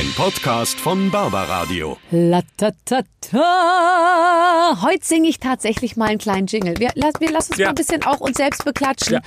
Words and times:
Ein 0.00 0.10
Podcast 0.16 0.80
von 0.80 1.10
Barbaradio. 1.10 1.98
Latatata. 2.10 3.04
Heute 4.82 5.04
singe 5.04 5.28
ich 5.28 5.38
tatsächlich 5.40 5.96
mal 5.98 6.06
einen 6.08 6.18
kleinen 6.18 6.46
Jingle. 6.46 6.78
Wir, 6.78 6.90
lass, 6.94 7.12
wir 7.18 7.30
lassen 7.30 7.52
uns 7.52 7.58
Ja. 7.58 7.66
mal 7.66 7.70
ein 7.72 7.74
bisschen 7.74 8.02
auch 8.04 8.20
uns 8.20 8.38
selbst 8.38 8.64
beklatschen. 8.64 9.14
Ja. 9.14 9.20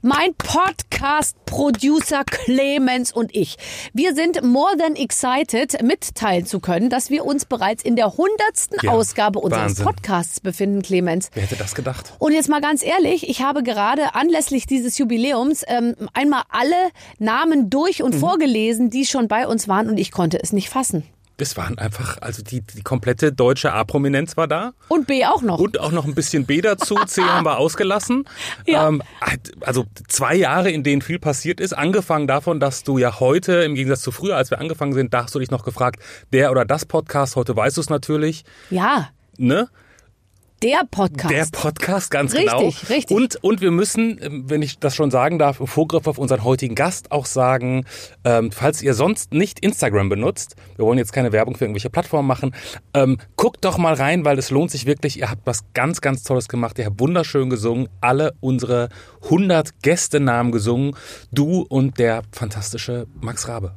Mein 0.00 0.32
Podcast-Producer 0.36 2.22
Clemens 2.24 3.10
und 3.12 3.34
ich. 3.34 3.56
Wir 3.92 4.14
sind 4.14 4.44
more 4.44 4.76
than 4.78 4.94
excited, 4.94 5.82
mitteilen 5.82 6.46
zu 6.46 6.60
können, 6.60 6.88
dass 6.88 7.10
wir 7.10 7.24
uns 7.26 7.44
bereits 7.46 7.82
in 7.82 7.96
der 7.96 8.16
hundertsten 8.16 8.78
Ja, 8.82 8.92
Ausgabe 8.92 9.40
unseres 9.40 9.62
Wahnsinn. 9.70 9.84
Podcasts 9.84 10.38
befinden, 10.38 10.82
Clemens. 10.82 11.30
Wer 11.34 11.42
hätte 11.42 11.56
das 11.56 11.74
gedacht? 11.74 12.12
Und 12.20 12.32
jetzt 12.32 12.48
mal 12.48 12.60
ganz 12.60 12.84
ehrlich, 12.84 13.28
ich 13.28 13.42
habe 13.42 13.64
gerade 13.64 14.14
anlässlich 14.14 14.66
dieses 14.66 14.96
Jubiläums 14.98 15.64
ähm, 15.66 15.96
einmal 16.14 16.42
alle 16.48 16.76
Namen 17.18 17.68
durch 17.68 17.98
Mhm. 17.98 18.04
und 18.06 18.14
vorgelesen, 18.14 18.90
die 18.90 19.04
schon 19.04 19.26
bei 19.26 19.48
uns 19.48 19.66
waren 19.66 19.88
und 19.90 19.97
ich 19.98 20.10
konnte 20.10 20.42
es 20.42 20.52
nicht 20.52 20.68
fassen. 20.68 21.04
Das 21.38 21.56
waren 21.56 21.78
einfach, 21.78 22.20
also 22.20 22.42
die, 22.42 22.62
die 22.62 22.82
komplette 22.82 23.32
deutsche 23.32 23.72
A-Prominenz 23.72 24.36
war 24.36 24.48
da. 24.48 24.72
Und 24.88 25.06
B 25.06 25.24
auch 25.24 25.40
noch. 25.40 25.60
Und 25.60 25.78
auch 25.78 25.92
noch 25.92 26.04
ein 26.04 26.16
bisschen 26.16 26.46
B 26.46 26.60
dazu. 26.60 26.96
C 27.06 27.22
haben 27.28 27.46
wir 27.46 27.58
ausgelassen. 27.58 28.24
Ja. 28.66 28.88
Ähm, 28.88 29.02
also 29.60 29.84
zwei 30.08 30.34
Jahre, 30.34 30.72
in 30.72 30.82
denen 30.82 31.00
viel 31.00 31.20
passiert 31.20 31.60
ist. 31.60 31.74
Angefangen 31.74 32.26
davon, 32.26 32.58
dass 32.58 32.82
du 32.82 32.98
ja 32.98 33.20
heute, 33.20 33.62
im 33.62 33.76
Gegensatz 33.76 34.02
zu 34.02 34.10
früher, 34.10 34.36
als 34.36 34.50
wir 34.50 34.60
angefangen 34.60 34.94
sind, 34.94 35.14
da 35.14 35.22
hast 35.22 35.34
du 35.36 35.38
dich 35.38 35.52
noch 35.52 35.64
gefragt, 35.64 36.02
der 36.32 36.50
oder 36.50 36.64
das 36.64 36.84
Podcast. 36.84 37.36
Heute 37.36 37.54
weißt 37.54 37.76
du 37.76 37.82
es 37.82 37.88
natürlich. 37.88 38.44
ja, 38.70 39.10
Ne? 39.40 39.68
Der 40.62 40.80
Podcast. 40.90 41.32
Der 41.32 41.46
Podcast, 41.50 42.10
ganz 42.10 42.34
Richtig, 42.34 42.50
genau. 42.50 42.68
richtig. 42.88 43.16
Und, 43.16 43.36
und 43.44 43.60
wir 43.60 43.70
müssen, 43.70 44.18
ähm, 44.20 44.44
wenn 44.48 44.62
ich 44.62 44.78
das 44.78 44.94
schon 44.94 45.10
sagen 45.10 45.38
darf, 45.38 45.60
im 45.60 45.66
Vorgriff 45.66 46.06
auf 46.06 46.18
unseren 46.18 46.44
heutigen 46.44 46.74
Gast 46.74 47.12
auch 47.12 47.26
sagen, 47.26 47.84
ähm, 48.24 48.50
falls 48.50 48.82
ihr 48.82 48.94
sonst 48.94 49.32
nicht 49.32 49.60
Instagram 49.60 50.08
benutzt, 50.08 50.56
wir 50.76 50.84
wollen 50.84 50.98
jetzt 50.98 51.12
keine 51.12 51.32
Werbung 51.32 51.56
für 51.56 51.64
irgendwelche 51.64 51.90
Plattformen 51.90 52.26
machen, 52.26 52.54
ähm, 52.94 53.18
guckt 53.36 53.64
doch 53.64 53.78
mal 53.78 53.94
rein, 53.94 54.24
weil 54.24 54.38
es 54.38 54.50
lohnt 54.50 54.70
sich 54.70 54.86
wirklich. 54.86 55.18
Ihr 55.18 55.30
habt 55.30 55.42
was 55.46 55.64
ganz, 55.74 56.00
ganz 56.00 56.22
Tolles 56.22 56.48
gemacht. 56.48 56.78
Ihr 56.78 56.86
habt 56.86 57.00
wunderschön 57.00 57.50
gesungen. 57.50 57.88
Alle 58.00 58.34
unsere 58.40 58.88
100 59.24 59.82
Gästenamen 59.82 60.52
gesungen. 60.52 60.96
Du 61.30 61.62
und 61.68 61.98
der 61.98 62.22
fantastische 62.32 63.06
Max 63.20 63.48
Rabe. 63.48 63.74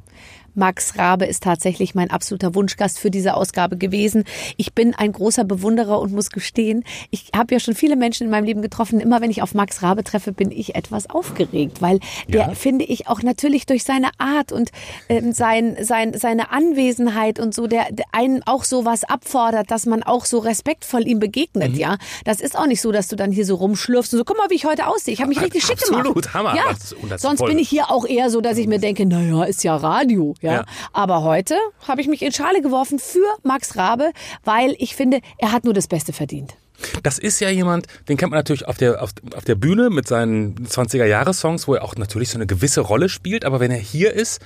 Max 0.55 0.97
Rabe 0.97 1.25
ist 1.25 1.43
tatsächlich 1.43 1.95
mein 1.95 2.09
absoluter 2.11 2.55
Wunschgast 2.55 2.99
für 2.99 3.11
diese 3.11 3.35
Ausgabe 3.35 3.77
gewesen. 3.77 4.23
Ich 4.57 4.73
bin 4.73 4.93
ein 4.95 5.11
großer 5.11 5.43
Bewunderer 5.43 5.99
und 5.99 6.11
muss 6.13 6.29
gestehen, 6.29 6.83
ich 7.09 7.29
habe 7.35 7.53
ja 7.53 7.59
schon 7.59 7.75
viele 7.75 7.95
Menschen 7.95 8.25
in 8.25 8.29
meinem 8.31 8.45
Leben 8.45 8.61
getroffen. 8.61 8.99
Immer 8.99 9.21
wenn 9.21 9.31
ich 9.31 9.41
auf 9.41 9.53
Max 9.53 9.81
Rabe 9.83 10.03
treffe, 10.03 10.31
bin 10.31 10.51
ich 10.51 10.75
etwas 10.75 11.09
aufgeregt, 11.09 11.81
weil 11.81 11.99
der, 12.27 12.47
Ja. 12.47 12.53
finde 12.53 12.85
ich, 12.85 13.07
auch 13.07 13.21
natürlich 13.23 13.65
durch 13.65 13.83
seine 13.83 14.09
Art 14.17 14.51
und 14.51 14.71
ähm, 15.09 15.33
sein, 15.33 15.77
sein, 15.81 16.13
seine 16.17 16.51
Anwesenheit 16.51 17.39
und 17.39 17.53
so, 17.53 17.67
der, 17.67 17.91
der 17.91 18.05
einen 18.11 18.41
auch 18.45 18.63
so 18.63 18.85
was 18.85 19.03
abfordert, 19.03 19.71
dass 19.71 19.85
man 19.85 20.03
auch 20.03 20.25
so 20.25 20.39
respektvoll 20.39 21.07
ihm 21.07 21.19
begegnet, 21.19 21.77
ja. 21.77 21.97
Das 22.25 22.39
ist 22.41 22.57
auch 22.57 22.67
nicht 22.67 22.81
so, 22.81 22.91
dass 22.91 23.07
du 23.07 23.15
dann 23.15 23.31
hier 23.31 23.45
so 23.45 23.55
rumschlürfst 23.55 24.13
und 24.13 24.19
so, 24.19 24.25
guck 24.25 24.37
mal, 24.37 24.49
wie 24.49 24.55
ich 24.55 24.65
heute 24.65 24.87
aussehe. 24.87 25.13
Ich 25.13 25.19
habe 25.21 25.29
mich 25.29 25.41
richtig 25.41 25.63
schick 25.63 25.79
gemacht. 25.79 26.01
Absolut, 26.01 26.33
Hammer. 26.33 26.55
Ja, 26.55 26.63
Das- 26.69 26.95
das 27.09 27.21
sonst 27.21 27.39
voll. 27.39 27.49
bin 27.49 27.59
ich 27.59 27.69
hier 27.69 27.89
auch 27.91 28.05
eher 28.05 28.29
so, 28.29 28.41
dass 28.41 28.57
ich 28.57 28.67
mir 28.67 28.79
denke, 28.79 29.05
naja, 29.05 29.43
ist 29.43 29.63
ja 29.63 29.75
Radio. 29.75 30.33
Ja. 30.41 30.53
Ja. 30.53 30.65
Aber 30.93 31.23
heute 31.23 31.55
habe 31.87 32.01
ich 32.01 32.07
mich 32.07 32.21
in 32.21 32.31
Schale 32.31 32.61
geworfen 32.61 32.99
für 32.99 33.19
Max 33.43 33.77
Rabe, 33.77 34.11
weil 34.43 34.75
ich 34.79 34.95
finde, 34.95 35.21
er 35.37 35.51
hat 35.51 35.63
nur 35.63 35.73
das 35.73 35.87
Beste 35.87 36.13
verdient. 36.13 36.55
Das 37.03 37.19
ist 37.19 37.39
ja 37.39 37.49
jemand, 37.49 37.87
den 38.09 38.17
kennt 38.17 38.31
man 38.31 38.39
natürlich 38.39 38.67
auf 38.67 38.77
der, 38.77 39.03
auf, 39.03 39.11
auf 39.35 39.45
der 39.45 39.55
Bühne 39.55 39.89
mit 39.89 40.07
seinen 40.07 40.55
20er-Jahres-Songs, 40.67 41.67
wo 41.67 41.75
er 41.75 41.83
auch 41.83 41.95
natürlich 41.95 42.29
so 42.29 42.37
eine 42.37 42.47
gewisse 42.47 42.81
Rolle 42.81 43.07
spielt. 43.07 43.45
Aber 43.45 43.59
wenn 43.59 43.71
er 43.71 43.77
hier 43.77 44.13
ist, 44.13 44.41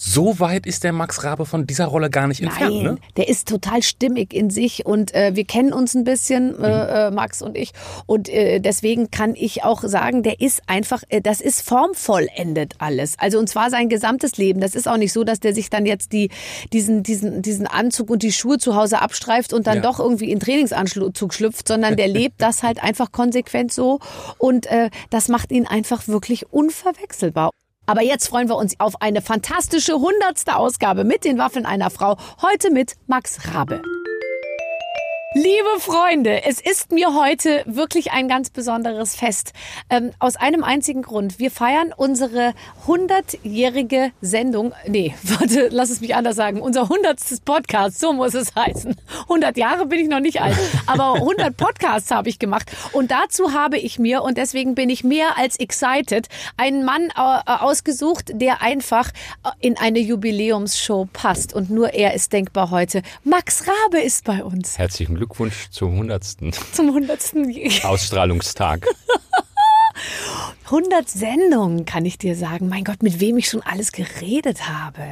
so 0.00 0.38
weit 0.38 0.64
ist 0.64 0.84
der 0.84 0.92
Max 0.92 1.24
Rabe 1.24 1.44
von 1.44 1.66
dieser 1.66 1.86
Rolle 1.86 2.08
gar 2.08 2.28
nicht 2.28 2.40
entfernt. 2.40 2.74
Nein, 2.76 2.84
Ne? 2.94 2.98
der 3.16 3.28
ist 3.28 3.48
total 3.48 3.82
stimmig 3.82 4.32
in 4.32 4.48
sich 4.48 4.86
und 4.86 5.12
äh, 5.12 5.34
wir 5.34 5.44
kennen 5.44 5.72
uns 5.72 5.94
ein 5.96 6.04
bisschen, 6.04 6.56
Mhm. 6.56 6.62
äh, 6.64 7.06
äh, 7.08 7.10
Max 7.10 7.42
und 7.42 7.56
ich. 7.56 7.72
Und 8.06 8.28
äh, 8.28 8.60
deswegen 8.60 9.10
kann 9.10 9.34
ich 9.34 9.64
auch 9.64 9.82
sagen, 9.82 10.22
der 10.22 10.40
ist 10.40 10.62
einfach, 10.68 11.02
äh, 11.08 11.20
das 11.20 11.40
ist 11.40 11.62
formvollendet 11.62 12.74
alles. 12.78 13.14
Also 13.18 13.40
und 13.40 13.48
zwar 13.48 13.70
sein 13.70 13.88
gesamtes 13.88 14.36
Leben. 14.36 14.60
Das 14.60 14.76
ist 14.76 14.86
auch 14.86 14.98
nicht 14.98 15.12
so, 15.12 15.24
dass 15.24 15.40
der 15.40 15.52
sich 15.52 15.68
dann 15.68 15.84
jetzt 15.84 16.12
die, 16.12 16.30
diesen, 16.72 17.02
diesen, 17.02 17.42
diesen 17.42 17.66
Anzug 17.66 18.08
und 18.10 18.22
die 18.22 18.32
Schuhe 18.32 18.58
zu 18.58 18.76
Hause 18.76 19.00
abstreift 19.02 19.52
und 19.52 19.66
dann 19.66 19.76
Ja. 19.78 19.82
doch 19.82 19.98
irgendwie 19.98 20.30
in 20.30 20.38
Trainingsanzug 20.38 21.34
schlüpft, 21.34 21.66
sondern 21.66 21.96
der 21.96 22.06
lebt 22.18 22.40
das 22.40 22.62
halt 22.62 22.80
einfach 22.84 23.10
konsequent 23.10 23.72
so. 23.72 23.98
Und 24.38 24.66
äh, 24.66 24.90
das 25.10 25.26
macht 25.26 25.50
ihn 25.50 25.66
einfach 25.66 26.06
wirklich 26.06 26.52
unverwechselbar. 26.52 27.50
Aber 27.88 28.02
jetzt 28.02 28.28
freuen 28.28 28.50
wir 28.50 28.56
uns 28.56 28.78
auf 28.78 29.00
eine 29.00 29.22
fantastische 29.22 29.94
hundertste 29.94 30.56
Ausgabe 30.56 31.04
mit 31.04 31.24
den 31.24 31.38
Waffeln 31.38 31.64
einer 31.64 31.88
Frau. 31.88 32.18
Heute 32.42 32.70
mit 32.70 32.96
Max 33.06 33.38
Rabe. 33.54 33.80
Liebe 35.34 35.78
Freunde, 35.78 36.44
es 36.44 36.58
ist 36.58 36.90
mir 36.90 37.12
heute 37.12 37.62
wirklich 37.66 38.12
ein 38.12 38.28
ganz 38.28 38.48
besonderes 38.48 39.14
Fest. 39.14 39.52
Ähm, 39.90 40.12
aus 40.18 40.36
einem 40.36 40.64
einzigen 40.64 41.02
Grund. 41.02 41.38
Wir 41.38 41.50
feiern 41.50 41.92
unsere 41.94 42.54
hundertjährige 42.86 44.12
Sendung. 44.22 44.72
Nee, 44.86 45.14
warte, 45.22 45.68
lass 45.70 45.90
es 45.90 46.00
mich 46.00 46.14
anders 46.14 46.34
sagen. 46.34 46.62
Unser 46.62 46.88
hundertstes 46.88 47.40
Podcast, 47.40 48.00
so 48.00 48.14
muss 48.14 48.32
es 48.32 48.54
heißen. 48.56 48.96
100 49.24 49.58
Jahre 49.58 49.84
bin 49.84 50.00
ich 50.00 50.08
noch 50.08 50.20
nicht 50.20 50.40
alt, 50.40 50.56
aber 50.86 51.16
100 51.16 51.54
Podcasts 51.58 52.10
habe 52.10 52.30
ich 52.30 52.38
gemacht. 52.38 52.72
Und 52.92 53.10
dazu 53.10 53.52
habe 53.52 53.76
ich 53.76 53.98
mir, 53.98 54.22
und 54.22 54.38
deswegen 54.38 54.74
bin 54.74 54.88
ich 54.88 55.04
mehr 55.04 55.36
als 55.36 55.60
excited, 55.60 56.28
einen 56.56 56.86
Mann 56.86 57.10
äh, 57.14 57.42
ausgesucht, 57.44 58.30
der 58.32 58.62
einfach 58.62 59.10
äh, 59.44 59.50
in 59.60 59.76
eine 59.76 59.98
Jubiläumsshow 59.98 61.06
passt. 61.12 61.52
Und 61.52 61.68
nur 61.68 61.92
er 61.92 62.14
ist 62.14 62.32
denkbar 62.32 62.70
heute. 62.70 63.02
Max 63.24 63.66
Rabe 63.68 64.00
ist 64.00 64.24
bei 64.24 64.42
uns 64.42 64.78
Herzlichen 64.78 65.17
Glückwunsch 65.18 65.68
zum 65.70 65.92
100. 65.92 66.24
zum 66.72 66.86
100. 66.86 67.34
Ausstrahlungstag. 67.84 68.86
100 70.64 71.08
Sendungen, 71.08 71.84
kann 71.84 72.04
ich 72.04 72.18
dir 72.18 72.36
sagen. 72.36 72.68
Mein 72.68 72.84
Gott, 72.84 73.02
mit 73.02 73.20
wem 73.20 73.38
ich 73.38 73.48
schon 73.48 73.62
alles 73.62 73.92
geredet 73.92 74.68
habe. 74.68 75.02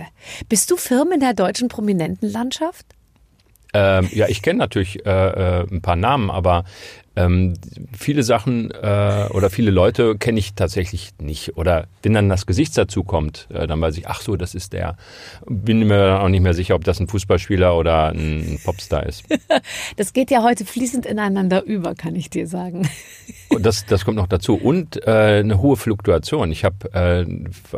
Bist 0.48 0.70
du 0.70 0.76
Firmen 0.76 1.14
in 1.14 1.20
der 1.20 1.34
deutschen 1.34 1.68
Prominentenlandschaft? 1.68 2.95
Ähm, 3.76 4.08
ja, 4.12 4.26
ich 4.28 4.40
kenne 4.40 4.58
natürlich 4.58 5.04
äh, 5.04 5.10
äh, 5.10 5.66
ein 5.70 5.82
paar 5.82 5.96
Namen, 5.96 6.30
aber 6.30 6.64
ähm, 7.14 7.54
viele 7.96 8.22
Sachen 8.22 8.70
äh, 8.70 9.28
oder 9.30 9.50
viele 9.50 9.70
Leute 9.70 10.16
kenne 10.16 10.38
ich 10.38 10.54
tatsächlich 10.54 11.10
nicht. 11.20 11.56
Oder 11.56 11.86
wenn 12.02 12.14
dann 12.14 12.30
das 12.30 12.46
Gesicht 12.46 12.76
dazu 12.78 13.04
kommt, 13.04 13.48
äh, 13.52 13.66
dann 13.66 13.80
weiß 13.80 13.98
ich, 13.98 14.08
ach 14.08 14.22
so, 14.22 14.36
das 14.36 14.54
ist 14.54 14.72
der. 14.72 14.96
Bin 15.46 15.86
mir 15.86 16.06
dann 16.06 16.20
auch 16.22 16.28
nicht 16.28 16.42
mehr 16.42 16.54
sicher, 16.54 16.74
ob 16.74 16.84
das 16.84 17.00
ein 17.00 17.08
Fußballspieler 17.08 17.76
oder 17.76 18.10
ein 18.10 18.58
Popstar 18.64 19.04
ist. 19.04 19.24
Das 19.96 20.12
geht 20.12 20.30
ja 20.30 20.42
heute 20.42 20.64
fließend 20.64 21.06
ineinander 21.06 21.62
über, 21.62 21.94
kann 21.94 22.14
ich 22.14 22.28
dir 22.28 22.46
sagen. 22.46 22.88
Und 23.48 23.64
das, 23.64 23.86
das 23.86 24.04
kommt 24.04 24.16
noch 24.16 24.26
dazu. 24.26 24.54
Und 24.54 25.06
äh, 25.06 25.40
eine 25.40 25.60
hohe 25.60 25.76
Fluktuation. 25.76 26.50
Ich 26.52 26.64
habe 26.64 26.92
äh, 26.92 27.24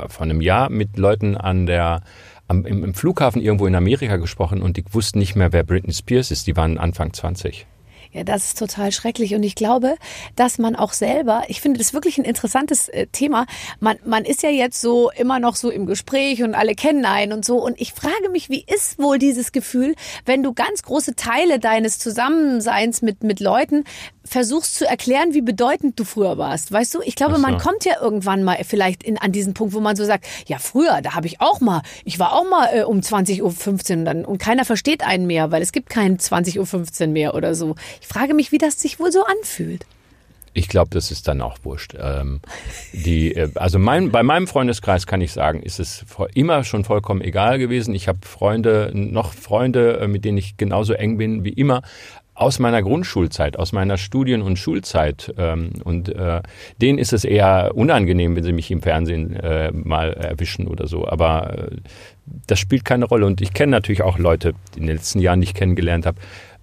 vor 0.08 0.22
einem 0.22 0.40
Jahr 0.40 0.70
mit 0.70 0.96
Leuten 0.96 1.36
an 1.36 1.66
der 1.66 2.02
am, 2.48 2.64
im, 2.66 2.82
im 2.82 2.94
Flughafen 2.94 3.40
irgendwo 3.40 3.66
in 3.66 3.74
Amerika 3.74 4.16
gesprochen 4.16 4.62
und 4.62 4.76
die 4.76 4.84
wussten 4.90 5.18
nicht 5.18 5.36
mehr, 5.36 5.52
wer 5.52 5.62
Britney 5.62 5.94
Spears 5.94 6.30
ist. 6.30 6.46
Die 6.46 6.56
waren 6.56 6.78
Anfang 6.78 7.12
20. 7.12 7.66
Ja, 8.10 8.24
das 8.24 8.46
ist 8.46 8.58
total 8.58 8.90
schrecklich. 8.90 9.34
Und 9.34 9.42
ich 9.42 9.54
glaube, 9.54 9.96
dass 10.34 10.58
man 10.58 10.76
auch 10.76 10.94
selber, 10.94 11.42
ich 11.48 11.60
finde 11.60 11.78
das 11.78 11.92
wirklich 11.92 12.16
ein 12.16 12.24
interessantes 12.24 12.88
äh, 12.88 13.06
Thema. 13.08 13.46
Man, 13.80 13.98
man 14.04 14.24
ist 14.24 14.42
ja 14.42 14.48
jetzt 14.48 14.80
so 14.80 15.10
immer 15.10 15.38
noch 15.38 15.56
so 15.56 15.70
im 15.70 15.84
Gespräch 15.84 16.42
und 16.42 16.54
alle 16.54 16.74
kennen 16.74 17.04
einen 17.04 17.32
und 17.34 17.44
so. 17.44 17.62
Und 17.62 17.78
ich 17.78 17.92
frage 17.92 18.30
mich, 18.32 18.48
wie 18.48 18.64
ist 18.66 18.98
wohl 18.98 19.18
dieses 19.18 19.52
Gefühl, 19.52 19.94
wenn 20.24 20.42
du 20.42 20.54
ganz 20.54 20.82
große 20.82 21.16
Teile 21.16 21.58
deines 21.58 21.98
Zusammenseins 21.98 23.02
mit, 23.02 23.24
mit 23.24 23.40
Leuten 23.40 23.84
versuchst 24.28 24.74
zu 24.74 24.86
erklären, 24.86 25.34
wie 25.34 25.40
bedeutend 25.40 25.98
du 25.98 26.04
früher 26.04 26.38
warst. 26.38 26.72
Weißt 26.72 26.94
du, 26.94 27.00
ich 27.02 27.16
glaube, 27.16 27.36
so. 27.36 27.40
man 27.40 27.58
kommt 27.58 27.84
ja 27.84 28.00
irgendwann 28.00 28.44
mal 28.44 28.58
vielleicht 28.64 29.02
in, 29.02 29.18
an 29.18 29.32
diesen 29.32 29.54
Punkt, 29.54 29.74
wo 29.74 29.80
man 29.80 29.96
so 29.96 30.04
sagt, 30.04 30.26
ja, 30.46 30.58
früher, 30.58 31.00
da 31.02 31.14
habe 31.14 31.26
ich 31.26 31.40
auch 31.40 31.60
mal, 31.60 31.82
ich 32.04 32.18
war 32.18 32.32
auch 32.32 32.48
mal 32.48 32.68
äh, 32.72 32.82
um 32.82 33.00
20.15 33.00 33.40
Uhr 33.42 33.98
und, 33.98 34.04
dann, 34.04 34.24
und 34.24 34.38
keiner 34.38 34.64
versteht 34.64 35.04
einen 35.04 35.26
mehr, 35.26 35.50
weil 35.50 35.62
es 35.62 35.72
gibt 35.72 35.90
keinen 35.90 36.18
20.15 36.18 37.00
Uhr 37.00 37.06
mehr 37.08 37.34
oder 37.34 37.54
so. 37.54 37.74
Ich 38.00 38.06
frage 38.06 38.34
mich, 38.34 38.52
wie 38.52 38.58
das 38.58 38.80
sich 38.80 39.00
wohl 39.00 39.12
so 39.12 39.24
anfühlt. 39.24 39.86
Ich 40.58 40.68
glaube, 40.68 40.90
das 40.90 41.10
ist 41.10 41.28
dann 41.28 41.40
auch 41.40 41.58
wurscht. 41.62 41.94
Ähm, 41.98 42.40
die, 42.92 43.34
äh, 43.34 43.50
also 43.54 43.78
mein, 43.78 44.10
bei 44.10 44.22
meinem 44.22 44.48
Freundeskreis 44.48 45.06
kann 45.06 45.20
ich 45.20 45.32
sagen, 45.32 45.62
ist 45.62 45.78
es 45.78 46.04
immer 46.34 46.64
schon 46.64 46.84
vollkommen 46.84 47.20
egal 47.20 47.58
gewesen. 47.58 47.94
Ich 47.94 48.08
habe 48.08 48.18
Freunde, 48.22 48.90
noch 48.92 49.32
Freunde, 49.32 50.00
äh, 50.00 50.08
mit 50.08 50.24
denen 50.24 50.38
ich 50.38 50.56
genauso 50.56 50.94
eng 50.94 51.16
bin 51.16 51.44
wie 51.44 51.52
immer. 51.52 51.82
Aus 52.38 52.60
meiner 52.60 52.82
Grundschulzeit, 52.82 53.58
aus 53.58 53.72
meiner 53.72 53.98
Studien- 53.98 54.42
und 54.42 54.60
Schulzeit. 54.60 55.34
Ähm, 55.36 55.72
und 55.82 56.08
äh, 56.08 56.40
denen 56.80 56.98
ist 56.98 57.12
es 57.12 57.24
eher 57.24 57.72
unangenehm, 57.74 58.36
wenn 58.36 58.44
sie 58.44 58.52
mich 58.52 58.70
im 58.70 58.80
Fernsehen 58.80 59.34
äh, 59.34 59.72
mal 59.72 60.12
erwischen 60.12 60.68
oder 60.68 60.86
so. 60.86 61.08
Aber 61.08 61.58
äh, 61.58 61.76
das 62.46 62.60
spielt 62.60 62.84
keine 62.84 63.06
Rolle. 63.06 63.26
Und 63.26 63.40
ich 63.40 63.52
kenne 63.52 63.72
natürlich 63.72 64.02
auch 64.02 64.18
Leute, 64.18 64.54
die 64.74 64.78
in 64.78 64.86
den 64.86 64.94
letzten 64.94 65.18
Jahren 65.18 65.40
nicht 65.40 65.56
kennengelernt 65.56 66.06
habe, 66.06 66.18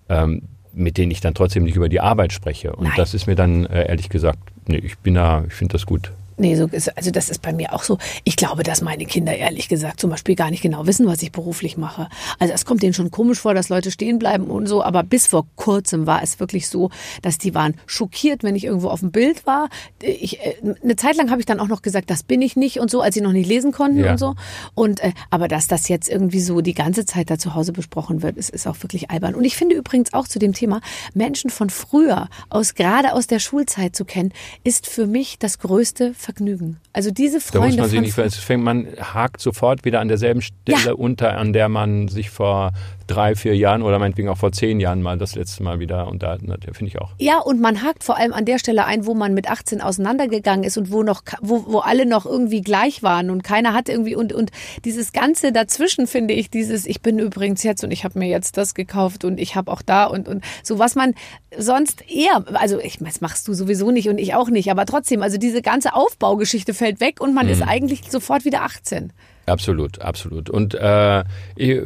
ähm, 0.07 0.43
mit 0.73 0.97
denen 0.97 1.11
ich 1.11 1.19
dann 1.19 1.33
trotzdem 1.33 1.63
nicht 1.63 1.75
über 1.75 1.89
die 1.89 1.99
Arbeit 1.99 2.31
spreche. 2.31 2.73
Und 2.73 2.85
Nein. 2.85 2.93
das 2.95 3.13
ist 3.13 3.27
mir 3.27 3.35
dann 3.35 3.65
äh, 3.65 3.89
ehrlich 3.89 4.07
gesagt, 4.07 4.39
nee, 4.67 4.77
ich 4.77 4.97
bin 4.99 5.15
da, 5.15 5.43
ich 5.45 5.53
finde 5.53 5.73
das 5.73 5.85
gut. 5.85 6.13
Nee, 6.37 6.55
so 6.55 6.65
ist, 6.65 6.95
also 6.97 7.11
das 7.11 7.29
ist 7.29 7.41
bei 7.41 7.53
mir 7.53 7.73
auch 7.73 7.83
so. 7.83 7.97
Ich 8.23 8.35
glaube, 8.35 8.63
dass 8.63 8.81
meine 8.81 9.05
Kinder 9.05 9.35
ehrlich 9.35 9.69
gesagt 9.69 9.99
zum 10.01 10.09
Beispiel 10.09 10.35
gar 10.35 10.51
nicht 10.51 10.61
genau 10.61 10.85
wissen, 10.85 11.07
was 11.07 11.21
ich 11.21 11.31
beruflich 11.31 11.77
mache. 11.77 12.09
Also 12.39 12.53
es 12.53 12.65
kommt 12.65 12.83
denen 12.83 12.93
schon 12.93 13.09
komisch 13.11 13.39
vor, 13.39 13.53
dass 13.53 13.69
Leute 13.69 13.89
stehen 13.91 14.19
bleiben 14.19 14.47
und 14.47 14.67
so. 14.67 14.83
Aber 14.83 15.03
bis 15.03 15.27
vor 15.27 15.45
kurzem 15.55 16.07
war 16.07 16.21
es 16.23 16.39
wirklich 16.39 16.67
so, 16.67 16.89
dass 17.21 17.37
die 17.37 17.53
waren 17.55 17.75
schockiert, 17.85 18.43
wenn 18.43 18.55
ich 18.55 18.65
irgendwo 18.65 18.89
auf 18.89 18.99
dem 18.99 19.11
Bild 19.11 19.45
war. 19.45 19.69
Ich, 20.01 20.39
äh, 20.41 20.55
eine 20.83 20.95
Zeit 20.95 21.15
lang 21.15 21.29
habe 21.31 21.39
ich 21.39 21.45
dann 21.45 21.59
auch 21.59 21.67
noch 21.67 21.81
gesagt, 21.81 22.09
das 22.09 22.23
bin 22.23 22.41
ich 22.41 22.55
nicht 22.55 22.79
und 22.79 22.91
so, 22.91 23.01
als 23.01 23.15
sie 23.15 23.21
noch 23.21 23.31
nicht 23.31 23.47
lesen 23.47 23.71
konnten 23.71 23.99
Ja. 23.99 24.11
und 24.11 24.17
so. 24.17 24.35
Und 24.73 24.99
äh, 25.01 25.13
aber 25.29 25.47
dass 25.47 25.67
das 25.67 25.87
jetzt 25.87 26.09
irgendwie 26.09 26.41
so 26.41 26.61
die 26.61 26.73
ganze 26.73 27.05
Zeit 27.05 27.29
da 27.29 27.37
zu 27.37 27.55
Hause 27.55 27.71
besprochen 27.71 28.21
wird, 28.21 28.37
ist, 28.37 28.49
ist 28.49 28.67
auch 28.67 28.75
wirklich 28.83 29.09
albern. 29.09 29.35
Und 29.35 29.45
ich 29.45 29.55
finde 29.55 29.75
übrigens 29.75 30.13
auch 30.13 30.27
zu 30.27 30.39
dem 30.39 30.53
Thema 30.53 30.81
Menschen 31.13 31.49
von 31.49 31.69
früher 31.69 32.27
aus 32.49 32.75
gerade 32.75 33.13
aus 33.13 33.27
der 33.27 33.39
Schulzeit 33.39 33.95
zu 33.95 34.03
kennen, 34.05 34.33
ist 34.63 34.87
für 34.87 35.07
mich 35.07 35.39
das 35.39 35.59
größte 35.59 36.13
Vergnügen. 36.25 36.77
Also 36.91 37.11
diese 37.11 37.37
Da 37.37 37.59
Freunde 37.59 37.67
muss 37.67 37.77
man 37.77 37.89
sich 37.89 38.01
nicht, 38.01 38.17
es 38.17 38.35
fängt, 38.35 38.63
man 38.63 38.87
hakt 38.99 39.39
sofort 39.41 39.85
wieder 39.85 39.99
an 39.99 40.07
derselben 40.07 40.41
Stelle 40.41 40.77
Ja. 40.85 40.93
unter, 40.93 41.37
an 41.37 41.53
der 41.53 41.69
man 41.69 42.07
sich 42.07 42.29
vor 42.31 42.71
drei, 43.07 43.35
vier 43.35 43.55
Jahren 43.55 43.81
oder 43.81 43.99
meinetwegen 43.99 44.29
auch 44.29 44.37
vor 44.37 44.51
zehn 44.51 44.79
Jahren 44.79 45.01
mal 45.01 45.17
das 45.17 45.35
letzte 45.35 45.63
Mal 45.63 45.79
wieder 45.79 46.07
unterhalten 46.07 46.51
hat. 46.51 46.63
Finde 46.63 46.87
ich 46.87 46.99
auch. 46.99 47.11
Ja, 47.19 47.39
und 47.39 47.61
man 47.61 47.83
hakt 47.83 48.03
vor 48.03 48.17
allem 48.17 48.33
an 48.33 48.45
der 48.45 48.59
Stelle 48.59 48.85
ein, 48.85 49.05
wo 49.05 49.13
man 49.13 49.33
mit 49.33 49.49
18 49.49 49.81
auseinandergegangen 49.81 50.63
ist 50.63 50.77
und 50.77 50.91
wo 50.91 51.03
noch, 51.03 51.21
wo, 51.41 51.65
wo 51.67 51.79
alle 51.79 52.05
noch 52.05 52.25
irgendwie 52.25 52.61
gleich 52.61 53.03
waren 53.03 53.29
und 53.29 53.43
keiner 53.43 53.73
hat 53.73 53.89
irgendwie 53.89 54.15
und, 54.15 54.33
und 54.33 54.51
dieses 54.83 55.13
Ganze 55.13 55.51
dazwischen 55.51 56.07
finde 56.07 56.33
ich, 56.33 56.49
dieses, 56.49 56.85
ich 56.85 57.01
bin 57.01 57.19
übrigens 57.19 57.63
jetzt 57.63 57.83
und 57.83 57.91
ich 57.91 58.03
habe 58.03 58.19
mir 58.19 58.27
jetzt 58.27 58.57
das 58.57 58.73
gekauft 58.73 59.23
und 59.23 59.39
ich 59.39 59.55
habe 59.55 59.71
auch 59.71 59.81
da 59.81 60.05
und, 60.05 60.27
und 60.27 60.43
so, 60.63 60.79
was 60.79 60.95
man 60.95 61.13
sonst 61.57 62.03
eher, 62.09 62.43
also 62.53 62.79
ich, 62.79 62.97
das 62.99 63.21
machst 63.21 63.47
du 63.47 63.53
sowieso 63.53 63.91
nicht 63.91 64.09
und 64.09 64.17
ich 64.17 64.33
auch 64.33 64.49
nicht, 64.49 64.71
aber 64.71 64.85
trotzdem, 64.85 65.21
also 65.21 65.37
diese 65.37 65.61
ganze 65.61 65.93
Aufbaugeschichte 65.93 66.73
fällt 66.73 66.99
weg 66.99 67.21
und 67.21 67.33
man 67.33 67.47
ist 67.47 67.61
eigentlich 67.61 68.11
sofort 68.11 68.45
wieder 68.45 68.63
18. 68.63 69.13
Absolut, 69.45 70.01
absolut. 70.01 70.49
Und 70.49 70.73
äh, 70.73 71.23
ich, 71.55 71.81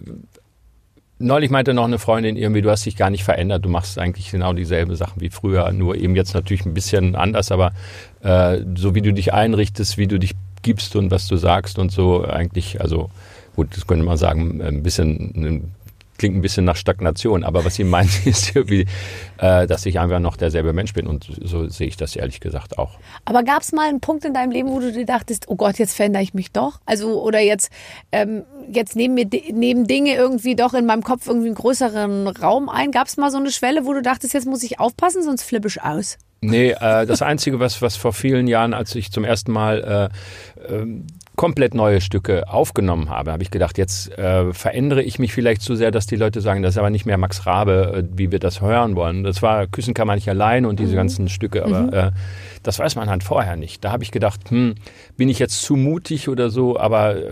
neulich 1.20 1.52
meinte 1.52 1.74
noch 1.74 1.86
eine 1.86 2.00
Freundin 2.00 2.36
irgendwie, 2.36 2.62
du 2.62 2.72
hast 2.72 2.86
dich 2.86 2.96
gar 2.96 3.10
nicht 3.10 3.24
verändert, 3.24 3.64
du 3.64 3.70
machst 3.70 4.00
eigentlich 4.00 4.32
genau 4.32 4.54
dieselben 4.54 4.96
Sachen 4.96 5.22
wie 5.22 5.30
früher, 5.30 5.72
nur 5.72 5.96
eben 5.96 6.16
jetzt 6.16 6.34
natürlich 6.34 6.66
ein 6.66 6.74
bisschen 6.74 7.16
anders, 7.16 7.52
aber 7.52 7.74
äh, 8.22 8.62
so 8.76 8.96
wie 8.96 9.02
du 9.02 9.14
dich 9.14 9.34
einrichtest, 9.34 9.98
wie 9.98 10.08
du 10.08 10.18
dich 10.18 10.34
gibst 10.62 10.96
und 10.96 11.12
was 11.12 11.28
du 11.28 11.38
sagst 11.38 11.78
und 11.78 11.92
so 11.92 12.26
eigentlich, 12.26 12.82
also 12.82 13.10
gut, 13.56 13.76
das 13.76 13.88
könnte 13.88 14.06
man 14.06 14.18
sagen, 14.18 14.62
ein 14.62 14.84
bisschen 14.84 15.74
klingt 16.20 16.36
ein 16.36 16.42
bisschen 16.42 16.66
nach 16.66 16.76
Stagnation, 16.76 17.44
aber 17.44 17.66
was 17.66 17.76
sie 17.76 17.84
meint, 17.84 18.12
ist 18.28 18.56
irgendwie, 18.56 18.86
äh, 19.38 19.66
dass 19.66 19.86
ich 19.88 20.00
einfach 20.00 20.20
noch 20.20 20.38
derselbe 20.38 20.74
Mensch 20.74 20.94
bin 20.94 21.08
und 21.08 21.28
so 21.42 21.68
sehe 21.68 21.88
ich 21.88 21.98
das 21.98 22.16
ehrlich 22.16 22.40
gesagt 22.40 22.78
auch. 22.78 23.00
Aber 23.26 23.44
gab 23.44 23.64
es 23.64 23.72
mal 23.72 23.90
einen 23.90 24.02
Punkt 24.02 24.26
in 24.26 24.34
deinem 24.36 24.52
Leben, 24.52 24.70
wo 24.70 24.80
du 24.80 24.92
dir 24.92 25.06
dachtest, 25.06 25.48
oh 25.48 25.56
Gott, 25.56 25.80
jetzt 25.80 25.96
verändere 25.96 26.22
ich 26.22 26.36
mich 26.36 26.52
doch? 26.52 26.80
Also, 26.86 27.24
oder 27.24 27.40
jetzt, 27.40 27.72
ähm, 28.12 28.44
jetzt 28.72 28.96
nehmen 28.96 29.16
mir 29.16 29.26
nehmen 29.52 29.88
Dinge 29.88 30.14
irgendwie 30.14 30.56
doch 30.56 30.76
in 30.76 30.86
meinem 30.86 31.04
Kopf 31.04 31.28
irgendwie 31.28 31.48
einen 31.48 31.56
größeren 31.56 32.28
Raum 32.28 32.70
ein. 32.70 32.92
Gab 32.92 33.08
es 33.08 33.18
mal 33.18 33.32
so 33.32 33.38
eine 33.38 33.52
Schwelle, 33.52 33.86
wo 33.86 33.94
du 33.94 34.02
dachtest, 34.02 34.34
jetzt 34.34 34.46
muss 34.46 34.62
ich 34.62 34.80
aufpassen, 34.80 35.24
sonst 35.24 35.44
flippe 35.44 35.68
ich 35.68 35.82
aus? 35.82 36.18
Nee, 36.42 36.72
äh, 36.72 37.06
das 37.06 37.22
Einzige, 37.22 37.60
was, 37.60 37.82
was 37.82 37.98
vor 37.98 38.14
vielen 38.14 38.48
Jahren, 38.48 38.74
als 38.74 38.96
ich 38.96 39.12
zum 39.12 39.26
ersten 39.26 39.52
Mal 39.52 40.12
äh, 40.62 40.74
äh, 40.74 40.86
komplett 41.40 41.74
neue 41.74 42.02
Stücke 42.02 42.50
aufgenommen 42.50 43.10
habe, 43.10 43.32
habe 43.32 43.44
ich 43.44 43.50
gedacht, 43.50 43.78
jetzt 43.78 44.12
äh, 44.18 44.52
verändere 44.52 45.02
ich 45.02 45.20
mich 45.20 45.32
vielleicht 45.32 45.62
zu 45.62 45.74
sehr, 45.74 45.90
dass 45.90 46.06
die 46.06 46.18
Leute 46.18 46.42
sagen, 46.42 46.64
das 46.64 46.74
ist 46.74 46.78
aber 46.78 46.90
nicht 46.90 47.06
mehr 47.06 47.18
Max 47.18 47.46
Rabe, 47.46 47.94
äh, 47.96 48.18
wie 48.18 48.34
wir 48.34 48.40
das 48.40 48.60
hören 48.60 48.98
wollen. 48.98 49.24
Das 49.24 49.42
war 49.42 49.66
Küssen 49.66 49.94
kann 49.94 50.06
man 50.06 50.18
nicht 50.18 50.28
allein 50.28 50.66
und 50.66 50.82
diese 50.82 50.96
ganzen 50.96 51.30
Stücke, 51.30 51.64
aber 51.64 51.94
äh, 51.94 52.12
das 52.62 52.78
weiß 52.78 52.98
man 52.98 53.10
halt 53.10 53.24
vorher 53.24 53.56
nicht. 53.56 53.86
Da 53.86 53.94
habe 53.94 54.04
ich 54.04 54.12
gedacht, 54.12 54.50
hm, 54.50 54.76
bin 55.16 55.30
ich 55.30 55.40
jetzt 55.40 55.62
zu 55.62 55.78
mutig 55.78 56.28
oder 56.28 56.50
so, 56.50 56.78
aber 56.78 57.16
äh, 57.16 57.32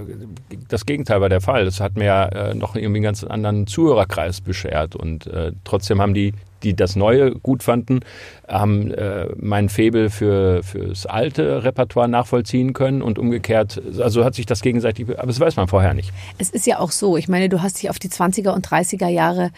das 0.69 0.85
Gegenteil 0.85 1.19
war 1.19 1.27
der 1.27 1.41
Fall. 1.41 1.65
Das 1.65 1.81
hat 1.81 1.97
mir 1.97 2.29
äh, 2.31 2.53
noch 2.53 2.77
irgendwie 2.77 2.99
einen 2.99 3.03
ganz 3.03 3.25
anderen 3.25 3.67
Zuhörerkreis 3.67 4.39
beschert 4.39 4.95
und 4.95 5.27
äh, 5.27 5.51
trotzdem 5.65 5.99
haben 5.99 6.13
die 6.13 6.33
die 6.63 6.75
das 6.75 6.95
Neue 6.95 7.31
gut 7.31 7.63
fanden, 7.63 7.99
haben 8.47 8.91
äh, 8.91 9.27
mein 9.37 9.69
Faible 9.69 10.09
für 10.09 10.63
fürs 10.63 11.05
alte 11.05 11.63
Repertoire 11.63 12.07
nachvollziehen 12.07 12.73
können 12.73 13.01
und 13.01 13.19
umgekehrt, 13.19 13.81
also 13.99 14.23
hat 14.23 14.35
sich 14.35 14.45
das 14.45 14.61
gegenseitig, 14.61 15.07
aber 15.17 15.27
das 15.27 15.39
weiß 15.39 15.55
man 15.55 15.67
vorher 15.67 15.93
nicht. 15.93 16.11
Es 16.37 16.49
ist 16.49 16.65
ja 16.65 16.79
auch 16.79 16.91
so, 16.91 17.17
ich 17.17 17.27
meine, 17.27 17.49
du 17.49 17.61
hast 17.61 17.81
dich 17.81 17.89
auf 17.89 17.99
die 17.99 18.09
20er 18.09 18.51
und 18.51 18.67
30er 18.67 19.07
Jahre 19.07 19.51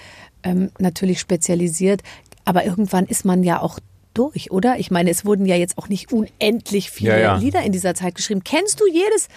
ähm, 0.43 0.71
natürlich 0.79 1.19
spezialisiert, 1.19 2.01
aber 2.45 2.65
irgendwann 2.65 3.05
ist 3.05 3.25
man 3.25 3.43
ja 3.43 3.61
auch 3.61 3.79
durch, 4.13 4.51
oder? 4.51 4.79
Ich 4.79 4.91
meine, 4.91 5.09
es 5.09 5.25
wurden 5.25 5.45
ja 5.45 5.55
jetzt 5.55 5.77
auch 5.77 5.87
nicht 5.87 6.11
unendlich 6.11 6.89
viele 6.91 7.11
Ja, 7.11 7.19
ja. 7.19 7.37
Lieder 7.37 7.61
in 7.61 7.71
dieser 7.71 7.93
Zeit 7.93 8.15
geschrieben. 8.15 8.43
Kennst 8.43 8.79
du 8.79 8.85
jedes 8.87 9.27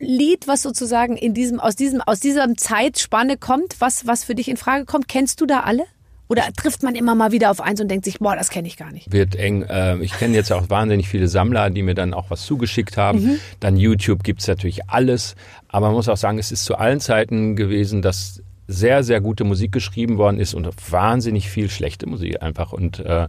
Lied, 0.00 0.48
was 0.48 0.62
sozusagen 0.62 1.16
in 1.16 1.34
diesem, 1.34 1.60
aus 1.60 1.76
diesem, 1.76 2.00
aus 2.00 2.20
dieser 2.20 2.46
Zeitspanne 2.56 3.36
kommt, 3.36 3.80
was, 3.80 4.06
was 4.06 4.24
für 4.24 4.34
dich 4.34 4.48
in 4.48 4.56
Frage 4.56 4.84
kommt? 4.84 5.08
Kennst 5.08 5.40
du 5.40 5.46
da 5.46 5.60
alle? 5.60 5.84
Oder 6.28 6.42
trifft 6.54 6.82
man 6.82 6.94
immer 6.94 7.14
mal 7.14 7.32
wieder 7.32 7.50
auf 7.50 7.60
eins 7.60 7.80
und 7.80 7.88
denkt 7.88 8.04
sich, 8.04 8.18
boah, 8.18 8.36
das 8.36 8.50
kenne 8.50 8.68
ich 8.68 8.76
gar 8.76 8.92
nicht? 8.92 9.10
Wird 9.10 9.34
eng. 9.36 9.62
Äh, 9.62 9.96
ich 9.98 10.12
kenne 10.12 10.34
jetzt 10.34 10.52
auch 10.52 10.68
wahnsinnig 10.68 11.08
viele 11.08 11.26
Sammler, 11.26 11.70
die 11.70 11.82
mir 11.82 11.94
dann 11.94 12.12
auch 12.12 12.30
was 12.30 12.44
zugeschickt 12.44 12.96
haben. 12.96 13.40
Dann 13.60 13.76
YouTube 13.76 14.22
gibt's 14.22 14.46
natürlich 14.46 14.88
alles. 14.88 15.36
Aber 15.68 15.86
man 15.86 15.94
muss 15.94 16.08
auch 16.08 16.16
sagen, 16.16 16.38
es 16.38 16.52
ist 16.52 16.64
zu 16.64 16.76
allen 16.76 17.00
Zeiten 17.00 17.56
gewesen, 17.56 18.02
dass 18.02 18.42
sehr, 18.70 19.02
sehr 19.02 19.22
gute 19.22 19.44
Musik 19.44 19.72
geschrieben 19.72 20.18
worden 20.18 20.38
ist 20.38 20.52
und 20.52 20.68
wahnsinnig 20.90 21.48
viel 21.48 21.70
schlechte 21.70 22.06
Musik 22.06 22.42
einfach. 22.42 22.74
Und 22.74 23.00
äh, 23.00 23.26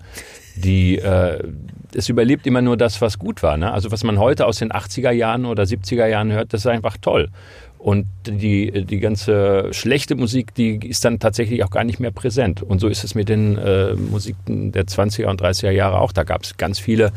die, 0.55 0.97
äh, 0.97 1.41
es 1.95 2.09
überlebt 2.09 2.45
immer 2.45 2.61
nur 2.61 2.75
das, 2.75 2.99
was 3.01 3.17
gut 3.17 3.41
war. 3.41 3.55
Ne? 3.55 3.71
Also 3.71 3.91
was 3.91 4.03
man 4.03 4.19
heute 4.19 4.45
aus 4.45 4.57
den 4.57 4.71
80er 4.73 5.11
Jahren 5.11 5.45
oder 5.45 5.63
70er 5.63 6.07
Jahren 6.07 6.33
hört, 6.33 6.53
das 6.53 6.61
ist 6.61 6.67
einfach 6.67 6.97
toll. 6.97 7.29
Und 7.79 8.07
die, 8.27 8.85
die 8.85 8.99
ganze 8.99 9.69
schlechte 9.71 10.15
Musik, 10.15 10.53
die 10.53 10.85
ist 10.85 11.05
dann 11.05 11.17
tatsächlich 11.17 11.63
auch 11.63 11.69
gar 11.69 11.85
nicht 11.85 12.01
mehr 12.01 12.11
präsent. 12.11 12.61
Und 12.61 12.79
so 12.79 12.89
ist 12.89 13.05
es 13.05 13.15
mit 13.15 13.29
den 13.29 13.57
äh, 13.57 13.93
Musiken 13.93 14.73
der 14.73 14.83
20er 14.83 15.27
und 15.27 15.41
30er 15.41 15.71
Jahre 15.71 16.01
auch. 16.01 16.11
Da 16.11 16.23
gab 16.23 16.43
es 16.43 16.57
ganz 16.57 16.77
viele 16.77 17.13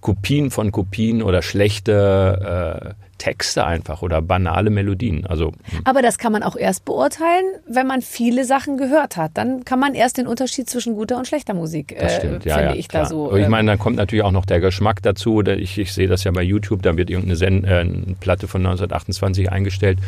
Kopien 0.00 0.50
von 0.50 0.72
Kopien 0.72 1.22
oder 1.22 1.42
schlechte 1.42 2.94
äh, 2.96 3.06
Texte 3.18 3.64
einfach 3.64 4.02
oder 4.02 4.20
banale 4.20 4.70
Melodien. 4.70 5.26
Also 5.26 5.52
Aber 5.84 6.02
das 6.02 6.18
kann 6.18 6.32
man 6.32 6.42
auch 6.42 6.56
erst 6.56 6.84
beurteilen, 6.84 7.44
wenn 7.66 7.86
man 7.86 8.02
viele 8.02 8.44
Sachen 8.44 8.76
gehört 8.76 9.16
hat. 9.16 9.32
Dann 9.34 9.64
kann 9.64 9.80
man 9.80 9.94
erst 9.94 10.18
den 10.18 10.26
Unterschied 10.26 10.68
zwischen 10.68 10.94
guter 10.94 11.16
und 11.16 11.26
schlechter 11.26 11.54
Musik, 11.54 11.96
Das 11.98 12.12
äh, 12.12 12.18
stimmt, 12.18 12.44
ja, 12.44 12.56
finde 12.56 12.70
ja, 12.72 12.76
ich 12.76 12.88
klar. 12.88 13.04
da 13.04 13.08
so. 13.08 13.28
Aber 13.28 13.38
ich 13.38 13.46
ähm, 13.46 13.50
meine, 13.50 13.72
dann 13.72 13.78
kommt 13.78 13.96
natürlich 13.96 14.24
auch 14.24 14.32
noch 14.32 14.44
der 14.44 14.60
Geschmack 14.60 15.02
dazu. 15.02 15.42
Ich, 15.42 15.78
ich 15.78 15.92
sehe 15.92 16.08
das 16.08 16.24
ja 16.24 16.30
bei 16.30 16.42
YouTube, 16.42 16.82
da 16.82 16.96
wird 16.96 17.10
irgendeine 17.10 17.36
Sen 17.36 17.64
äh, 17.64 17.78
eine 17.78 18.16
Platte 18.20 18.48
von 18.48 18.60
1928 18.60 19.50
eingestellt. 19.50 19.98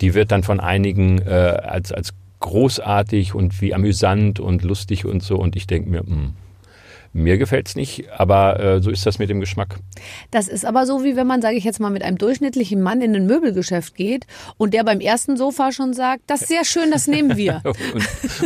Die 0.00 0.14
wird 0.14 0.32
dann 0.32 0.42
von 0.42 0.60
einigen 0.60 1.20
äh, 1.22 1.30
als, 1.30 1.92
als 1.92 2.14
großartig 2.40 3.34
und 3.34 3.60
wie 3.60 3.74
amüsant 3.74 4.38
und 4.38 4.62
lustig 4.62 5.04
und 5.06 5.22
so. 5.22 5.36
Und 5.36 5.56
ich 5.56 5.66
denke 5.66 5.90
mir, 5.90 6.00
hm, 6.00 6.34
mir 7.14 7.38
gefällt's 7.38 7.76
nicht, 7.76 8.10
aber 8.18 8.60
äh, 8.60 8.82
so 8.82 8.90
ist 8.90 9.06
das 9.06 9.18
mit 9.18 9.30
dem 9.30 9.40
Geschmack. 9.40 9.76
Das 10.32 10.48
ist 10.48 10.66
aber 10.66 10.84
so, 10.84 11.04
wie 11.04 11.14
wenn 11.16 11.26
man, 11.26 11.40
sage 11.40 11.56
ich 11.56 11.64
jetzt 11.64 11.78
mal, 11.80 11.88
mit 11.90 12.02
einem 12.02 12.18
durchschnittlichen 12.18 12.82
Mann 12.82 13.00
in 13.00 13.14
ein 13.14 13.24
Möbelgeschäft 13.26 13.94
geht 13.94 14.26
und 14.56 14.74
der 14.74 14.82
beim 14.84 15.00
ersten 15.00 15.36
Sofa 15.36 15.70
schon 15.72 15.94
sagt, 15.94 16.24
das 16.26 16.42
ist 16.42 16.48
sehr 16.48 16.64
schön, 16.64 16.90
das 16.90 17.06
nehmen 17.06 17.36
wir. 17.36 17.62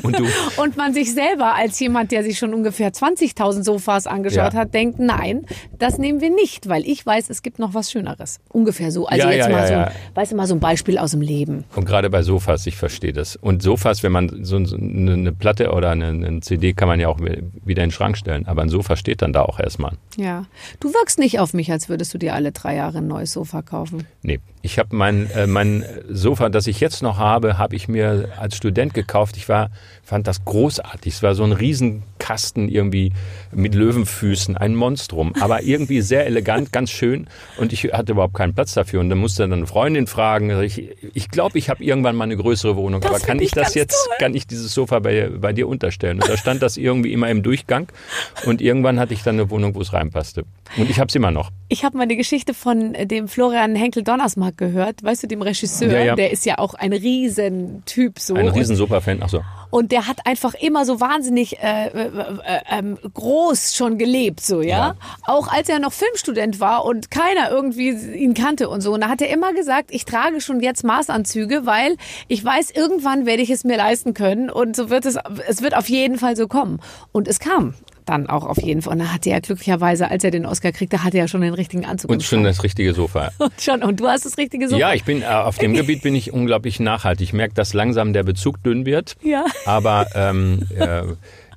Und, 0.03 0.05
und 0.05 0.19
du, 0.21 0.25
Und 0.63 0.77
man 0.77 0.93
sich 0.95 1.13
selber 1.15 1.55
als 1.55 1.81
jemand, 1.81 2.13
der 2.13 2.23
sich 2.23 2.39
schon 2.39 2.53
ungefähr 2.55 2.93
20.000 2.93 3.63
Sofas 3.65 4.07
angeschaut 4.07 4.53
Ja. 4.53 4.61
hat, 4.61 4.75
denkt, 4.75 4.99
nein, 4.99 5.47
das 5.79 5.99
nehmen 5.99 6.21
wir 6.21 6.31
nicht, 6.31 6.69
weil 6.69 6.85
ich 6.87 7.05
weiß, 7.05 7.31
es 7.31 7.43
gibt 7.43 7.59
noch 7.59 7.73
was 7.75 7.91
Schöneres. 7.91 8.39
Ungefähr 8.51 8.91
so. 8.93 9.07
Also 9.07 9.27
Ja, 9.29 9.33
jetzt 9.35 9.49
ja, 9.49 9.53
mal 9.57 9.67
so, 9.67 9.73
ja. 9.73 9.93
weißt 10.15 10.33
du, 10.33 10.37
mal 10.37 10.47
so 10.47 10.55
ein 10.55 10.61
Beispiel 10.61 10.99
aus 10.99 11.13
dem 11.13 11.21
Leben. 11.23 11.65
Und 11.75 11.87
gerade 11.87 12.11
bei 12.11 12.23
Sofas, 12.23 12.67
ich 12.67 12.77
verstehe 12.77 13.13
das. 13.15 13.37
Und 13.37 13.63
Sofas, 13.63 14.03
wenn 14.03 14.13
man 14.13 14.45
so 14.45 14.57
eine 14.57 15.33
Platte 15.33 15.73
oder 15.73 15.91
eine, 15.91 16.09
eine 16.09 16.41
CD 16.41 16.75
kann 16.75 16.89
man 16.89 17.01
ja 17.01 17.09
auch 17.09 17.19
wieder 17.21 17.39
in 17.83 17.89
den 17.89 17.91
Schrank 17.91 18.17
stellen. 18.19 18.47
Aber 18.47 18.58
ein 18.63 18.69
Sofa 18.69 18.97
steht 18.97 19.23
dann 19.23 19.33
da 19.33 19.43
auch 19.43 19.59
erstmal. 19.59 19.93
Ja. 20.17 20.47
Du 20.81 20.93
wirkst 20.93 21.19
nicht 21.19 21.39
auf 21.41 21.55
mich, 21.55 21.71
als 21.71 21.89
würdest 21.89 22.13
du 22.15 22.19
dir 22.19 22.35
alle 22.35 22.53
drei 22.53 22.77
Jahre 22.77 22.99
ein 22.99 23.07
neues 23.07 23.33
Sofa 23.33 23.63
kaufen. 23.63 24.07
Nee, 24.23 24.41
ich 24.63 24.79
habe 24.79 24.95
mein, 24.95 25.31
äh, 25.31 25.47
mein 25.47 25.85
Sofa, 26.09 26.49
das 26.49 26.67
ich 26.67 26.81
jetzt 26.81 27.03
noch 27.03 27.19
habe, 27.19 27.59
habe 27.59 27.77
ich 27.77 27.89
mir 27.89 28.31
als 28.39 28.57
Student 28.57 28.95
gekauft. 28.95 29.37
Ich 29.37 29.49
war, 29.49 29.71
fand 30.09 30.27
das 30.27 30.43
großartig. 30.47 31.13
Es 31.15 31.23
war 31.23 31.35
so 31.35 31.45
ein 31.45 31.53
Riesenkasten 31.53 32.69
irgendwie 32.71 33.13
mit 33.53 33.75
Löwenfüßen, 33.75 34.57
ein 34.57 34.75
Monstrum, 34.75 35.35
aber 35.39 35.63
irgendwie 35.65 36.01
sehr 36.01 36.25
elegant, 36.25 36.73
ganz 36.73 36.91
schön. 36.91 37.27
Und 37.59 37.75
ich 37.75 37.85
hatte 37.93 38.13
überhaupt 38.13 38.33
keinen 38.35 38.55
Platz 38.55 38.73
dafür. 38.73 39.01
Und 39.01 39.11
dann 39.11 39.19
musste 39.19 39.43
dann 39.43 39.53
eine 39.53 39.67
Freundin 39.67 40.07
fragen. 40.07 40.51
Ich 40.63 40.83
ich, 41.15 41.29
glaube, 41.31 41.59
ich 41.59 41.69
habe 41.69 41.85
irgendwann 41.85 42.17
mal 42.17 42.25
eine 42.25 42.37
größere 42.39 42.75
Wohnung. 42.77 43.03
aber 43.05 43.19
kann 43.21 43.37
ich 43.39 43.47
ich 43.49 43.51
das 43.53 43.75
jetzt, 43.75 44.07
toll. 44.07 44.17
kann 44.19 44.35
ich 44.35 44.47
dieses 44.47 44.73
Sofa 44.73 44.99
bei, 45.01 45.29
bei 45.29 45.53
dir 45.53 45.69
unterstellen? 45.69 46.21
Und 46.23 46.29
da 46.29 46.37
stand 46.39 46.63
das 46.63 46.79
irgendwie 46.79 47.13
immer 47.13 47.29
im 47.31 47.43
Durchgang. 47.43 47.89
Und 48.47 48.63
irgendwann 48.63 48.99
hatte 48.99 49.13
ich 49.13 49.23
dann 49.23 49.35
eine 49.35 49.51
Wohnung, 49.51 49.75
wo 49.75 49.83
es 49.83 49.93
reinpasste. 49.93 50.45
Und 50.79 50.89
ich 50.89 50.99
habe 51.01 51.09
es 51.09 51.15
immer 51.15 51.31
noch. 51.31 51.51
Ich 51.69 51.85
habe 51.85 51.99
mal 51.99 52.05
eine 52.05 52.17
Geschichte 52.17 52.55
von 52.55 52.95
äh, 52.95 53.07
dem 53.07 53.29
Florian 53.29 53.75
Henkel 53.75 54.03
Donnersmark 54.05 54.57
gehört, 54.57 55.03
weißt 55.03 55.23
du, 55.23 55.27
dem 55.27 55.43
Regisseur, 55.43 55.93
Ja, 55.93 56.01
ja. 56.05 56.15
der 56.17 56.31
ist 56.31 56.47
ja 56.47 56.57
auch 56.59 56.73
ein 56.75 56.93
Riesentyp 56.95 58.19
so. 58.19 58.35
Ein 58.35 58.49
Und- 58.49 58.55
riesen 58.57 58.75
Superfan. 58.77 59.19
Ach 59.23 59.29
so. 59.29 59.43
Und 59.71 59.93
der 59.93 60.07
hat 60.07 60.27
einfach 60.27 60.55
immer 60.55 60.85
so 60.85 61.01
wahnsinnig 61.01 61.59
äh, 61.63 61.89
äh, 61.89 62.07
äh, 62.07 62.61
ähm, 62.71 62.99
groß 63.15 63.75
schon 63.77 63.99
gelebt, 63.99 64.41
so 64.41 64.63
ja? 64.63 64.69
Ja. 64.69 64.95
Auch 65.27 65.49
als 65.49 65.69
er 65.69 65.79
noch 65.79 65.93
Filmstudent 65.93 66.61
war 66.61 66.85
und 66.85 67.11
keiner 67.11 67.51
irgendwie 67.51 67.91
ihn 67.91 68.35
kannte 68.35 68.69
und 68.69 68.81
so. 68.81 68.95
Und 68.95 69.03
da 69.03 69.09
hat 69.09 69.21
er 69.21 69.31
immer 69.31 69.53
gesagt, 69.53 69.91
ich 69.91 70.05
trage 70.05 70.41
schon 70.41 70.61
jetzt 70.61 70.85
Maßanzüge, 70.85 71.67
weil 71.67 71.97
ich 72.29 72.45
weiß, 72.45 72.71
irgendwann 72.71 73.27
werde 73.27 73.43
ich 73.43 73.51
es 73.51 73.65
mir 73.65 73.77
leisten 73.77 74.15
können 74.15 74.51
und 74.51 74.77
so 74.77 74.91
wird 74.91 75.05
es, 75.05 75.19
es 75.47 75.63
wird 75.63 75.77
auf 75.77 75.89
jeden 75.89 76.19
Fall 76.19 76.37
so 76.37 76.49
kommen. 76.49 76.81
Und 77.13 77.29
es 77.29 77.41
kam 77.41 77.75
dann 78.09 78.29
auch 78.29 78.45
auf 78.45 78.61
jeden 78.61 78.83
Fall. 78.83 78.95
Und 78.95 79.01
da 79.01 79.13
hatte 79.13 79.31
er 79.31 79.41
glücklicherweise, 79.41 80.11
als 80.11 80.25
er 80.25 80.31
den 80.31 80.47
Oscar 80.47 80.73
kriegte, 80.73 81.05
hatte 81.05 81.19
er 81.19 81.29
schon 81.29 81.41
den 81.41 81.55
richtigen 81.55 81.85
Anzug. 81.85 82.11
Und 82.11 82.23
schon 82.23 82.45
das 82.45 82.63
richtige 82.63 82.95
Sofa. 82.95 83.31
und 83.39 83.61
schon. 83.61 83.83
Und 83.83 84.01
du 84.01 84.09
hast 84.09 84.25
das 84.25 84.39
richtige 84.39 84.69
so. 84.69 84.77
Ja, 84.77 84.95
ich 84.95 85.05
bin 85.05 85.23
äh, 85.23 85.27
auf 85.27 85.59
dem 85.59 85.75
Gebiet 85.75 86.03
bin 86.03 86.15
ich 86.15 86.33
unglaublich 86.33 86.81
nachhaltig. 86.81 87.29
Ich 87.29 87.33
merke, 87.33 87.55
dass 87.55 87.75
langsam 87.75 88.13
der 88.13 88.23
Bezug 88.23 88.63
dünn 88.63 88.87
wird. 88.87 89.17
Ja. 89.23 89.45
Aber 89.67 90.07
ähm, 90.15 90.67
äh, 90.77 91.03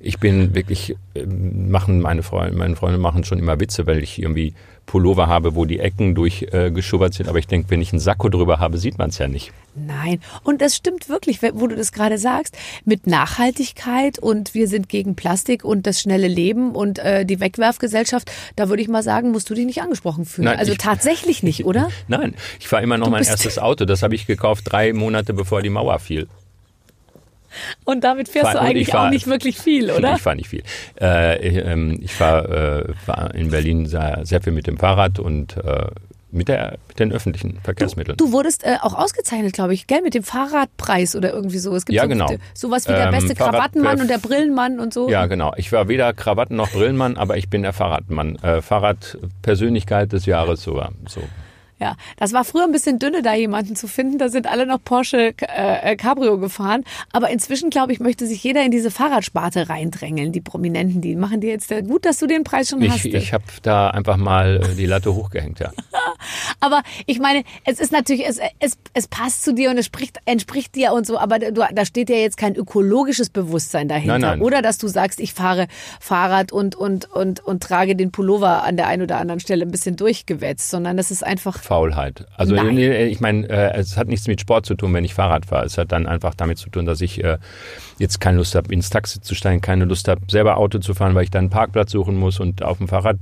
ich 0.00 0.18
bin 0.18 0.54
wirklich 0.54 0.96
äh, 1.14 1.24
machen 1.24 2.00
meine 2.00 2.22
Freunde, 2.22 2.56
meine 2.56 2.76
Freunde 2.76 2.98
machen 2.98 3.24
schon 3.24 3.38
immer 3.38 3.60
Witze, 3.60 3.86
weil 3.86 4.02
ich 4.02 4.20
irgendwie 4.20 4.54
Pullover 4.86 5.26
habe, 5.26 5.54
wo 5.54 5.64
die 5.64 5.78
Ecken 5.78 6.14
durchgeschubbert 6.14 7.14
äh, 7.14 7.16
sind. 7.16 7.28
Aber 7.28 7.38
ich 7.38 7.46
denke, 7.46 7.70
wenn 7.70 7.80
ich 7.80 7.92
einen 7.92 8.00
Sakko 8.00 8.28
drüber 8.28 8.58
habe, 8.58 8.78
sieht 8.78 8.98
man 8.98 9.10
es 9.10 9.18
ja 9.18 9.28
nicht. 9.28 9.52
Nein, 9.74 10.20
und 10.44 10.60
das 10.60 10.76
stimmt 10.76 11.08
wirklich, 11.08 11.40
wo 11.42 11.66
du 11.66 11.76
das 11.76 11.92
gerade 11.92 12.18
sagst, 12.18 12.56
mit 12.84 13.06
Nachhaltigkeit 13.06 14.18
und 14.18 14.54
wir 14.54 14.68
sind 14.68 14.88
gegen 14.88 15.14
Plastik 15.14 15.64
und 15.64 15.86
das 15.86 16.00
schnelle 16.00 16.28
Leben 16.28 16.72
und 16.74 16.98
äh, 16.98 17.24
die 17.24 17.40
Wegwerfgesellschaft, 17.40 18.30
da 18.56 18.68
würde 18.68 18.82
ich 18.82 18.88
mal 18.88 19.02
sagen, 19.02 19.30
musst 19.30 19.48
du 19.48 19.54
dich 19.54 19.64
nicht 19.64 19.80
angesprochen 19.80 20.26
fühlen. 20.26 20.46
Nein, 20.46 20.58
also 20.58 20.72
ich- 20.72 20.78
tatsächlich 20.78 21.42
nicht, 21.42 21.64
oder? 21.64 21.88
Nein, 22.08 22.34
ich 22.60 22.68
fahre 22.68 22.82
immer 22.82 22.98
noch 22.98 23.06
Du 23.06 23.12
mein 23.12 23.24
erstes 23.24 23.58
Auto. 23.58 23.84
Das 23.86 24.02
habe 24.02 24.14
ich 24.14 24.26
gekauft 24.26 24.64
drei 24.66 24.92
Monate 24.92 25.32
bevor 25.32 25.62
die 25.62 25.70
Mauer 25.70 25.98
fiel. 26.00 26.28
Und 27.84 28.04
damit 28.04 28.28
fährst 28.28 28.52
Fahr- 28.52 28.60
du 28.60 28.66
eigentlich 28.68 28.88
ich 28.88 28.92
fahr- 28.94 29.06
auch 29.06 29.10
nicht 29.10 29.26
wirklich 29.26 29.58
viel, 29.58 29.90
oder? 29.90 30.14
Ich 30.14 30.22
fahre 30.22 30.36
nicht 30.36 30.48
viel. 30.48 30.62
Äh, 31.00 31.46
ich 31.48 31.56
ähm, 31.64 31.98
ich 32.02 32.12
fahre 32.12 32.86
äh, 32.88 32.94
fahr 33.04 33.34
in 33.34 33.50
Berlin 33.50 33.86
sehr, 33.86 34.20
sehr 34.24 34.40
viel 34.42 34.52
mit 34.52 34.66
dem 34.66 34.76
Fahrrad 34.78 35.18
und 35.18 35.56
äh, 35.58 35.86
mit, 36.34 36.48
der, 36.48 36.78
mit 36.88 36.98
den 36.98 37.12
öffentlichen 37.12 37.58
Verkehrsmitteln. 37.62 38.16
Du 38.16 38.32
wurdest 38.32 38.64
äh, 38.64 38.76
auch 38.80 38.94
ausgezeichnet, 38.94 39.52
glaube 39.52 39.74
ich, 39.74 39.86
gell, 39.86 40.00
mit 40.00 40.14
dem 40.14 40.22
Fahrradpreis 40.22 41.14
oder 41.14 41.30
irgendwie 41.34 41.58
so. 41.58 41.74
Es 41.76 41.84
gibt 41.84 41.94
Ja, 41.94 42.04
so, 42.04 42.08
genau. 42.08 42.26
sowas 42.54 42.88
wie 42.88 42.92
der 42.92 43.08
Ähm, 43.08 43.10
beste 43.10 43.34
Fahrrad- 43.36 43.52
Krawattenmann 43.52 44.00
und 44.00 44.08
der 44.08 44.16
Brillenmann 44.16 44.80
und 44.80 44.94
so. 44.94 45.10
Ja, 45.10 45.26
genau. 45.26 45.52
Ich 45.58 45.70
war 45.72 45.88
weder 45.88 46.14
Krawatten 46.14 46.56
noch 46.56 46.70
Brillenmann, 46.70 47.18
aber 47.18 47.36
ich 47.36 47.50
bin 47.50 47.60
der 47.62 47.74
Fahrradmann. 47.74 48.36
Äh, 48.36 48.62
Fahrradpersönlichkeit 48.62 50.12
des 50.12 50.24
Jahres 50.26 50.62
so. 50.62 50.82
so. 51.06 51.20
Ja, 51.82 51.96
das 52.16 52.32
war 52.32 52.44
früher 52.44 52.62
ein 52.62 52.70
bisschen 52.70 53.00
dünne, 53.00 53.22
da 53.22 53.34
jemanden 53.34 53.74
zu 53.74 53.88
finden. 53.88 54.16
Da 54.16 54.28
sind 54.28 54.46
alle 54.46 54.66
noch 54.66 54.78
Porsche 54.84 55.34
äh, 55.36 55.96
Cabrio 55.96 56.38
gefahren. 56.38 56.84
Aber 57.10 57.30
inzwischen, 57.30 57.70
glaube 57.70 57.92
ich, 57.92 57.98
möchte 57.98 58.24
sich 58.24 58.44
jeder 58.44 58.64
in 58.64 58.70
diese 58.70 58.92
Fahrradsparte 58.92 59.68
reindrängeln. 59.68 60.30
Die 60.30 60.40
Prominenten, 60.40 61.00
die 61.00 61.16
machen 61.16 61.40
dir 61.40 61.50
jetzt 61.50 61.72
äh, 61.72 61.82
gut, 61.82 62.04
dass 62.04 62.20
du 62.20 62.28
den 62.28 62.44
Preis 62.44 62.68
schon 62.68 62.88
hast. 62.88 63.04
Ich, 63.04 63.12
ich 63.12 63.32
habe 63.32 63.42
da 63.62 63.90
einfach 63.90 64.16
mal 64.16 64.60
äh, 64.62 64.76
die 64.76 64.86
Latte 64.86 65.12
hochgehängt, 65.12 65.58
ja. 65.58 65.72
Aber 66.60 66.82
ich 67.06 67.18
meine, 67.18 67.42
es 67.64 67.80
ist 67.80 67.90
natürlich, 67.90 68.28
es, 68.28 68.38
es, 68.60 68.78
es 68.94 69.08
passt 69.08 69.42
zu 69.42 69.52
dir 69.52 69.70
und 69.70 69.78
es 69.78 69.86
spricht, 69.86 70.18
entspricht 70.24 70.76
dir 70.76 70.92
und 70.92 71.04
so. 71.04 71.18
Aber 71.18 71.40
du, 71.40 71.66
da 71.72 71.84
steht 71.84 72.10
ja 72.10 72.16
jetzt 72.16 72.36
kein 72.36 72.54
ökologisches 72.54 73.28
Bewusstsein 73.28 73.88
dahinter. 73.88 74.20
Nein, 74.20 74.38
nein. 74.38 74.40
Oder 74.40 74.62
dass 74.62 74.78
du 74.78 74.86
sagst, 74.86 75.18
ich 75.18 75.34
fahre 75.34 75.66
Fahrrad 75.98 76.52
und, 76.52 76.76
und, 76.76 77.10
und, 77.10 77.40
und 77.40 77.60
trage 77.60 77.96
den 77.96 78.12
Pullover 78.12 78.62
an 78.62 78.76
der 78.76 78.86
einen 78.86 79.02
oder 79.02 79.18
anderen 79.18 79.40
Stelle 79.40 79.64
ein 79.64 79.72
bisschen 79.72 79.96
durchgewetzt, 79.96 80.70
sondern 80.70 80.96
das 80.96 81.10
ist 81.10 81.24
einfach 81.24 81.60
Faulheit. 81.72 82.26
Also 82.36 82.54
Nein. 82.54 82.76
ich 82.76 83.20
meine, 83.20 83.48
äh, 83.48 83.78
es 83.78 83.96
hat 83.96 84.06
nichts 84.06 84.26
mit 84.28 84.42
Sport 84.42 84.66
zu 84.66 84.74
tun, 84.74 84.92
wenn 84.92 85.04
ich 85.04 85.14
Fahrrad 85.14 85.46
fahre. 85.46 85.64
Es 85.64 85.78
hat 85.78 85.90
dann 85.90 86.06
einfach 86.06 86.34
damit 86.34 86.58
zu 86.58 86.68
tun, 86.68 86.84
dass 86.84 87.00
ich 87.00 87.24
äh, 87.24 87.38
jetzt 87.98 88.20
keine 88.20 88.36
Lust 88.36 88.54
habe, 88.54 88.70
ins 88.74 88.90
Taxi 88.90 89.22
zu 89.22 89.34
steigen, 89.34 89.62
keine 89.62 89.86
Lust 89.86 90.06
habe, 90.06 90.20
selber 90.28 90.58
Auto 90.58 90.80
zu 90.80 90.92
fahren, 90.92 91.14
weil 91.14 91.24
ich 91.24 91.30
dann 91.30 91.44
einen 91.44 91.50
Parkplatz 91.50 91.92
suchen 91.92 92.14
muss 92.14 92.40
und 92.40 92.62
auf 92.62 92.76
dem 92.76 92.88
Fahrrad 92.88 93.16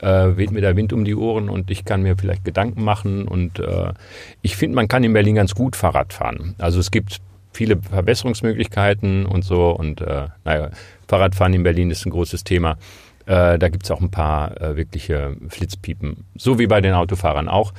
äh, 0.00 0.34
weht 0.34 0.50
mir 0.50 0.62
der 0.62 0.76
Wind 0.76 0.94
um 0.94 1.04
die 1.04 1.14
Ohren 1.14 1.50
und 1.50 1.70
ich 1.70 1.84
kann 1.84 2.00
mir 2.00 2.16
vielleicht 2.16 2.42
Gedanken 2.42 2.82
machen 2.82 3.28
und 3.28 3.58
äh, 3.58 3.92
ich 4.40 4.56
finde, 4.56 4.76
man 4.76 4.88
kann 4.88 5.04
in 5.04 5.12
Berlin 5.12 5.34
ganz 5.34 5.54
gut 5.54 5.76
Fahrrad 5.76 6.14
fahren. 6.14 6.54
Also 6.56 6.80
es 6.80 6.90
gibt 6.90 7.18
viele 7.52 7.82
Verbesserungsmöglichkeiten 7.82 9.26
und 9.26 9.44
so 9.44 9.72
und 9.72 10.00
äh, 10.00 10.28
naja, 10.46 10.70
Fahrradfahren 11.06 11.52
in 11.52 11.64
Berlin 11.64 11.90
ist 11.90 12.06
ein 12.06 12.10
großes 12.10 12.44
Thema. 12.44 12.78
Äh, 13.26 13.58
da 13.58 13.68
gibt 13.68 13.84
es 13.84 13.90
auch 13.90 14.00
ein 14.00 14.10
paar 14.10 14.60
äh, 14.60 14.76
wirkliche 14.76 15.36
Flitzpiepen, 15.48 16.24
so 16.36 16.58
wie 16.58 16.66
bei 16.66 16.80
den 16.80 16.94
Autofahrern 16.94 17.48
auch. 17.48 17.72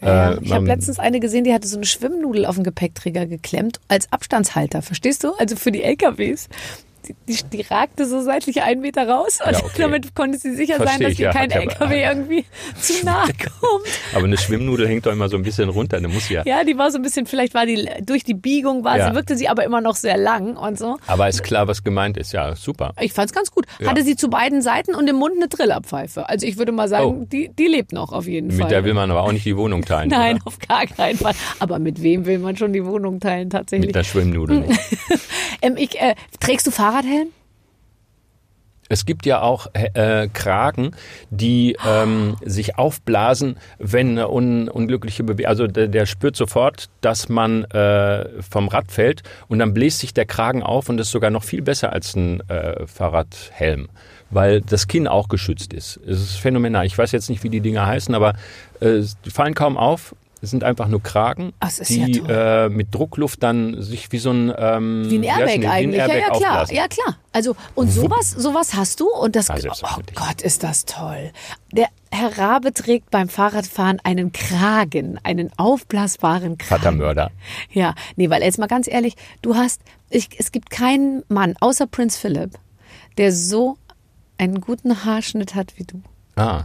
Ja, 0.00 0.32
Äh, 0.32 0.38
ich 0.42 0.52
habe 0.52 0.66
letztens 0.66 0.98
eine 0.98 1.18
gesehen, 1.20 1.44
die 1.44 1.52
hatte 1.52 1.66
so 1.66 1.76
eine 1.76 1.86
Schwimmnudel 1.86 2.46
auf 2.46 2.54
dem 2.54 2.64
Gepäckträger 2.64 3.26
geklemmt 3.26 3.80
als 3.88 4.12
Abstandshalter. 4.12 4.82
Verstehst 4.82 5.24
du? 5.24 5.32
Also 5.38 5.56
für 5.56 5.72
die 5.72 5.82
LKWs. 5.82 6.48
Die, 7.28 7.36
die, 7.52 7.60
ragte 7.62 8.06
so 8.06 8.20
seitlich 8.20 8.62
einen 8.62 8.80
Meter 8.82 9.08
raus 9.08 9.38
und 9.44 9.52
Ja, 9.52 9.58
okay. 9.60 9.70
damit 9.78 10.14
konnte 10.14 10.36
sie 10.38 10.54
sicher 10.54 10.76
sein, 10.78 10.86
Versteh 10.86 11.04
dass 11.04 11.12
ich, 11.14 11.20
ihr 11.20 11.26
ja. 11.26 11.32
kein 11.32 11.48
ja- 11.50 11.60
LKW 11.60 12.02
irgendwie 12.02 12.44
zu 12.80 13.04
nahe 13.04 13.28
kommt. 13.28 13.86
Aber 14.14 14.24
eine 14.24 14.36
Schwimmnudel 14.36 14.86
hängt 14.88 15.06
doch 15.06 15.12
immer 15.12 15.28
so 15.28 15.36
ein 15.36 15.42
bisschen 15.42 15.68
runter. 15.70 16.00
Da 16.00 16.08
muss 16.08 16.28
ja. 16.28 16.42
Ja, 16.44 16.64
die 16.64 16.76
war 16.76 16.90
so 16.90 16.98
ein 16.98 17.02
bisschen, 17.02 17.24
vielleicht 17.26 17.54
war 17.54 17.64
die 17.66 17.88
durch 18.02 18.24
die 18.24 18.34
Biegung, 18.34 18.84
war 18.84 19.08
sie, 19.08 19.14
wirkte 19.14 19.36
sie 19.36 19.48
aber 19.48 19.64
immer 19.64 19.80
noch 19.80 19.96
sehr 19.96 20.16
lang 20.18 20.56
und 20.56 20.78
so. 20.78 20.98
Aber 21.06 21.28
ist 21.28 21.42
klar, 21.44 21.66
was 21.68 21.82
gemeint 21.84 22.16
ist. 22.18 22.32
Ja, 22.32 22.54
super. 22.56 22.92
Ich 23.00 23.12
fand's 23.12 23.32
ganz 23.32 23.50
gut. 23.52 23.66
Hatte 23.86 24.02
sie 24.02 24.16
zu 24.16 24.28
beiden 24.28 24.60
Seiten 24.60 24.94
und 24.94 25.08
im 25.08 25.16
Mund 25.16 25.34
eine 25.36 25.48
Trillerpfeife. 25.48 26.28
Also 26.28 26.46
ich 26.46 26.58
würde 26.58 26.72
mal 26.72 26.88
sagen, 26.88 26.98
Oh. 27.22 27.24
die, 27.30 27.48
die 27.56 27.66
lebt 27.68 27.92
noch 27.92 28.12
auf 28.12 28.26
jeden 28.26 28.50
Fall. 28.50 28.58
Mit 28.58 28.70
der 28.70 28.84
will 28.84 28.92
man 28.94 29.10
aber 29.10 29.22
auch 29.22 29.32
nicht 29.32 29.44
die 29.46 29.56
Wohnung 29.56 29.82
teilen. 29.84 30.08
Nein, 30.10 30.36
Oder? 30.36 30.46
auf 30.46 30.58
gar 30.58 30.84
keinen 30.86 31.16
Fall. 31.16 31.34
Aber 31.60 31.78
mit 31.78 32.02
wem 32.02 32.26
will 32.26 32.38
man 32.38 32.56
schon 32.56 32.72
die 32.72 32.84
Wohnung 32.84 33.20
teilen 33.20 33.48
tatsächlich? 33.50 33.86
Mit 33.88 33.94
der 33.94 34.04
Schwimmnudel. 34.04 34.64
Ähm, 35.60 35.74
ich, 35.76 36.00
äh, 36.00 36.14
trägst 36.38 36.68
du 36.68 36.70
Fahrradhelm? 36.88 37.28
Es 38.88 39.04
gibt 39.04 39.26
ja 39.26 39.42
auch 39.42 39.66
äh, 39.74 40.28
Kragen, 40.28 40.92
die 41.28 41.76
ähm, 41.86 42.36
sich 42.42 42.78
aufblasen, 42.78 43.58
wenn 43.78 44.12
eine 44.12 44.30
un 44.30 44.70
unglückliche 44.70 45.22
Bewegung, 45.22 45.50
also 45.50 45.66
der, 45.66 45.88
der 45.88 46.06
spürt 46.06 46.36
sofort, 46.36 46.88
dass 47.02 47.28
man 47.28 47.64
äh, 47.64 48.40
vom 48.40 48.68
Rad 48.68 48.90
fällt 48.90 49.22
und 49.48 49.58
dann 49.58 49.74
bläst 49.74 49.98
sich 49.98 50.14
der 50.14 50.24
Kragen 50.24 50.62
auf 50.62 50.88
und 50.88 50.98
ist 50.98 51.10
sogar 51.10 51.30
noch 51.30 51.44
viel 51.44 51.60
besser 51.60 51.92
als 51.92 52.16
ein 52.16 52.40
äh, 52.48 52.86
Fahrradhelm, 52.86 53.90
weil 54.30 54.62
das 54.62 54.88
Kinn 54.88 55.06
auch 55.06 55.28
geschützt 55.28 55.74
ist. 55.74 55.98
Es 56.06 56.22
ist 56.22 56.36
phänomenal. 56.36 56.86
Ich 56.86 56.96
weiß 56.96 57.12
jetzt 57.12 57.28
nicht, 57.28 57.44
wie 57.44 57.50
die 57.50 57.60
Dinger 57.60 57.86
heißen, 57.86 58.14
aber 58.14 58.32
äh, 58.80 59.02
die 59.26 59.30
fallen 59.30 59.54
kaum 59.54 59.76
auf. 59.76 60.14
Es 60.40 60.50
sind 60.50 60.62
einfach 60.62 60.86
nur 60.88 61.02
Kragen, 61.02 61.52
Ach, 61.58 61.70
ja 61.88 62.06
die 62.06 62.20
toll. 62.20 62.30
äh, 62.30 62.68
mit 62.68 62.94
Druckluft 62.94 63.42
dann 63.42 63.82
sich 63.82 64.12
wie 64.12 64.18
so 64.18 64.30
ein 64.30 64.52
ähm, 64.56 65.06
Wie 65.10 65.16
ein 65.18 65.22
Airbag 65.24 65.54
die? 65.54 65.62
Wie 65.62 65.66
ein 65.66 65.70
eigentlich. 65.70 66.00
Airbag 66.00 66.14
ja, 66.14 66.20
ja, 66.20 66.26
klar. 66.28 66.50
aufblasen. 66.52 66.76
Ja, 66.76 66.88
klar. 66.88 67.16
Also, 67.32 67.56
und 67.74 67.88
sowas, 67.90 68.30
sowas 68.30 68.74
hast 68.74 69.00
du 69.00 69.08
und 69.08 69.34
das, 69.36 69.48
Ja, 69.48 69.56
oh. 69.56 70.00
Gott, 70.14 70.42
ist 70.42 70.62
das 70.62 70.84
toll. 70.84 71.32
Der 71.72 71.88
Herr 72.10 72.38
Rabe 72.38 72.72
trägt 72.72 73.10
beim 73.10 73.28
Fahrradfahren 73.28 73.98
einen 74.04 74.32
Kragen, 74.32 75.18
einen 75.24 75.50
aufblasbaren 75.56 76.56
Kragen. 76.56 76.82
Vatermörder. 76.82 77.30
Ja, 77.70 77.94
nee, 78.16 78.30
weil 78.30 78.42
jetzt 78.42 78.58
mal 78.58 78.66
ganz 78.66 78.88
ehrlich, 78.88 79.16
du 79.42 79.56
hast, 79.56 79.82
ich, 80.08 80.28
es 80.38 80.52
gibt 80.52 80.70
keinen 80.70 81.22
Mann, 81.28 81.54
außer 81.60 81.86
Prinz 81.86 82.16
Philip, 82.16 82.52
der 83.18 83.32
so 83.32 83.76
einen 84.38 84.60
guten 84.60 85.04
Haarschnitt 85.04 85.54
hat 85.54 85.74
wie 85.76 85.84
du. 85.84 86.02
Ah, 86.36 86.62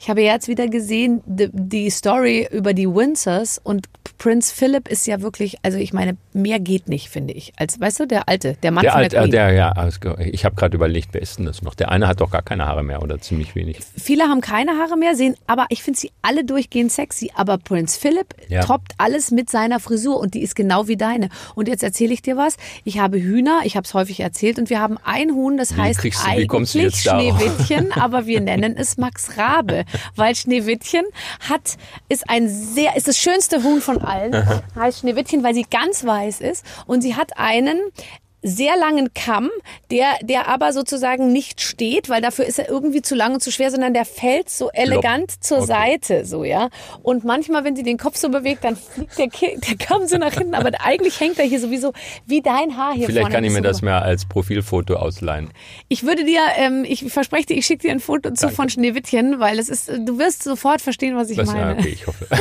Ich 0.00 0.08
habe 0.08 0.22
jetzt 0.22 0.46
wieder 0.48 0.68
gesehen, 0.68 1.22
die, 1.26 1.48
die 1.52 1.90
Story 1.90 2.48
über 2.52 2.72
die 2.72 2.86
Windsors 2.88 3.60
und 3.62 3.86
Prinz 4.16 4.50
Philip 4.50 4.88
ist 4.88 5.06
ja 5.06 5.20
wirklich, 5.22 5.58
also 5.62 5.78
ich 5.78 5.92
meine, 5.92 6.16
mehr 6.32 6.58
geht 6.58 6.88
nicht, 6.88 7.08
finde 7.08 7.34
ich. 7.34 7.52
Als, 7.56 7.78
weißt 7.80 8.00
du, 8.00 8.06
der 8.06 8.28
Alte, 8.28 8.56
der 8.62 8.72
Mann 8.72 8.82
Der 8.82 8.92
von 8.92 9.00
alte, 9.02 9.10
der 9.10 9.20
äh, 9.20 9.22
Queen. 9.24 9.32
der, 9.32 9.52
ja, 9.52 9.88
ich 10.32 10.44
habe 10.44 10.56
gerade 10.56 10.76
überlegt, 10.76 11.10
wer 11.12 11.22
ist 11.22 11.38
denn 11.38 11.46
das 11.46 11.62
noch? 11.62 11.74
Der 11.76 11.90
eine 11.92 12.08
hat 12.08 12.20
doch 12.20 12.30
gar 12.30 12.42
keine 12.42 12.66
Haare 12.66 12.82
mehr 12.82 13.02
oder 13.02 13.20
ziemlich 13.20 13.54
wenig. 13.54 13.78
Viele 13.96 14.24
haben 14.24 14.40
keine 14.40 14.72
Haare 14.72 14.96
mehr, 14.96 15.14
sehen, 15.14 15.36
aber 15.46 15.66
ich 15.68 15.82
finde 15.84 16.00
sie 16.00 16.10
alle 16.22 16.44
durchgehend 16.44 16.90
sexy. 16.90 17.30
Aber 17.36 17.58
Prinz 17.58 17.96
Philip 17.96 18.34
Ja. 18.48 18.62
toppt 18.64 18.92
alles 18.98 19.30
mit 19.30 19.50
seiner 19.50 19.78
Frisur 19.78 20.18
und 20.18 20.34
die 20.34 20.42
ist 20.42 20.56
genau 20.56 20.88
wie 20.88 20.96
deine. 20.96 21.28
Und 21.54 21.68
jetzt 21.68 21.82
erzähle 21.84 22.12
ich 22.12 22.22
dir 22.22 22.36
was. 22.36 22.56
Ich 22.84 22.98
habe 22.98 23.18
Hühner, 23.20 23.60
ich 23.64 23.76
habe 23.76 23.84
es 23.84 23.94
häufig 23.94 24.20
erzählt 24.20 24.58
und 24.58 24.68
wir 24.70 24.80
haben 24.80 24.96
ein 25.04 25.30
Huhn, 25.32 25.56
das 25.56 25.76
Wie 25.76 25.80
heißt 25.80 26.02
du- 26.04 26.08
eigentlich? 26.26 26.70
Schneewittchen, 26.70 27.92
aber 27.92 28.26
wir 28.26 28.40
nennen 28.40 28.76
es 28.76 28.96
Max 28.96 29.36
Rabe, 29.36 29.84
weil 30.16 30.34
Schneewittchen 30.34 31.04
hat 31.48 31.76
ist 32.08 32.28
ein 32.28 32.48
sehr 32.48 32.96
ist 32.96 33.08
das 33.08 33.18
schönste 33.18 33.62
Huhn 33.62 33.80
von 33.80 33.98
allen. 33.98 34.32
heißt 34.74 35.00
Schneewittchen, 35.00 35.42
weil 35.42 35.54
sie 35.54 35.64
ganz 35.64 36.04
weiß 36.04 36.40
ist 36.40 36.64
und 36.86 37.02
sie 37.02 37.14
hat 37.14 37.38
einen 37.38 37.80
sehr 38.42 38.76
langen 38.76 39.12
Kamm, 39.14 39.50
der, 39.90 40.06
der 40.22 40.48
aber 40.48 40.72
sozusagen 40.72 41.32
nicht 41.32 41.60
steht, 41.60 42.08
weil 42.08 42.22
dafür 42.22 42.44
ist 42.44 42.58
er 42.58 42.68
irgendwie 42.68 43.02
zu 43.02 43.14
lang 43.14 43.34
und 43.34 43.42
zu 43.42 43.50
schwer, 43.50 43.70
sondern 43.70 43.94
der 43.94 44.04
fällt 44.04 44.48
so 44.48 44.70
elegant 44.70 45.42
zur 45.44 45.58
Okay. 45.58 45.66
Seite, 45.66 46.24
so, 46.24 46.44
ja. 46.44 46.68
Und 47.02 47.24
manchmal, 47.24 47.64
wenn 47.64 47.74
sie 47.74 47.82
den 47.82 47.98
Kopf 47.98 48.16
so 48.16 48.28
bewegt, 48.28 48.62
dann 48.64 48.76
fliegt 48.76 49.18
der, 49.18 49.26
der 49.58 49.76
Kamm 49.76 50.06
so 50.06 50.18
nach 50.18 50.32
hinten, 50.34 50.54
aber 50.54 50.70
eigentlich 50.84 51.18
hängt 51.18 51.38
er 51.38 51.44
hier 51.46 51.58
sowieso 51.60 51.92
wie 52.26 52.40
dein 52.40 52.76
Haar 52.76 52.94
hier 52.94 53.06
Vielleicht 53.06 53.22
vorne. 53.22 53.34
kann 53.34 53.44
ich 53.44 53.52
mir 53.52 53.62
das 53.62 53.82
mehr 53.82 54.02
als 54.02 54.24
Profilfoto 54.26 54.94
ausleihen. 54.94 55.50
ich 55.88 56.04
würde 56.04 56.24
dir, 56.24 56.40
ähm, 56.56 56.84
ich 56.86 57.10
verspreche 57.12 57.46
dir, 57.46 57.56
ich 57.56 57.66
schicke 57.66 57.88
dir 57.88 57.92
ein 57.92 58.00
Foto 58.00 58.30
zu 58.30 58.42
Danke. 58.46 58.54
von 58.56 58.68
Schneewittchen, 58.68 59.40
weil 59.40 59.58
es 59.58 59.68
ist, 59.68 59.88
du 59.88 60.18
wirst 60.18 60.44
sofort 60.44 60.80
verstehen, 60.80 61.16
was 61.16 61.30
ich 61.30 61.36
Das, 61.36 61.48
meine. 61.48 61.60
ja, 61.60 61.78
okay, 61.78 61.88
ich 61.88 62.06
hoffe. 62.06 62.26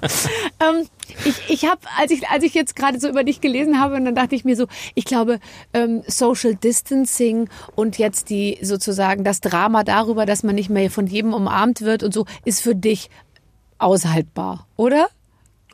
Ähm, 0.60 0.86
ich 1.24 1.48
ich 1.48 1.64
habe, 1.64 1.80
als 1.98 2.10
ich, 2.10 2.28
als 2.28 2.44
ich 2.44 2.54
jetzt 2.54 2.76
gerade 2.76 2.98
so 3.00 3.08
über 3.08 3.24
dich 3.24 3.40
gelesen 3.40 3.80
habe, 3.80 3.96
und 3.96 4.04
dann 4.04 4.14
dachte 4.14 4.34
ich 4.34 4.44
mir 4.44 4.56
so, 4.56 4.66
ich 4.94 5.04
glaube, 5.04 5.40
ähm, 5.72 6.02
Social 6.06 6.54
Distancing 6.54 7.48
und 7.74 7.98
jetzt 7.98 8.30
die 8.30 8.58
sozusagen 8.62 9.24
das 9.24 9.40
Drama 9.40 9.84
darüber, 9.84 10.26
dass 10.26 10.42
man 10.42 10.54
nicht 10.54 10.70
mehr 10.70 10.90
von 10.90 11.06
jedem 11.06 11.34
umarmt 11.34 11.82
wird 11.82 12.02
und 12.02 12.14
so, 12.14 12.26
ist 12.44 12.60
für 12.60 12.74
dich 12.74 13.10
aushaltbar, 13.78 14.66
oder? 14.76 15.08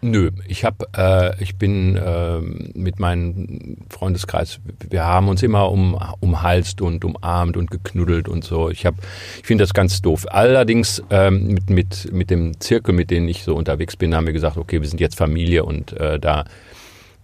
Nö, 0.06 0.30
ich 0.46 0.64
habe, 0.64 0.86
äh, 0.96 1.42
ich 1.42 1.56
bin 1.56 1.96
äh, 1.96 2.38
mit 2.38 3.00
meinem 3.00 3.78
Freundeskreis, 3.88 4.60
wir 4.88 5.04
haben 5.04 5.26
uns 5.26 5.42
immer 5.42 5.68
um, 5.72 5.98
umhalst 6.20 6.80
und 6.80 7.04
umarmt 7.04 7.56
und 7.56 7.72
geknuddelt 7.72 8.28
und 8.28 8.44
so. 8.44 8.70
Ich 8.70 8.86
habe, 8.86 8.98
ich 9.40 9.46
finde 9.46 9.64
das 9.64 9.74
ganz 9.74 10.02
doof. 10.02 10.24
Allerdings 10.28 11.02
ähm, 11.10 11.48
mit 11.48 11.70
mit 11.70 12.12
mit 12.12 12.30
dem 12.30 12.60
Zirkel, 12.60 12.94
mit 12.94 13.10
dem 13.10 13.26
ich 13.26 13.42
so 13.42 13.56
unterwegs 13.56 13.96
bin, 13.96 14.14
haben 14.14 14.26
wir 14.26 14.32
gesagt, 14.32 14.56
okay, 14.56 14.80
wir 14.80 14.88
sind 14.88 15.00
jetzt 15.00 15.16
Familie 15.16 15.64
und 15.64 15.92
äh, 15.94 16.20
da 16.20 16.44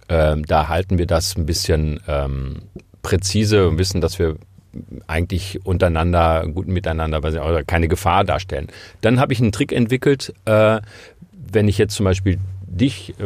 äh, 0.09 0.35
da 0.45 0.67
halten 0.67 0.97
wir 0.97 1.07
das 1.07 1.37
ein 1.37 1.45
bisschen 1.45 2.01
ähm, 2.09 2.63
präzise 3.01 3.69
und 3.69 3.77
wissen, 3.77 4.01
dass 4.01 4.19
wir 4.19 4.35
eigentlich 5.07 5.65
untereinander 5.65 6.45
gut 6.47 6.67
miteinander 6.67 7.21
keine 7.63 7.87
Gefahr 7.87 8.25
darstellen. 8.25 8.67
Dann 8.99 9.21
habe 9.21 9.31
ich 9.31 9.39
einen 9.39 9.53
Trick 9.53 9.71
entwickelt, 9.71 10.33
äh, 10.43 10.81
wenn 11.31 11.69
ich 11.69 11.77
jetzt 11.77 11.95
zum 11.95 12.03
Beispiel 12.03 12.39
dich 12.75 13.13
äh, 13.19 13.23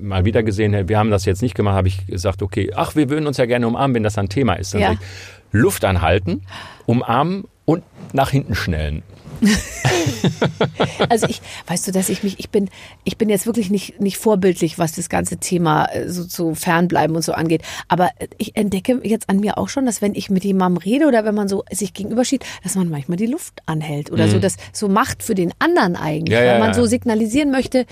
mal 0.00 0.24
wieder 0.24 0.42
gesehen 0.42 0.72
hätte, 0.72 0.88
wir 0.88 0.98
haben 0.98 1.10
das 1.10 1.24
jetzt 1.24 1.42
nicht 1.42 1.54
gemacht, 1.54 1.74
habe 1.74 1.88
ich 1.88 2.06
gesagt, 2.06 2.42
okay, 2.42 2.72
ach, 2.74 2.94
wir 2.96 3.10
würden 3.10 3.26
uns 3.26 3.36
ja 3.36 3.46
gerne 3.46 3.66
umarmen, 3.66 3.94
wenn 3.94 4.02
das 4.02 4.18
ein 4.18 4.28
Thema 4.28 4.54
ist. 4.54 4.74
Dann 4.74 4.80
Ja. 4.80 4.92
ich, 4.92 4.98
Luft 5.52 5.84
anhalten, 5.84 6.42
umarmen 6.86 7.44
und 7.64 7.82
nach 8.12 8.30
hinten 8.30 8.54
schnellen. 8.54 9.02
Also 11.08 11.26
ich, 11.28 11.40
weißt 11.66 11.86
du, 11.88 11.92
dass 11.92 12.08
ich 12.08 12.22
mich, 12.22 12.38
ich 12.38 12.50
bin, 12.50 12.68
ich 13.04 13.16
bin 13.16 13.28
jetzt 13.28 13.46
wirklich 13.46 13.70
nicht, 13.70 14.00
nicht 14.00 14.18
vorbildlich, 14.18 14.78
was 14.78 14.92
das 14.92 15.08
ganze 15.08 15.36
Thema 15.38 15.86
äh, 15.86 16.08
so, 16.08 16.24
so 16.24 16.54
fernbleiben 16.54 17.14
und 17.14 17.22
so 17.22 17.32
angeht. 17.32 17.62
Aber 17.88 18.10
äh, 18.18 18.28
ich 18.36 18.56
entdecke 18.56 19.00
jetzt 19.04 19.28
an 19.28 19.38
mir 19.40 19.58
auch 19.58 19.68
schon, 19.68 19.86
dass 19.86 20.02
wenn 20.02 20.14
ich 20.14 20.28
mit 20.30 20.44
jemandem 20.44 20.78
rede 20.82 21.06
oder 21.06 21.24
wenn 21.24 21.34
man 21.34 21.48
so 21.48 21.64
sich 21.70 21.94
gegenübersteht, 21.94 22.44
dass 22.62 22.74
man 22.74 22.88
manchmal 22.90 23.16
die 23.16 23.26
Luft 23.26 23.60
anhält 23.66 24.10
oder 24.10 24.28
so 24.28 24.38
das 24.38 24.56
so 24.72 24.88
macht 24.88 25.22
für 25.22 25.34
den 25.34 25.52
anderen 25.58 25.96
eigentlich, 25.96 26.28
Mhm. 26.28 26.32
Ja, 26.32 26.42
ja, 26.42 26.52
weil 26.52 26.58
man 26.60 26.68
ja. 26.68 26.74
so 26.74 26.86
signalisieren 26.86 27.50
möchte, 27.50 27.86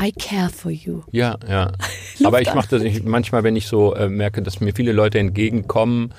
I 0.00 0.12
care 0.12 0.48
for 0.50 0.70
you. 0.70 1.02
Ja, 1.10 1.36
ja. 1.48 1.72
Aber 2.24 2.40
ich 2.40 2.52
mache 2.54 2.68
das 2.68 2.82
ich, 2.82 3.02
manchmal, 3.04 3.42
wenn 3.44 3.56
ich 3.56 3.66
so 3.66 3.94
äh, 3.94 4.08
merke, 4.08 4.42
dass 4.42 4.60
mir 4.60 4.74
viele 4.74 4.92
Leute 4.92 5.18
entgegenkommen 5.18 6.12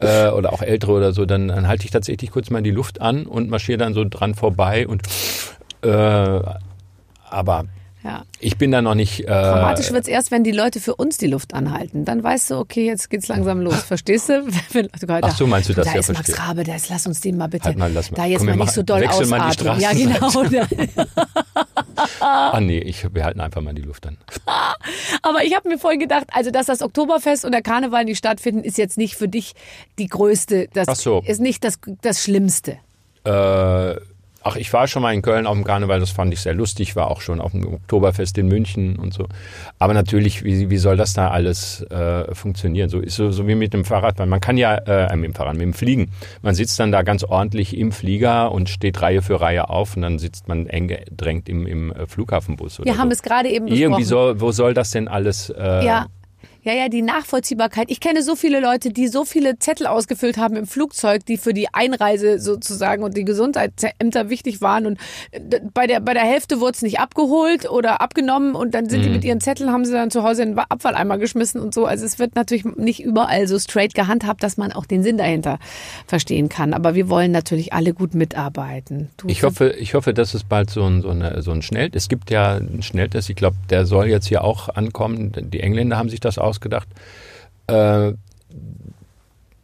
äh, 0.00 0.28
oder 0.28 0.52
auch 0.52 0.62
Ältere 0.62 0.92
oder 0.92 1.12
so, 1.12 1.24
dann, 1.26 1.48
dann 1.48 1.66
halte 1.68 1.84
ich 1.84 1.90
tatsächlich 1.90 2.30
kurz 2.30 2.50
mal 2.50 2.62
die 2.62 2.70
Luft 2.70 3.00
an 3.00 3.26
und 3.26 3.50
marschiere 3.50 3.78
dann 3.78 3.94
so 3.94 4.04
dran 4.04 4.34
vorbei 4.34 4.86
und 4.86 5.02
äh, 5.82 6.40
aber 7.30 7.64
Ja. 8.04 8.22
ich 8.40 8.56
bin 8.56 8.70
da 8.70 8.80
noch 8.80 8.94
nicht. 8.94 9.20
Äh, 9.24 9.26
Dramatisch 9.26 9.90
wird's 9.92 10.08
erst, 10.08 10.30
wenn 10.30 10.42
die 10.44 10.52
Leute 10.52 10.80
für 10.80 10.94
uns 10.94 11.18
die 11.18 11.26
Luft 11.26 11.52
anhalten. 11.52 12.04
Dann 12.04 12.22
weißt 12.22 12.50
du, 12.50 12.56
okay, 12.56 12.86
jetzt 12.86 13.10
geht's 13.10 13.28
langsam 13.28 13.60
los. 13.60 13.82
Verstehst 13.82 14.28
du? 14.28 14.46
Wenn, 14.72 14.88
Ach 15.22 15.36
so, 15.36 15.46
meinst 15.46 15.68
du 15.68 15.74
das? 15.74 15.86
Da 15.86 15.92
Ja, 15.94 16.00
ist 16.00 16.12
Max. 16.12 16.38
Rabe, 16.38 16.64
das, 16.64 16.88
lass 16.88 17.06
uns 17.06 17.20
den 17.20 17.36
mal 17.36 17.48
bitte. 17.48 17.64
Halt 17.66 17.76
mal, 17.78 17.92
lass 17.92 18.10
mal. 18.10 18.16
Da 18.16 18.24
jetzt 18.26 18.38
Komm, 18.38 18.46
mal 18.46 18.56
nicht 18.64 18.72
so 18.72 18.82
doll 18.82 19.00
wechseln 19.02 19.28
mal 19.28 19.50
die 19.50 19.68
ausatmen. 19.68 19.80
Ja, 19.80 19.92
genau. 19.92 20.30
ah 22.20 22.60
nee, 22.60 22.78
ich, 22.78 23.06
wir 23.14 23.24
halten 23.24 23.40
einfach 23.40 23.60
mal 23.60 23.74
die 23.74 23.82
Luft 23.82 24.06
an. 24.06 24.18
Aber 25.22 25.44
ich 25.44 25.54
habe 25.54 25.68
mir 25.68 25.78
vorhin 25.78 26.00
gedacht, 26.00 26.26
also 26.32 26.50
dass 26.50 26.66
das 26.66 26.82
Oktoberfest 26.82 27.44
und 27.44 27.52
der 27.52 27.62
Karneval 27.62 28.04
nicht 28.04 28.18
stattfinden, 28.18 28.64
ist 28.64 28.78
jetzt 28.78 28.98
nicht 28.98 29.16
für 29.16 29.28
dich 29.28 29.54
die 29.98 30.06
größte, 30.06 30.68
das 30.72 30.88
Ach 30.88 30.96
so. 30.96 31.22
ist 31.26 31.40
nicht 31.40 31.64
das, 31.64 31.78
das 32.02 32.22
Schlimmste. 32.22 32.78
Äh, 33.24 33.96
ach, 34.48 34.56
ich 34.56 34.72
war 34.72 34.86
schon 34.86 35.02
mal 35.02 35.12
in 35.12 35.22
Köln 35.22 35.46
auf 35.46 35.54
dem 35.54 35.64
Karneval, 35.64 36.00
das 36.00 36.10
fand 36.10 36.32
ich 36.32 36.40
sehr 36.40 36.54
lustig, 36.54 36.96
war 36.96 37.10
auch 37.10 37.20
schon 37.20 37.40
auf 37.40 37.52
dem 37.52 37.66
Oktoberfest 37.66 38.38
in 38.38 38.48
München 38.48 38.96
und 38.96 39.12
so. 39.12 39.26
Aber 39.78 39.94
natürlich, 39.94 40.44
wie, 40.44 40.70
wie 40.70 40.76
soll 40.78 40.96
das 40.96 41.12
da 41.12 41.28
alles 41.28 41.82
äh, 41.90 42.34
funktionieren? 42.34 42.88
So 42.88 43.00
ist 43.00 43.16
so, 43.16 43.30
so 43.30 43.46
wie 43.46 43.54
mit 43.54 43.74
dem 43.74 43.84
Fahrrad, 43.84 44.18
weil 44.18 44.26
man 44.26 44.40
kann 44.40 44.56
ja, 44.56 44.74
äh, 44.76 45.14
mit 45.16 45.26
dem 45.26 45.34
Fahrrad, 45.34 45.54
mit 45.54 45.62
dem 45.62 45.74
Fliegen, 45.74 46.10
man 46.42 46.54
sitzt 46.54 46.80
dann 46.80 46.92
da 46.92 47.02
ganz 47.02 47.24
ordentlich 47.24 47.76
im 47.76 47.92
Flieger 47.92 48.52
und 48.52 48.68
steht 48.68 49.00
Reihe 49.02 49.22
für 49.22 49.40
Reihe 49.40 49.68
auf 49.68 49.96
und 49.96 50.02
dann 50.02 50.18
sitzt 50.18 50.48
man 50.48 50.66
eng 50.66 50.88
gedrängt 50.88 51.48
im, 51.48 51.66
im 51.66 51.92
äh, 51.92 52.06
Flughafenbus. 52.06 52.80
Wir 52.84 52.94
so. 52.94 52.98
haben 52.98 53.10
es 53.10 53.22
gerade 53.22 53.48
eben 53.48 53.66
besprochen. 53.66 53.82
Irgendwie 53.82 54.04
so, 54.04 54.40
wo 54.40 54.50
soll 54.52 54.74
das 54.74 54.90
denn 54.90 55.08
alles? 55.08 55.50
Äh, 55.50 55.84
Ja. 55.84 56.06
Ja, 56.68 56.74
ja, 56.74 56.90
die 56.90 57.00
Nachvollziehbarkeit. 57.00 57.90
Ich 57.90 57.98
kenne 57.98 58.22
so 58.22 58.36
viele 58.36 58.60
Leute, 58.60 58.90
die 58.90 59.08
so 59.08 59.24
viele 59.24 59.58
Zettel 59.58 59.86
ausgefüllt 59.86 60.36
haben 60.36 60.54
im 60.54 60.66
Flugzeug, 60.66 61.24
die 61.24 61.38
für 61.38 61.54
die 61.54 61.72
Einreise 61.72 62.38
sozusagen 62.38 63.02
und 63.04 63.16
die 63.16 63.24
Gesundheitsämter 63.24 64.28
wichtig 64.28 64.60
waren. 64.60 64.84
Und 64.84 64.98
äh, 65.30 65.40
bei 65.72 65.86
der, 65.86 66.00
bei 66.00 66.12
der 66.12 66.24
Hälfte 66.24 66.60
wurde 66.60 66.72
es 66.72 66.82
nicht 66.82 67.00
abgeholt 67.00 67.70
oder 67.70 68.02
abgenommen 68.02 68.54
und 68.54 68.74
dann 68.74 68.90
sind 68.90 69.02
die 69.02 69.08
mit 69.08 69.24
ihren 69.24 69.40
Zetteln, 69.40 69.72
haben 69.72 69.86
sie 69.86 69.92
dann 69.92 70.10
zu 70.10 70.24
Hause 70.24 70.42
in 70.42 70.50
den 70.50 70.58
Abfalleimer 70.58 71.16
geschmissen 71.16 71.58
und 71.58 71.72
so. 71.72 71.86
Also 71.86 72.04
es 72.04 72.18
wird 72.18 72.34
natürlich 72.34 72.66
nicht 72.66 73.02
überall 73.02 73.48
so 73.48 73.58
straight 73.58 73.94
gehandhabt, 73.94 74.42
dass 74.42 74.58
man 74.58 74.70
auch 74.70 74.84
den 74.84 75.02
Sinn 75.02 75.16
dahinter 75.16 75.58
verstehen 76.06 76.50
kann. 76.50 76.74
Aber 76.74 76.94
wir 76.94 77.08
wollen 77.08 77.32
natürlich 77.32 77.72
alle 77.72 77.94
gut 77.94 78.14
mitarbeiten. 78.14 79.08
Du, 79.16 79.26
Ich 79.28 79.42
hoffe, 79.42 79.70
ich 79.70 79.94
hoffe, 79.94 80.12
dass 80.12 80.34
es 80.34 80.44
bald 80.44 80.68
so 80.68 80.84
ein, 80.84 81.00
so 81.00 81.08
eine, 81.08 81.40
so 81.40 81.50
ein 81.50 81.62
Schnell, 81.62 81.88
es 81.94 82.10
gibt 82.10 82.30
ja 82.30 82.56
einen 82.56 82.82
Schnelltest, 82.82 83.30
ich 83.30 83.36
glaube, 83.36 83.56
der 83.70 83.86
soll 83.86 84.08
jetzt 84.08 84.26
hier 84.26 84.44
auch 84.44 84.68
ankommen. 84.68 85.32
Die 85.34 85.60
Engländer 85.60 85.96
haben 85.96 86.10
sich 86.10 86.20
das 86.20 86.36
ausgedacht, 86.58 86.88
äh, 87.68 88.12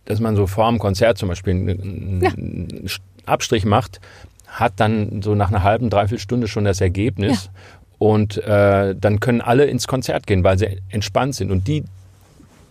dass 0.05 0.21
man 0.21 0.37
so 0.37 0.47
vor 0.47 0.69
dem 0.71 0.79
Konzert 0.79 1.19
zum 1.19 1.29
Beispiel 1.29 1.55
einen, 1.55 2.25
einen 2.25 2.91
Abstrich 3.27 3.65
macht, 3.65 4.01
hat 4.47 4.75
dann 4.77 5.23
so 5.23 5.35
nach 5.35 5.49
einer 5.49 5.63
halben, 5.63 5.91
dreiviertel 5.91 6.21
Stunde 6.23 6.47
schon 6.47 6.65
das 6.65 6.81
Ergebnis. 6.81 7.51
Und 7.99 8.37
äh, 8.39 8.95
dann 8.95 9.21
können 9.21 9.41
alle 9.41 9.65
ins 9.65 9.87
Konzert 9.89 10.27
gehen, 10.27 10.45
weil 10.45 10.59
sie 10.59 10.79
entspannt 10.91 11.35
sind. 11.37 11.51
Und 11.51 11.67
die 11.67 11.85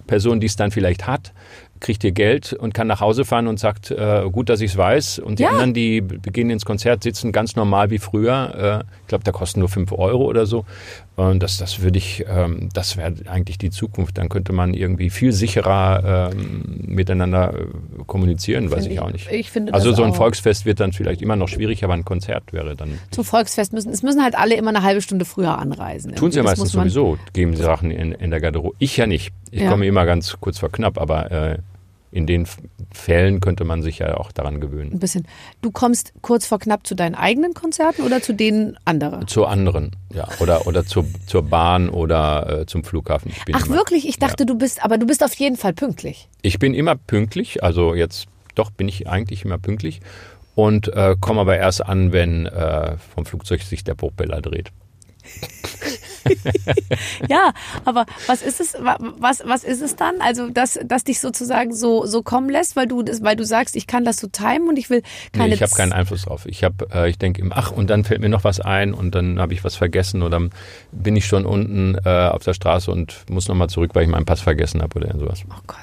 Person, 0.06 0.40
die 0.40 0.48
es 0.48 0.56
dann 0.56 0.70
vielleicht 0.70 1.08
hat, 1.08 1.34
kriegt 1.80 2.04
ihr 2.04 2.12
Geld 2.12 2.54
und 2.54 2.74
kann 2.74 2.88
nach 2.88 3.02
Hause 3.02 3.26
fahren 3.26 3.48
und 3.48 3.60
sagt, 3.60 3.90
äh, 3.92 4.30
gut, 4.32 4.48
dass 4.50 4.62
ich 4.62 4.72
es 4.72 4.78
weiß. 4.78 5.20
Und 5.20 5.40
die 5.40 5.44
Ja. 5.44 5.50
anderen, 5.50 5.74
die 5.74 6.02
b- 6.02 6.18
gehen 6.32 6.50
ins 6.50 6.66
Konzert, 6.66 7.04
sitzen 7.04 7.32
ganz 7.32 7.56
normal 7.56 7.90
wie 7.90 7.98
früher. 7.98 8.84
Äh, 8.84 8.92
ich 9.02 9.08
glaube, 9.08 9.24
da 9.24 9.32
kosten 9.32 9.60
nur 9.62 9.70
5 9.70 9.92
Euro 9.94 10.24
oder 10.26 10.46
so. 10.46 10.66
Und 11.16 11.44
das, 11.44 11.58
das 11.58 11.82
würde 11.82 12.00
ich, 12.00 12.26
ähm, 12.28 12.70
das 12.74 12.98
wäre 12.98 13.14
eigentlich 13.28 13.60
die 13.60 13.70
Zukunft. 13.70 14.18
Dann 14.18 14.30
könnte 14.30 14.52
man 14.52 14.74
irgendwie 14.74 15.12
viel 15.12 15.32
sicherer 15.32 16.32
ähm, 16.34 16.64
miteinander 16.88 17.54
äh, 17.54 18.04
kommunizieren, 18.08 18.72
weiß 18.72 18.88
ich 18.88 18.94
ich- 18.94 19.00
auch 19.00 19.12
nicht. 19.12 19.32
ich 19.32 19.52
finde 19.52 19.74
also 19.76 19.94
so 19.94 20.02
ein 20.04 20.12
auch. 20.12 20.16
Volksfest 20.16 20.66
wird 20.66 20.80
dann 20.80 20.92
vielleicht 20.92 21.22
immer 21.22 21.36
noch 21.36 21.48
schwierig, 21.50 21.84
aber 21.84 21.94
ein 21.94 22.04
Konzert 22.04 22.52
wäre 22.52 22.76
dann. 22.76 22.98
zum 23.12 23.24
Volksfest 23.24 23.74
müssen, 23.74 23.92
es 23.92 24.02
müssen 24.02 24.24
halt 24.24 24.36
alle 24.36 24.56
immer 24.56 24.70
eine 24.70 24.82
halbe 24.82 25.02
Stunde 25.02 25.26
früher 25.26 25.58
anreisen. 25.60 26.16
Tun 26.16 26.32
sie 26.32 26.38
ja 26.40 26.44
meistens 26.44 26.72
sowieso, 26.72 27.18
geben 27.34 27.56
sie 27.56 27.62
Sachen 27.62 27.92
in, 27.92 28.12
in 28.14 28.32
der 28.32 28.40
Garderobe. 28.42 28.76
Ich 28.80 28.98
ja 28.98 29.06
nicht. 29.06 29.32
Ich 29.52 29.62
Ja. 29.62 29.70
komme 29.70 29.86
immer 29.86 30.06
ganz 30.08 30.36
kurz 30.40 30.58
vor 30.58 30.72
knapp, 30.72 31.00
aber 31.00 31.32
äh, 31.32 31.58
in 32.14 32.28
den 32.28 32.48
Fällen 32.92 33.40
könnte 33.40 33.64
man 33.64 33.82
sich 33.82 34.00
ja 34.00 34.18
auch 34.18 34.32
daran 34.32 34.62
gewöhnen. 34.62 34.94
Ein 34.94 35.00
bisschen. 35.00 35.28
Du 35.62 35.72
kommst 35.72 36.14
kurz 36.22 36.46
vor 36.46 36.60
knapp 36.60 36.86
zu 36.86 36.94
deinen 36.94 37.16
eigenen 37.16 37.56
Konzerten 37.56 38.04
oder 38.04 38.22
zu 38.22 38.34
denen 38.34 38.78
anderer? 38.86 39.26
Zu 39.26 39.46
anderen, 39.46 39.96
ja. 40.14 40.28
Oder, 40.40 40.68
oder 40.68 40.86
zur, 40.86 41.06
zur 41.26 41.42
Bahn 41.42 41.90
oder 41.90 42.62
äh, 42.62 42.66
zum 42.68 42.84
Flughafen. 42.84 43.32
Ach 43.54 43.66
immer, 43.66 43.76
wirklich? 43.76 44.08
Ich 44.08 44.20
dachte, 44.20 44.46
du 44.46 44.56
bist, 44.56 44.86
aber 44.86 45.00
du 45.00 45.08
bist 45.08 45.24
auf 45.24 45.34
jeden 45.34 45.58
Fall 45.58 45.74
pünktlich. 45.74 46.30
Ich 46.44 46.60
bin 46.60 46.76
immer 46.76 46.96
pünktlich, 46.96 47.64
also 47.64 47.96
jetzt 47.96 48.28
doch 48.54 48.70
bin 48.70 48.88
ich 48.88 49.10
eigentlich 49.10 49.44
immer 49.44 49.58
pünktlich 49.58 50.00
und 50.54 50.90
äh, 50.90 51.16
komme 51.20 51.42
aber 51.42 51.58
erst 51.58 51.84
an, 51.84 52.14
wenn 52.14 52.46
äh, 52.46 52.98
vom 53.16 53.26
Flugzeug 53.26 53.64
sich 53.64 53.84
der 53.84 53.96
Propeller 53.96 54.42
dreht. 54.42 54.72
Ja, 57.30 57.54
aber 57.86 58.06
was 58.28 58.42
ist 58.42 58.60
es, 58.60 58.74
wa- 58.76 58.98
was, 59.18 59.42
was 59.46 59.64
ist 59.64 59.82
es 59.82 59.96
dann? 59.96 60.16
Also, 60.22 60.50
dass, 60.50 60.80
dass 60.84 61.04
dich 61.04 61.20
sozusagen 61.20 61.74
so, 61.74 62.06
so 62.06 62.22
kommen 62.24 62.50
lässt, 62.50 62.76
weil 62.76 62.88
du, 62.88 63.02
das, 63.04 63.24
weil 63.24 63.36
du 63.36 63.46
sagst, 63.46 63.76
ich 63.76 63.88
kann 63.88 64.06
das 64.06 64.18
so 64.18 64.28
timen 64.28 64.68
und 64.70 64.78
ich 64.78 64.90
will 64.90 65.02
keine 65.32 65.50
Nee, 65.50 65.54
ich 65.56 65.62
habe 65.62 65.72
keinen 65.74 65.94
Einfluss 65.94 66.24
drauf. 66.24 66.46
Ich 66.46 66.64
habe, 66.64 66.88
äh, 66.94 67.10
ich 67.10 67.18
denke 67.18 67.42
immer, 67.42 67.56
ach, 67.58 67.72
und 67.72 67.90
dann 67.90 68.04
fällt 68.04 68.22
mir 68.22 68.30
noch 68.30 68.44
was 68.44 68.60
ein 68.60 68.94
und 68.94 69.16
dann 69.16 69.40
habe 69.40 69.54
ich 69.54 69.64
was 69.64 69.76
vergessen 69.76 70.22
oder 70.22 70.42
bin 70.92 71.16
ich 71.16 71.26
schon 71.26 71.46
unten 71.46 71.96
äh, 72.06 72.28
auf 72.30 72.44
der 72.44 72.54
Straße 72.54 72.92
und 72.92 73.26
muss 73.30 73.48
nochmal 73.48 73.70
zurück, 73.70 73.92
weil 73.94 74.04
ich 74.04 74.10
meinen 74.10 74.26
Pass 74.26 74.42
vergessen 74.42 74.82
habe 74.82 75.00
oder 75.00 75.18
sowas. 75.18 75.42
Oh 75.50 75.54
Gott. 75.68 75.78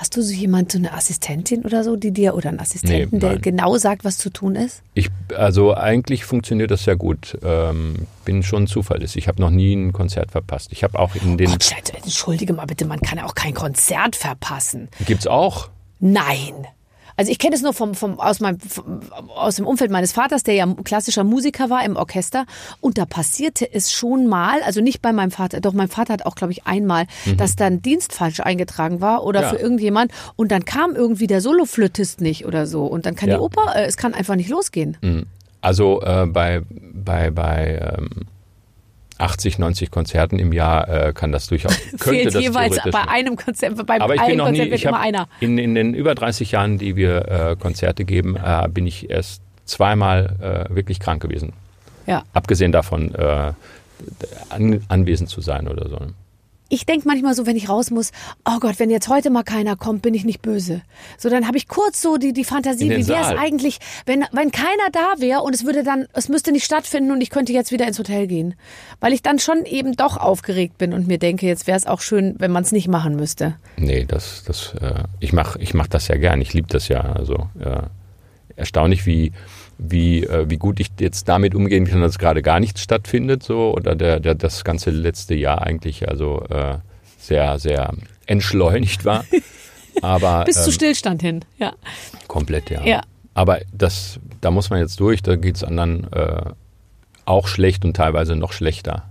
Hast 0.00 0.16
du 0.16 0.22
so 0.22 0.32
jemand, 0.32 0.72
so 0.72 0.78
eine 0.78 0.94
Assistentin 0.94 1.62
oder 1.62 1.84
so, 1.84 1.94
die 1.94 2.10
dir 2.10 2.34
oder 2.34 2.48
einen 2.48 2.58
Assistenten, 2.58 3.16
Nee, 3.16 3.20
der 3.20 3.38
genau 3.38 3.76
sagt, 3.76 4.02
was 4.02 4.16
zu 4.16 4.30
tun 4.30 4.54
ist? 4.54 4.82
Ich, 4.94 5.10
also 5.36 5.74
eigentlich 5.74 6.24
funktioniert 6.24 6.70
das 6.70 6.84
sehr 6.84 6.96
gut. 6.96 7.36
Ähm, 7.44 8.06
bin 8.24 8.42
schon 8.42 8.66
zuverlässig. 8.66 9.18
Ich 9.18 9.28
habe 9.28 9.42
noch 9.42 9.50
nie 9.50 9.74
ein 9.74 9.92
Konzert 9.92 10.30
verpasst. 10.30 10.72
Ich 10.72 10.84
habe 10.84 10.98
auch 10.98 11.14
in 11.16 11.36
den 11.36 11.50
Gott, 11.50 11.64
Scheiße, 11.64 11.92
entschuldige 12.02 12.54
mal 12.54 12.64
bitte, 12.64 12.86
man 12.86 12.98
kann 13.00 13.18
ja 13.18 13.26
auch 13.26 13.34
kein 13.34 13.52
Konzert 13.52 14.16
verpassen. 14.16 14.88
gibt's 15.04 15.26
auch. 15.26 15.68
Nein. 15.98 16.66
Also 17.20 17.30
ich 17.32 17.38
kenne 17.38 17.54
es 17.54 17.60
nur 17.60 17.74
vom, 17.74 17.94
vom, 17.94 18.18
aus, 18.18 18.40
meinem, 18.40 18.58
vom, 18.60 19.00
aus 19.36 19.56
dem 19.56 19.66
Umfeld 19.66 19.90
meines 19.90 20.12
Vaters, 20.12 20.42
der 20.42 20.54
ja 20.54 20.66
klassischer 20.84 21.22
Musiker 21.22 21.68
war 21.68 21.84
im 21.84 21.96
Orchester. 21.96 22.46
Und 22.80 22.96
da 22.96 23.04
passierte 23.04 23.70
es 23.70 23.92
schon 23.92 24.26
mal, 24.26 24.62
also 24.62 24.80
nicht 24.80 25.02
bei 25.02 25.12
meinem 25.12 25.30
Vater, 25.30 25.60
doch 25.60 25.74
mein 25.74 25.88
Vater 25.88 26.14
hat 26.14 26.24
auch, 26.24 26.34
glaube 26.34 26.54
ich, 26.54 26.66
einmal, 26.66 27.04
dass 27.36 27.56
dann 27.56 27.82
Dienst 27.82 28.14
falsch 28.14 28.40
eingetragen 28.40 29.02
war 29.02 29.22
oder 29.24 29.40
Mhm. 29.40 29.44
Ja. 29.44 29.50
für 29.50 29.56
irgendjemand. 29.58 30.12
Und 30.36 30.50
dann 30.50 30.64
kam 30.64 30.94
irgendwie 30.96 31.26
der 31.26 31.42
Soloflötist 31.42 32.22
nicht 32.22 32.46
oder 32.46 32.66
so. 32.66 32.86
Und 32.86 33.04
dann 33.04 33.16
kann 33.16 33.28
Ja. 33.28 33.36
die 33.36 33.42
Oper, 33.42 33.74
äh, 33.76 33.84
es 33.84 33.98
kann 33.98 34.14
einfach 34.14 34.36
nicht 34.36 34.48
losgehen. 34.48 34.96
Also 35.60 36.00
äh, 36.00 36.24
bei, 36.26 36.62
bei, 36.70 37.30
bei 37.30 37.94
ähm, 37.98 38.08
80, 39.20 39.58
90 39.58 39.90
Konzerten 39.90 40.38
im 40.38 40.52
Jahr 40.52 40.88
äh, 40.88 41.12
kann 41.12 41.32
das 41.32 41.46
durchaus. 41.46 41.76
Könnte 41.90 42.04
Fehlt 42.04 42.34
das 42.34 42.42
jeweils 42.42 42.78
bei 42.90 43.08
einem 43.08 43.36
Konzert, 43.36 43.86
bei 43.86 44.00
Aber 44.00 44.14
ich 44.14 44.20
bin 44.20 44.30
einem 44.30 44.38
noch 44.38 44.50
nie, 44.50 44.58
Konzert 44.58 44.70
wird 44.70 44.80
ich 44.80 44.86
immer 44.86 45.00
einer. 45.00 45.28
in, 45.40 45.58
in 45.58 45.74
den 45.74 45.94
über 45.94 46.14
30 46.14 46.52
Jahren, 46.52 46.78
die 46.78 46.96
wir 46.96 47.28
äh, 47.28 47.56
Konzerte 47.56 48.04
geben, 48.04 48.36
äh, 48.36 48.68
bin 48.68 48.86
ich 48.86 49.10
erst 49.10 49.42
zweimal 49.64 50.68
äh, 50.70 50.74
wirklich 50.74 51.00
krank 51.00 51.22
gewesen. 51.22 51.52
Ja. 52.06 52.24
Abgesehen 52.32 52.72
davon, 52.72 53.14
äh, 53.14 53.52
an, 54.48 54.82
anwesend 54.88 55.28
zu 55.28 55.40
sein 55.40 55.68
oder 55.68 55.88
so. 55.88 55.98
Ich 56.70 56.86
denke 56.86 57.06
manchmal 57.06 57.34
so, 57.34 57.46
wenn 57.46 57.56
ich 57.56 57.68
raus 57.68 57.90
muss, 57.90 58.12
oh 58.46 58.58
Gott, 58.60 58.78
wenn 58.78 58.88
jetzt 58.90 59.08
heute 59.08 59.28
mal 59.28 59.42
keiner 59.42 59.76
kommt, 59.76 60.02
bin 60.02 60.14
ich 60.14 60.24
nicht 60.24 60.40
böse. 60.40 60.82
So, 61.18 61.28
dann 61.28 61.46
habe 61.46 61.58
ich 61.58 61.68
kurz 61.68 62.00
so 62.00 62.16
die, 62.16 62.32
die 62.32 62.44
Fantasie, 62.44 62.88
wie 62.88 63.08
wäre 63.08 63.20
es 63.22 63.38
eigentlich, 63.38 63.78
wenn, 64.06 64.24
wenn 64.32 64.52
keiner 64.52 64.90
da 64.92 65.20
wäre 65.20 65.42
und 65.42 65.54
es 65.54 65.66
würde 65.66 65.82
dann, 65.82 66.06
es 66.14 66.28
müsste 66.28 66.52
nicht 66.52 66.64
stattfinden 66.64 67.10
und 67.10 67.20
ich 67.20 67.30
könnte 67.30 67.52
jetzt 67.52 67.72
wieder 67.72 67.86
ins 67.86 67.98
Hotel 67.98 68.28
gehen. 68.28 68.54
Weil 69.00 69.12
ich 69.12 69.20
dann 69.20 69.38
schon 69.40 69.64
eben 69.66 69.96
doch 69.96 70.16
aufgeregt 70.16 70.78
bin 70.78 70.94
und 70.94 71.08
mir 71.08 71.18
denke, 71.18 71.46
jetzt 71.46 71.66
wäre 71.66 71.76
es 71.76 71.86
auch 71.86 72.00
schön, 72.00 72.36
wenn 72.38 72.52
man 72.52 72.62
es 72.62 72.70
nicht 72.70 72.86
machen 72.86 73.16
müsste. 73.16 73.56
Nee, 73.76 74.04
das, 74.06 74.44
das, 74.44 74.74
äh, 74.80 75.02
ich 75.18 75.32
mache 75.32 75.60
ich 75.60 75.74
mach 75.74 75.88
das 75.88 76.06
ja 76.06 76.16
gern. 76.16 76.40
Ich 76.40 76.54
liebe 76.54 76.68
das 76.68 76.86
ja. 76.86 77.00
Also 77.00 77.48
äh, 77.58 77.82
erstaunlich, 78.54 79.06
wie, 79.06 79.32
wie, 79.82 80.24
äh, 80.24 80.48
wie 80.48 80.58
gut 80.58 80.78
ich 80.80 80.90
jetzt 80.98 81.28
damit 81.28 81.54
umgehen 81.54 81.86
kann, 81.86 82.00
dass 82.00 82.18
gerade 82.18 82.42
gar 82.42 82.60
nichts 82.60 82.82
stattfindet, 82.82 83.42
so 83.42 83.74
oder 83.74 83.94
der, 83.94 84.20
der 84.20 84.34
das 84.34 84.64
ganze 84.64 84.90
letzte 84.90 85.34
Jahr 85.34 85.62
eigentlich 85.62 86.08
also 86.08 86.44
äh, 86.50 86.78
sehr, 87.18 87.58
sehr 87.58 87.92
entschleunigt 88.26 89.04
war. 89.04 89.24
Aber 90.02 90.44
Bis 90.44 90.62
zu 90.62 90.70
ähm, 90.70 90.74
Stillstand 90.74 91.22
hin, 91.22 91.44
ja. 91.58 91.72
komplett, 92.28 92.70
ja. 92.70 92.84
Ja. 92.84 93.00
Aber 93.34 93.60
das, 93.72 94.20
da 94.40 94.50
muss 94.50 94.70
man 94.70 94.80
jetzt 94.80 95.00
durch, 95.00 95.22
da 95.22 95.36
geht 95.36 95.56
es 95.56 95.64
anderen 95.64 96.10
äh, 96.12 96.42
auch 97.24 97.48
schlecht 97.48 97.84
und 97.84 97.96
teilweise 97.96 98.36
noch 98.36 98.52
schlechter 98.52 99.04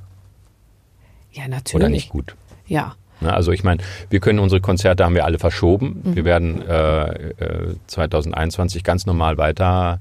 Ja, 1.32 1.48
natürlich. 1.48 1.76
oder 1.76 1.90
nicht 1.90 2.10
gut. 2.10 2.36
Ja. 2.68 2.96
Ne, 3.22 3.34
Also 3.34 3.52
ich 3.52 3.64
meine, 3.64 3.82
wir 4.10 4.20
können 4.20 4.40
unsere 4.40 4.62
Konzerte 4.62 5.04
haben 5.04 5.16
wir 5.16 5.26
alle 5.26 5.40
verschoben. 5.40 6.02
Wir 6.04 6.26
werden 6.26 6.62
äh, 6.68 7.32
äh, 7.32 7.76
2021 7.88 8.84
ganz 8.84 9.06
normal 9.06 9.38
weiter 9.38 10.00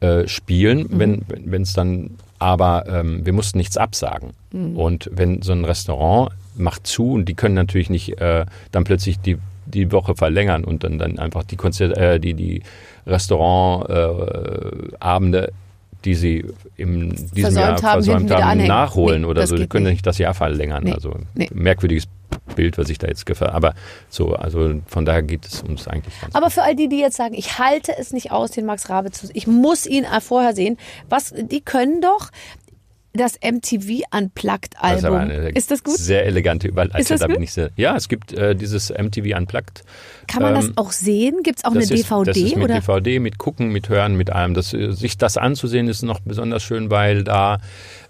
äh, 0.00 0.26
spielen, 0.26 0.86
wenn 0.90 1.22
wenn 1.28 1.62
es 1.62 1.72
dann. 1.72 2.10
Aber 2.38 2.86
ähm, 2.88 3.24
wir 3.26 3.34
mussten 3.34 3.58
nichts 3.58 3.76
absagen. 3.76 4.30
Und 4.52 5.10
wenn 5.12 5.42
so 5.42 5.52
ein 5.52 5.64
Restaurant 5.64 6.32
macht 6.56 6.86
zu 6.86 7.12
und 7.12 7.26
die 7.26 7.34
können 7.34 7.54
natürlich 7.54 7.90
nicht 7.90 8.18
äh, 8.20 8.46
dann 8.72 8.84
plötzlich 8.84 9.18
die 9.20 9.36
die 9.66 9.92
Woche 9.92 10.14
verlängern 10.16 10.64
und 10.64 10.82
dann 10.82 10.98
dann 10.98 11.18
einfach 11.18 11.44
die 11.44 11.56
Konzert 11.56 11.96
äh, 11.96 12.18
die 12.18 12.34
die 12.34 12.62
Restaurant 13.06 13.88
äh, 13.90 15.48
die 16.04 16.14
sie 16.14 16.44
im 16.76 17.10
diesem 17.10 17.52
Versäumt 17.52 17.56
Jahr 17.56 17.82
haben, 17.82 18.04
versäumt 18.04 18.30
haben, 18.30 18.66
nachholen 18.66 19.22
Nee, 19.22 19.28
oder 19.28 19.46
so. 19.46 19.56
Die 19.56 19.66
können 19.66 19.84
nicht. 19.84 19.92
nicht 19.92 20.06
das 20.06 20.18
Jahr 20.18 20.34
verlängern. 20.34 20.84
Nee, 20.84 20.92
Also 20.92 21.14
nee. 21.34 21.48
merkwürdiges 21.52 22.08
Bild, 22.56 22.78
was 22.78 22.88
ich 22.88 22.98
da 22.98 23.06
jetzt 23.06 23.26
gefällt. 23.26 23.52
Aber 23.52 23.74
so, 24.08 24.34
also 24.34 24.80
von 24.86 25.04
daher 25.04 25.22
geht 25.22 25.46
es 25.46 25.62
uns 25.62 25.88
eigentlich 25.88 26.14
Aber 26.32 26.50
für 26.50 26.62
all 26.62 26.74
die, 26.74 26.88
die 26.88 26.98
jetzt 26.98 27.16
sagen, 27.16 27.34
ich 27.34 27.58
halte 27.58 27.96
es 27.98 28.12
nicht 28.12 28.30
aus, 28.30 28.50
den 28.50 28.66
Max 28.66 28.88
Rabe 28.88 29.10
zu 29.10 29.28
ich 29.32 29.46
muss 29.46 29.86
ihn 29.86 30.06
vorher 30.20 30.54
sehen, 30.54 30.76
was, 31.08 31.32
die 31.36 31.60
können 31.60 32.00
doch 32.00 32.30
das 33.12 33.34
MTV 33.42 34.04
Unplugged 34.16 34.74
Das 34.80 34.98
ist, 34.98 35.04
Album. 35.04 35.30
ist 35.54 35.70
das 35.70 35.82
gut? 35.82 35.96
Sehr 35.96 36.26
elegante 36.26 36.68
Überleitung. 36.68 37.00
Ist 37.00 37.10
das 37.10 37.20
da 37.20 37.26
gut? 37.26 37.48
sehr, 37.48 37.70
ja, 37.76 37.96
es 37.96 38.08
gibt 38.08 38.32
äh, 38.32 38.54
dieses 38.54 38.90
MTV 38.90 39.36
Unplugged. 39.36 39.82
Kann 40.28 40.42
man 40.42 40.54
das 40.54 40.66
ähm, 40.66 40.72
auch 40.76 40.92
sehen? 40.92 41.42
Gibt 41.42 41.58
es 41.58 41.64
auch 41.64 41.72
eine 41.72 41.80
das 41.80 41.90
ist, 41.90 42.08
DVD? 42.08 42.24
Das 42.26 42.36
ist 42.36 42.56
mit 42.56 42.64
oder? 42.64 42.74
DVD, 42.74 43.18
mit 43.18 43.38
Gucken, 43.38 43.70
mit 43.70 43.88
Hören, 43.88 44.16
mit 44.16 44.30
allem. 44.30 44.54
Das, 44.54 44.72
äh, 44.72 44.92
sich 44.92 45.18
das 45.18 45.36
anzusehen 45.36 45.88
ist 45.88 46.02
noch 46.02 46.20
besonders 46.20 46.62
schön, 46.62 46.90
weil 46.90 47.24
da 47.24 47.58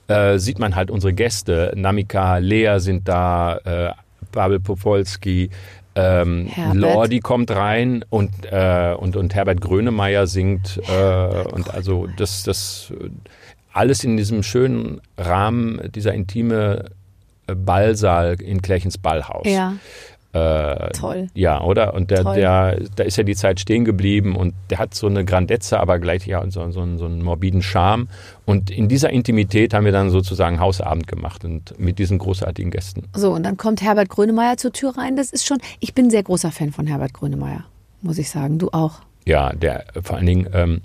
äh, 0.09 0.39
sieht 0.39 0.59
man 0.59 0.77
halt 0.77 0.91
unsere 0.91 1.15
Gäste. 1.15 1.73
Namika, 1.77 2.37
Lea 2.39 2.79
sind 2.79 3.09
da, 3.09 3.57
äh, 3.59 3.93
Babel 4.33 4.61
Popolski, 4.61 5.51
ähm, 5.95 6.47
Herbert. 6.47 6.77
Lordi 6.77 7.21
kommt 7.21 7.51
rein 7.51 8.05
und, 8.11 8.31
äh, 8.51 8.95
und, 8.97 9.17
und 9.17 9.35
Herbert 9.35 9.61
Grönemeyer 9.61 10.27
singt. 10.27 10.81
Äh, 10.89 11.43
und 11.53 11.73
also 11.73 12.07
das, 12.17 12.45
das 12.45 12.93
äh, 12.99 13.11
alles 13.73 14.05
in 14.05 14.17
diesem 14.17 14.43
schönen 14.43 15.01
Rahmen, 15.19 15.81
dieser 15.95 16.15
intime 16.15 16.91
äh, 17.47 17.55
Ballsaal 17.55 18.41
in 18.41 18.63
Klärchens 18.63 18.99
Ballhaus. 18.99 19.47
Ja, 19.47 19.75
Äh, 20.33 20.91
toll. 20.93 21.27
ja, 21.35 21.61
oder? 21.61 21.93
Und 21.95 22.13
der, 22.13 22.23
Toll. 22.23 22.37
der, 22.37 22.79
da 22.95 23.03
ist 23.03 23.17
ja 23.17 23.25
die 23.25 23.35
Zeit 23.35 23.59
stehen 23.59 23.85
geblieben 23.85 24.37
und 24.37 24.55
der 24.71 24.79
hat 24.79 24.95
so 24.95 25.09
eine 25.09 25.25
Grandezza, 25.25 25.79
aber 25.81 25.99
gleich 25.99 26.25
ja 26.27 26.49
so, 26.51 26.71
so, 26.71 26.81
einen- 26.83 26.99
so 26.99 27.07
einen 27.07 27.21
morbiden 27.23 27.63
Charme. 27.63 28.09
Und 28.47 28.71
in 28.71 28.87
dieser 28.89 29.11
Intimität 29.11 29.75
haben 29.75 29.85
wir 29.85 29.93
dann 29.93 30.11
sozusagen 30.11 30.61
Hausabend 30.61 31.09
gemacht 31.09 31.45
und 31.45 31.79
mit 31.81 31.99
diesen 31.99 32.19
großartigen 32.19 32.71
Gästen. 32.71 33.09
So, 33.15 33.33
und 33.33 33.43
dann 33.43 33.57
kommt 33.57 33.83
Herbert 33.83 34.09
Grönemeyer 34.09 34.57
zur 34.57 34.73
Tür 34.73 34.97
rein. 34.97 35.17
Das 35.17 35.31
ist 35.33 35.47
schon, 35.47 35.59
ich 35.81 35.95
bin 35.95 36.07
ein 36.07 36.11
sehr 36.11 36.23
großer 36.23 36.53
Fan 36.53 36.71
von 36.71 36.87
Herbert 36.87 37.13
Grönemeyer, 37.13 37.65
muss 38.01 38.19
ich 38.19 38.31
sagen. 38.31 38.59
Du 38.59 38.69
auch. 38.71 39.01
Ja, 39.27 39.53
der 39.53 39.85
vor 40.01 40.17
allen 40.17 40.27
Dingen, 40.27 40.49
ähm, 40.53 40.81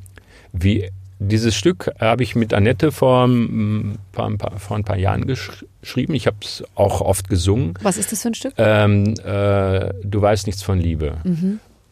wie 0.53 0.89
dieses 1.27 1.55
Stück 1.55 1.91
habe 1.99 2.23
ich 2.23 2.35
mit 2.35 2.53
Annette 2.53 2.91
vor, 2.91 3.27
mm, 3.27 3.97
vor, 4.11 4.25
ein, 4.25 4.38
paar, 4.38 4.59
vor 4.59 4.77
ein 4.77 4.83
paar 4.83 4.97
Jahren 4.97 5.25
gesch 5.27 5.65
geschrieben. 5.81 6.15
Ich 6.15 6.25
habe 6.25 6.38
es 6.41 6.63
auch 6.73 7.01
oft 7.01 7.29
gesungen. 7.29 7.75
Was 7.81 7.97
ist 7.97 8.11
das 8.11 8.23
für 8.23 8.29
ein 8.29 8.33
Stück? 8.33 8.53
Ähm, 8.57 9.13
äh, 9.23 9.93
du 10.03 10.21
weißt 10.21 10.47
nichts 10.47 10.63
von 10.63 10.79
Liebe. 10.79 11.17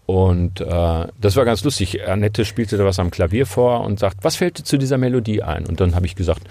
Und 0.06 0.62
äh, 0.62 1.08
das 1.22 1.36
war 1.36 1.46
ganz 1.46 1.64
lustig. 1.64 2.08
Annette 2.08 2.44
spielte 2.44 2.78
da 2.78 2.86
was 2.86 3.00
am 3.00 3.12
Klavier 3.12 3.46
vor 3.46 3.82
und 3.82 4.00
sagt, 4.00 4.24
was 4.24 4.36
fällt 4.36 4.60
dir 4.60 4.64
zu 4.64 4.78
dieser 4.78 4.98
Melodie 4.98 5.44
ein? 5.44 5.66
Und 5.66 5.80
dann 5.80 5.96
habe 5.96 6.06
ich 6.06 6.16
gesagt, 6.16 6.42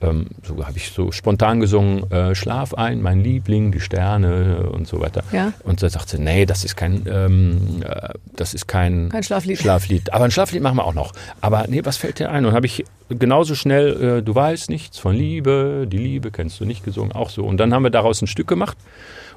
ähm, 0.00 0.26
so 0.44 0.64
habe 0.64 0.76
ich 0.76 0.90
so 0.90 1.10
spontan 1.10 1.60
gesungen, 1.60 2.10
äh, 2.10 2.34
Schlaf 2.34 2.74
ein, 2.74 3.02
mein 3.02 3.20
Liebling, 3.20 3.72
die 3.72 3.80
Sterne 3.80 4.70
und 4.70 4.86
so 4.86 5.00
weiter. 5.00 5.24
Ja. 5.32 5.52
Und 5.64 5.82
da 5.82 5.90
sagte 5.90 6.16
sie, 6.16 6.22
nee, 6.22 6.46
das 6.46 6.64
ist 6.64 6.76
kein, 6.76 7.04
ähm, 7.10 7.82
äh, 7.84 8.10
das 8.36 8.54
ist 8.54 8.68
kein, 8.68 9.08
Kein 9.08 9.24
Schlaflied. 9.24 9.58
Schlaflied. 9.58 10.12
Aber 10.12 10.24
ein 10.24 10.30
Schlaflied 10.30 10.62
machen 10.62 10.76
wir 10.76 10.84
auch 10.84 10.94
noch. 10.94 11.12
Aber 11.40 11.66
nee, 11.68 11.80
was 11.84 11.96
fällt 11.96 12.20
dir 12.20 12.30
ein? 12.30 12.46
Und 12.46 12.52
habe 12.52 12.66
ich 12.66 12.84
genauso 13.08 13.54
schnell, 13.54 14.18
äh, 14.18 14.22
du 14.22 14.34
weißt 14.34 14.70
nichts 14.70 14.98
von 14.98 15.14
Liebe, 15.14 15.86
die 15.90 15.98
Liebe 15.98 16.30
kennst 16.30 16.60
du 16.60 16.64
nicht 16.64 16.84
gesungen, 16.84 17.12
auch 17.12 17.30
so. 17.30 17.44
Und 17.44 17.58
dann 17.58 17.74
haben 17.74 17.82
wir 17.82 17.90
daraus 17.90 18.22
ein 18.22 18.28
Stück 18.28 18.46
gemacht. 18.46 18.76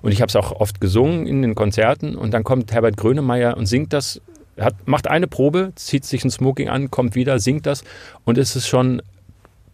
Und 0.03 0.11
ich 0.11 0.21
habe 0.21 0.29
es 0.29 0.35
auch 0.35 0.51
oft 0.51 0.81
gesungen 0.81 1.25
in 1.25 1.41
den 1.41 1.55
Konzerten. 1.55 2.15
Und 2.15 2.31
dann 2.33 2.43
kommt 2.43 2.71
Herbert 2.71 2.97
Grönemeyer 2.97 3.57
und 3.57 3.65
singt 3.65 3.93
das, 3.93 4.21
hat, 4.59 4.75
macht 4.85 5.07
eine 5.07 5.27
Probe, 5.27 5.73
zieht 5.75 6.05
sich 6.05 6.23
ein 6.23 6.29
Smoking 6.29 6.69
an, 6.69 6.91
kommt 6.91 7.15
wieder, 7.15 7.39
singt 7.39 7.65
das. 7.65 7.83
Und 8.25 8.37
es 8.37 8.55
ist 8.55 8.67
schon 8.67 9.01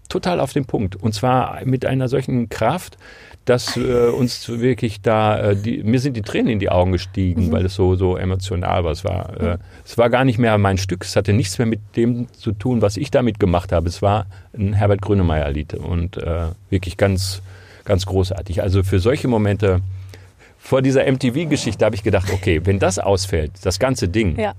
total 0.08 0.40
auf 0.40 0.54
den 0.54 0.66
Punkt. 0.66 0.96
Und 0.96 1.14
zwar 1.14 1.62
mit 1.66 1.86
einer 1.86 2.08
solchen 2.08 2.50
Kraft, 2.50 2.98
dass 3.46 3.78
äh, 3.78 4.08
uns 4.10 4.50
wirklich 4.50 5.02
da, 5.02 5.40
äh, 5.40 5.56
die, 5.56 5.82
mir 5.82 6.00
sind 6.00 6.18
die 6.18 6.22
Tränen 6.22 6.52
in 6.52 6.60
die 6.60 6.70
Augen 6.70 6.92
gestiegen, 6.92 7.52
weil 7.52 7.66
es 7.66 7.76
so, 7.76 7.96
so 7.96 8.18
emotional 8.18 8.84
war. 8.84 8.92
Es 8.92 9.06
war, 9.06 9.40
äh, 9.40 9.58
es 9.86 9.98
war 9.98 10.10
gar 10.10 10.26
nicht 10.26 10.38
mehr 10.38 10.58
mein 10.58 10.78
Stück, 10.78 11.06
es 11.06 11.16
hatte 11.16 11.32
nichts 11.32 11.58
mehr 11.58 11.66
mit 11.68 11.80
dem 11.96 12.28
zu 12.34 12.52
tun, 12.52 12.82
was 12.82 12.98
ich 12.98 13.10
damit 13.10 13.40
gemacht 13.40 13.72
habe. 13.72 13.88
Es 13.88 14.02
war 14.02 14.26
ein 14.58 14.74
Herbert 14.74 15.02
Grönemeyer-Lied 15.02 15.76
und 15.76 16.18
äh, 16.18 16.48
wirklich 16.70 16.98
ganz, 16.98 17.42
ganz 17.86 18.06
großartig. 18.06 18.62
Also 18.62 18.84
für 18.84 19.00
solche 19.00 19.30
Momente, 19.30 19.80
vor 20.58 20.82
dieser 20.82 21.10
MTV-Geschichte 21.10 21.86
habe 21.86 21.96
ich 21.96 22.04
gedacht, 22.04 22.30
okay, 22.34 22.60
wenn 22.66 22.80
das 22.80 23.00
ausfällt, 23.00 23.54
das 23.64 23.80
ganze 23.80 24.10
Ding, 24.10 24.38
Ja. 24.38 24.54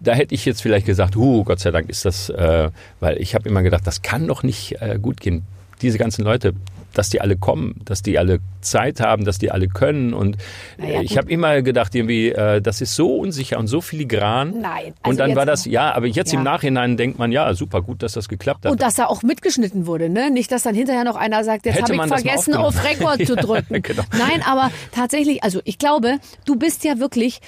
Da 0.00 0.12
hätte 0.14 0.34
ich 0.34 0.44
jetzt 0.44 0.62
vielleicht 0.62 0.86
gesagt, 0.86 1.16
huh, 1.16 1.44
Gott 1.44 1.60
sei 1.60 1.70
Dank 1.70 1.88
ist 1.88 2.04
das, 2.04 2.28
äh, 2.30 2.70
weil 3.00 3.18
ich 3.20 3.34
habe 3.34 3.48
immer 3.48 3.62
gedacht, 3.62 3.86
das 3.86 4.02
kann 4.02 4.26
doch 4.26 4.42
nicht 4.42 4.80
äh, 4.80 4.98
gut 5.00 5.20
gehen. 5.20 5.44
Diese 5.80 5.98
ganzen 5.98 6.24
Leute 6.24 6.54
dass 6.94 7.08
die 7.08 7.20
alle 7.22 7.36
kommen, 7.36 7.80
dass 7.86 8.02
die 8.02 8.18
alle 8.18 8.40
Zeit 8.60 9.00
haben, 9.00 9.24
dass 9.24 9.38
die 9.38 9.50
alle 9.50 9.66
können. 9.68 10.12
Und 10.12 10.36
Naja, 10.76 11.00
äh, 11.00 11.04
ich 11.04 11.16
habe 11.16 11.30
immer 11.30 11.62
gedacht, 11.62 11.94
irgendwie, 11.94 12.28
äh, 12.28 12.60
das 12.60 12.80
ist 12.82 12.94
so 12.94 13.16
unsicher 13.16 13.58
und 13.58 13.66
so 13.66 13.80
filigran. 13.80 14.60
Nein, 14.60 14.92
also 15.02 15.10
und 15.10 15.18
dann 15.18 15.34
war 15.34 15.46
das, 15.46 15.64
ja, 15.64 15.94
aber 15.94 16.06
jetzt 16.06 16.32
Ja. 16.32 16.38
im 16.38 16.44
Nachhinein 16.44 16.98
denkt 16.98 17.18
man, 17.18 17.32
ja, 17.32 17.54
super 17.54 17.82
gut, 17.82 18.02
dass 18.02 18.12
das 18.12 18.28
geklappt 18.28 18.66
hat. 18.66 18.72
Und 18.72 18.82
dass 18.82 18.96
da 18.96 19.06
auch 19.06 19.22
mitgeschnitten 19.22 19.86
wurde, 19.86 20.10
ne? 20.10 20.30
Nicht, 20.30 20.52
dass 20.52 20.64
dann 20.64 20.74
hinterher 20.74 21.04
noch 21.04 21.16
einer 21.16 21.44
sagt, 21.44 21.64
jetzt 21.64 21.80
habe 21.80 21.94
ich 21.94 22.02
vergessen, 22.02 22.54
auf. 22.54 22.74
Record 22.84 23.18
zu 23.26 23.36
Ja, 23.36 23.40
drücken. 23.42 23.80
genau. 23.82 24.02
Nein, 24.12 24.42
aber 24.46 24.70
tatsächlich, 24.94 25.42
also 25.42 25.60
ich 25.64 25.78
glaube, 25.78 26.18
du 26.44 26.56
bist 26.56 26.84
ja 26.84 26.98
wirklich 26.98 27.40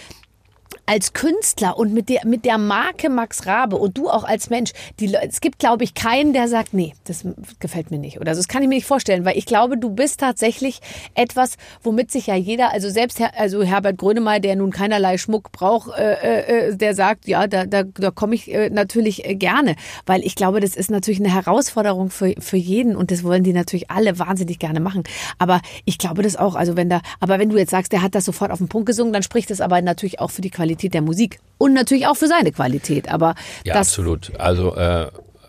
als 0.86 1.12
Künstler 1.12 1.78
und 1.78 1.94
mit 1.94 2.08
der, 2.08 2.26
mit 2.26 2.44
der 2.44 2.58
Marke 2.58 3.08
Max 3.08 3.46
Rabe 3.46 3.76
und 3.76 3.96
du 3.96 4.08
auch 4.08 4.24
als 4.24 4.50
Mensch, 4.50 4.72
die, 5.00 5.14
es 5.14 5.40
gibt, 5.40 5.58
glaube 5.58 5.84
ich, 5.84 5.94
keinen, 5.94 6.32
der 6.32 6.48
sagt, 6.48 6.74
nee, 6.74 6.92
das 7.04 7.24
gefällt 7.58 7.90
mir 7.90 7.98
nicht. 7.98 8.20
Oder 8.20 8.34
so. 8.34 8.40
Das 8.40 8.48
kann 8.48 8.62
ich 8.62 8.68
mir 8.68 8.74
nicht 8.74 8.86
vorstellen, 8.86 9.24
weil 9.24 9.38
ich 9.38 9.46
glaube, 9.46 9.78
du 9.78 9.90
bist 9.90 10.20
tatsächlich 10.20 10.80
etwas, 11.14 11.56
womit 11.82 12.10
sich 12.10 12.26
ja 12.26 12.34
jeder, 12.34 12.72
also 12.72 12.90
selbst 12.90 13.18
Her, 13.18 13.32
also 13.38 13.62
Herbert 13.62 13.96
Grönemeyer, 13.96 14.40
der 14.40 14.56
nun 14.56 14.70
keinerlei 14.70 15.16
Schmuck 15.16 15.52
braucht, 15.52 15.98
äh, 15.98 16.68
äh, 16.68 16.76
der 16.76 16.94
sagt, 16.94 17.26
ja, 17.26 17.46
da, 17.46 17.64
da, 17.64 17.84
da 17.84 18.10
komme 18.10 18.34
ich 18.34 18.52
äh, 18.52 18.68
natürlich 18.68 19.24
äh, 19.24 19.34
gerne. 19.34 19.76
Weil 20.04 20.22
ich 20.24 20.34
glaube, 20.34 20.60
das 20.60 20.76
ist 20.76 20.90
natürlich 20.90 21.20
eine 21.20 21.32
Herausforderung 21.32 22.10
für, 22.10 22.34
für 22.38 22.56
jeden 22.56 22.94
und 22.94 23.10
das 23.10 23.24
wollen 23.24 23.42
die 23.42 23.52
natürlich 23.52 23.90
alle 23.90 24.18
wahnsinnig 24.18 24.58
gerne 24.58 24.80
machen. 24.80 25.04
Aber 25.38 25.60
ich 25.86 25.96
glaube 25.98 26.22
das 26.22 26.36
auch, 26.36 26.54
also 26.54 26.76
wenn 26.76 26.90
da, 26.90 27.00
aber 27.20 27.38
wenn 27.38 27.48
du 27.48 27.56
jetzt 27.56 27.70
sagst, 27.70 27.92
der 27.92 28.02
hat 28.02 28.14
das 28.14 28.26
sofort 28.26 28.50
auf 28.50 28.58
den 28.58 28.68
Punkt 28.68 28.86
gesungen, 28.86 29.12
dann 29.12 29.22
spricht 29.22 29.50
das 29.50 29.60
aber 29.60 29.80
natürlich 29.80 30.20
auch 30.20 30.30
für 30.30 30.42
die 30.42 30.50
Qualität 30.50 30.73
der 30.76 31.02
Musik 31.02 31.40
und 31.58 31.72
natürlich 31.72 32.06
auch 32.06 32.16
für 32.16 32.28
seine 32.28 32.52
Qualität. 32.52 33.10
Aber 33.10 33.34
Ja, 33.64 33.74
absolut. 33.74 34.32
Also 34.38 34.74
äh, 34.76 35.08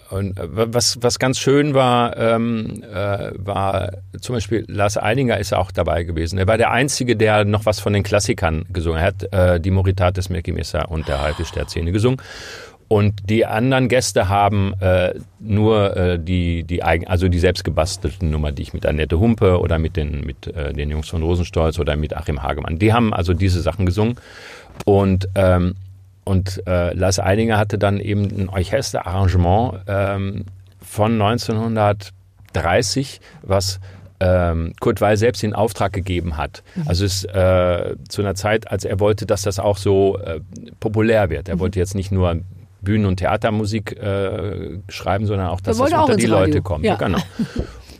und 0.09 0.39
äh, 0.39 0.47
was, 0.47 0.97
was 1.01 1.19
ganz 1.19 1.39
schön 1.39 1.73
war, 1.73 2.15
ähm, 2.17 2.83
äh, 2.83 3.31
war 3.38 3.91
zum 4.21 4.35
Beispiel 4.35 4.65
Lars 4.67 4.97
Eininger 4.97 5.38
ist 5.39 5.53
auch 5.53 5.71
dabei 5.71 6.03
gewesen. 6.03 6.38
Er 6.38 6.47
war 6.47 6.57
der 6.57 6.71
Einzige, 6.71 7.15
der 7.15 7.45
noch 7.45 7.65
was 7.65 7.79
von 7.79 7.93
den 7.93 8.03
Klassikern 8.03 8.65
gesungen 8.71 9.01
hat. 9.01 9.23
Er 9.31 9.41
hat 9.41 9.55
äh, 9.55 9.59
die 9.59 9.71
Moritatis 9.71 10.29
Mercimessa 10.29 10.83
und 10.83 11.07
der 11.07 11.21
Haifisch 11.21 11.51
der 11.51 11.67
Zähne 11.67 11.91
gesungen. 11.91 12.21
Und 12.88 13.29
die 13.31 13.47
anderen 13.47 13.89
Gäste 13.89 14.29
haben 14.29 14.75
äh, 14.79 15.15
nur 15.39 15.97
äh, 15.97 16.19
die, 16.19 16.63
die 16.63 16.83
eigen, 16.83 17.07
also 17.07 17.27
die 17.27 17.39
selbstgebastelten 17.39 18.29
Nummer, 18.29 18.51
die 18.51 18.61
ich 18.61 18.73
mit 18.73 18.85
Annette 18.85 19.19
Humpe 19.19 19.59
oder 19.59 19.79
mit 19.79 19.97
den, 19.97 20.21
mit 20.21 20.45
äh, 20.47 20.71
den 20.71 20.91
Jungs 20.91 21.09
von 21.09 21.23
Rosenstolz 21.23 21.79
oder 21.79 21.95
mit 21.95 22.15
Achim 22.15 22.43
Hagemann. 22.43 22.77
Die 22.77 22.93
haben 22.93 23.11
also 23.11 23.33
diese 23.33 23.61
Sachen 23.61 23.88
gesungen. 23.88 24.17
Und 24.83 25.29
ähm, 25.35 25.75
und 26.25 26.61
äh, 26.67 26.93
Lars 26.93 27.19
Eidinger 27.19 27.57
hatte 27.57 27.77
dann 27.77 27.99
eben 27.99 28.23
ein 28.23 28.49
Orchesterarrangement 28.49 29.83
ähm, 29.88 30.45
von 30.81 31.21
1930, 31.21 33.21
was 33.43 33.79
ähm, 34.19 34.73
Kurt 34.79 35.01
Weil 35.01 35.17
selbst 35.17 35.43
in 35.43 35.53
Auftrag 35.53 35.93
gegeben 35.93 36.38
hat. 36.38 36.63
Also 36.88 37.05
es 37.05 37.25
äh, 37.25 37.95
zu 38.09 38.23
einer 38.23 38.33
Zeit, 38.33 38.71
als 38.71 38.85
er 38.85 38.99
wollte, 38.99 39.27
dass 39.27 39.43
das 39.43 39.59
auch 39.59 39.77
so 39.77 40.17
äh, 40.17 40.39
populär 40.79 41.29
wird. 41.29 41.47
Er 41.47 41.59
wollte 41.59 41.77
jetzt 41.79 41.93
nicht 41.93 42.11
nur 42.11 42.39
Bühnen- 42.81 43.05
und 43.05 43.17
Theatermusik 43.17 43.95
äh, 43.99 44.79
schreiben, 44.89 45.27
sondern 45.27 45.49
auch, 45.49 45.61
dass 45.61 45.77
das 45.77 45.91
unter 45.91 46.15
die 46.15 46.25
Radio. 46.25 46.45
Leute 46.45 46.61
kommt. 46.61 46.85
Ja. 46.85 46.95
Genau. 46.95 47.19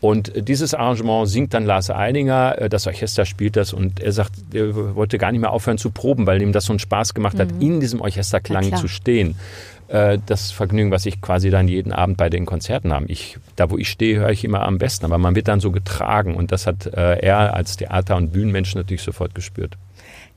Und 0.00 0.34
äh, 0.34 0.42
dieses 0.42 0.74
Arrangement 0.74 1.28
singt 1.28 1.54
dann 1.54 1.64
Lars 1.64 1.90
Eidinger, 1.90 2.56
äh, 2.58 2.68
das 2.68 2.86
Orchester 2.86 3.24
spielt 3.24 3.56
das 3.56 3.72
und 3.72 4.00
er 4.00 4.12
sagt, 4.12 4.32
er 4.52 4.94
wollte 4.94 5.18
gar 5.18 5.32
nicht 5.32 5.40
mehr 5.40 5.52
aufhören 5.52 5.78
zu 5.78 5.90
proben, 5.90 6.26
weil 6.26 6.42
ihm 6.42 6.52
das 6.52 6.66
so 6.66 6.72
einen 6.72 6.78
Spaß 6.78 7.14
gemacht 7.14 7.38
hat, 7.38 7.48
in 7.60 7.80
diesem 7.80 8.00
Orchesterklang 8.00 8.64
zu 8.76 8.88
stehen. 8.88 9.36
Äh, 9.88 10.18
Das 10.26 10.50
Vergnügen, 10.50 10.90
was 10.90 11.06
ich 11.06 11.20
quasi 11.20 11.50
dann 11.50 11.68
jeden 11.68 11.92
Abend 11.92 12.16
bei 12.16 12.28
den 12.28 12.44
Konzerten 12.44 12.92
habe. 12.92 13.06
Ich, 13.06 13.38
da, 13.56 13.70
wo 13.70 13.78
ich 13.78 13.88
stehe, 13.88 14.18
höre 14.18 14.30
ich 14.30 14.44
immer 14.44 14.62
am 14.62 14.78
besten, 14.78 15.04
aber 15.04 15.18
man 15.18 15.34
wird 15.34 15.48
dann 15.48 15.60
so 15.60 15.70
getragen 15.70 16.34
und 16.34 16.52
das 16.52 16.66
hat 16.66 16.86
er 16.86 17.54
als 17.54 17.76
Theater- 17.76 18.16
und 18.16 18.32
Bühnenmensch 18.32 18.74
natürlich 18.74 19.02
sofort 19.02 19.34
gespürt. 19.34 19.76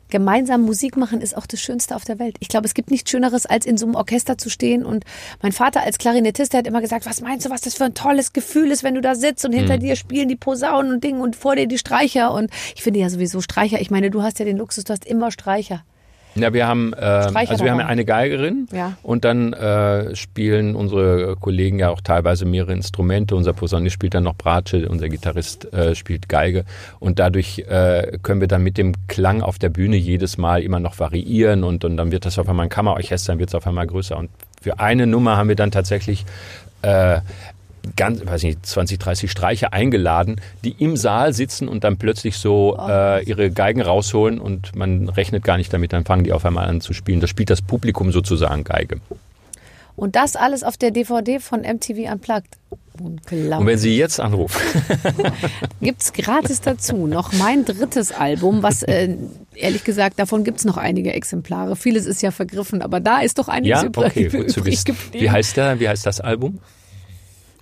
Gemeinsam 0.10 0.62
Musik 0.62 0.98
machen 0.98 1.22
ist 1.22 1.36
auch 1.36 1.46
das 1.46 1.62
Schönste 1.62 1.96
auf 1.96 2.04
der 2.04 2.20
Welt. 2.20 2.36
Ich 2.40 2.48
glaube, 2.48 2.66
es 2.66 2.74
gibt 2.74 2.92
nichts 2.92 3.10
Schöneres, 3.10 3.46
als 3.46 3.66
in 3.66 3.78
so 3.78 3.86
einem 3.86 3.96
Orchester 3.96 4.38
zu 4.38 4.50
stehen. 4.50 4.86
Und 4.86 5.06
mein 5.42 5.52
Vater 5.52 5.84
als 5.84 5.98
Klarinettist, 5.98 6.54
der 6.54 6.60
hat 6.60 6.68
immer 6.68 6.82
gesagt, 6.82 7.06
was 7.06 7.22
meinst 7.22 7.46
du, 7.46 7.50
was 7.50 7.62
das 7.62 7.76
für 7.76 7.86
ein 7.86 7.94
tolles 7.94 8.34
Gefühl 8.34 8.72
ist, 8.72 8.84
wenn 8.84 8.96
du 8.96 9.02
da 9.02 9.16
sitzt 9.16 9.46
und 9.46 9.54
hinter 9.54 9.78
dir 9.78 9.96
spielen 9.96 10.28
die 10.28 10.36
Posaunen 10.36 10.94
und 10.94 11.04
Dinge 11.04 11.22
und 11.22 11.36
vor 11.36 11.56
dir 11.56 11.68
die 11.68 11.78
Streicher. 11.78 12.34
Und 12.34 12.50
ich 12.76 12.84
finde 12.84 13.00
ja 13.00 13.10
sowieso 13.10 13.42
Streicher. 13.42 13.82
Ich 13.82 13.92
meine, 13.92 14.10
du 14.10 14.24
hast 14.24 14.40
ja 14.40 14.46
den 14.46 14.58
Luxus, 14.58 14.84
du 14.84 14.94
hast 14.94 15.06
immer 15.06 15.32
Streicher. 15.32 15.84
Ja, 16.36 16.54
wir 16.54 16.68
haben, 16.68 16.94
äh, 16.94 16.98
also 16.98 17.64
wir 17.64 17.72
haben 17.72 17.80
eine 17.80 18.06
Geigerin 18.06 18.68
Ja. 18.72 18.98
und 19.04 19.26
dann 19.26 19.54
äh, 19.54 20.16
spielen 20.16 20.76
unsere 20.76 21.36
Kollegen 21.36 21.80
ja 21.80 21.90
auch 21.90 22.02
teilweise 22.02 22.46
mehrere 22.46 22.74
Instrumente. 22.74 23.36
Unser 23.36 23.54
Posaunist 23.54 23.94
spielt 23.96 24.14
dann 24.14 24.24
noch 24.24 24.36
Bratsche, 24.36 24.88
unser 24.90 25.10
Gitarrist 25.10 25.74
äh, 25.74 25.96
spielt 25.96 26.30
Geige 26.30 26.66
und 27.00 27.20
dadurch 27.20 27.60
äh, 27.68 28.20
können 28.22 28.42
wir 28.42 28.48
dann 28.48 28.64
mit 28.64 28.78
dem 28.78 28.94
Klang 29.08 29.42
auf 29.42 29.58
der 29.60 29.70
Bühne 29.70 29.98
jedes 29.98 30.38
Mal 30.38 30.62
immer 30.62 30.80
noch 30.80 31.00
variieren 31.00 31.64
und, 31.64 31.84
und 31.84 31.98
dann 31.98 32.12
wird 32.12 32.26
das 32.26 32.38
auf 32.40 32.48
einmal 32.48 32.68
ein 32.68 32.70
Kammerorchester, 32.70 33.34
dann 33.34 33.40
wird 33.40 33.50
es 33.50 33.56
auf 33.56 33.66
einmal 33.68 33.88
größer 33.88 34.16
und 34.18 34.30
für 34.62 34.80
eine 34.80 35.08
Nummer 35.08 35.36
haben 35.38 35.50
wir 35.50 35.56
dann 35.56 35.72
tatsächlich 35.72 36.26
äh, 36.84 37.20
ganz, 37.96 38.26
weiß 38.26 38.44
nicht, 38.44 38.66
20, 38.66 39.00
30 39.00 39.32
Streicher 39.32 39.74
eingeladen, 39.74 40.42
die 40.64 40.76
im 40.80 40.98
Saal 40.98 41.34
sitzen 41.34 41.68
und 41.68 41.84
dann 41.84 41.98
plötzlich 41.98 42.38
so 42.38 42.78
äh, 42.80 43.24
ihre 43.24 43.52
Geigen 43.52 43.82
rausholen 43.82 44.40
und 44.40 44.76
man 44.76 45.10
rechnet 45.10 45.44
gar 45.44 45.58
nicht 45.58 45.74
damit, 45.74 45.94
dann 45.94 46.06
fangen 46.06 46.24
die 46.24 46.34
auf 46.34 46.46
einmal 46.46 46.68
an 46.68 46.82
zu 46.82 46.94
spielen. 46.94 47.20
Da 47.20 47.28
spielt 47.28 47.50
das 47.50 47.62
Publikum 47.62 48.12
sozusagen 48.12 48.64
Geige. 48.64 49.00
Und 49.96 50.16
das 50.16 50.38
alles 50.38 50.64
auf 50.64 50.78
der 50.78 50.92
DVD 50.92 51.40
von 51.40 51.62
MTV 51.62 52.12
Unplugged. 52.12 52.58
Und 53.02 53.22
Unglaublich. 53.32 53.68
wenn 53.68 53.78
Sie 53.78 53.98
jetzt 53.98 54.20
anrufen, 54.20 54.60
Gibt's 55.82 56.12
gratis 56.14 56.62
dazu 56.62 57.08
noch 57.08 57.32
mein 57.34 57.64
drittes 57.64 58.12
Album, 58.12 58.62
was 58.62 58.84
äh, 58.84 59.16
ehrlich 59.56 59.84
gesagt, 59.84 60.20
davon 60.20 60.44
gibt's 60.44 60.66
noch 60.66 60.78
einige 60.78 61.14
Exemplare. 61.14 61.76
Vieles 61.76 62.06
ist 62.06 62.22
ja 62.22 62.32
vergriffen, 62.32 62.82
aber 62.82 63.00
da 63.00 63.20
ist 63.20 63.40
doch 63.40 63.48
einiges 63.48 63.82
ja, 63.82 63.88
übrig, 63.88 64.06
okay, 64.06 64.26
übrig 64.58 64.84
geblieben. 64.84 65.24
Wie 65.24 65.30
heißt 65.30 65.56
der, 65.58 65.80
wie 65.80 65.88
heißt 65.88 66.06
das 66.06 66.20
Album? 66.20 66.60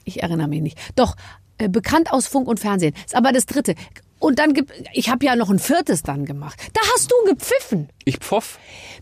Ich 0.08 0.24
erinnere 0.24 0.48
mich 0.48 0.62
nicht. 0.62 0.78
Doch, 0.96 1.16
äh, 1.58 1.70
bekannt 1.70 2.12
aus 2.12 2.28
Funk 2.28 2.48
und 2.48 2.60
Fernsehen. 2.60 2.94
Ist 3.06 3.16
aber 3.16 3.32
das 3.32 3.46
dritte. 3.46 3.76
Und 4.20 4.40
dann 4.40 4.54
gibt, 4.54 4.72
ich 4.94 5.10
habe 5.10 5.26
ja 5.26 5.36
noch 5.36 5.52
ein 5.52 5.60
viertes 5.60 6.02
dann 6.02 6.26
gemacht. 6.26 6.60
Da 6.74 6.82
hast 6.94 7.12
du 7.12 7.16
gepfiffen. 7.30 7.90
Ich 8.04 8.18
pfoff. 8.18 8.58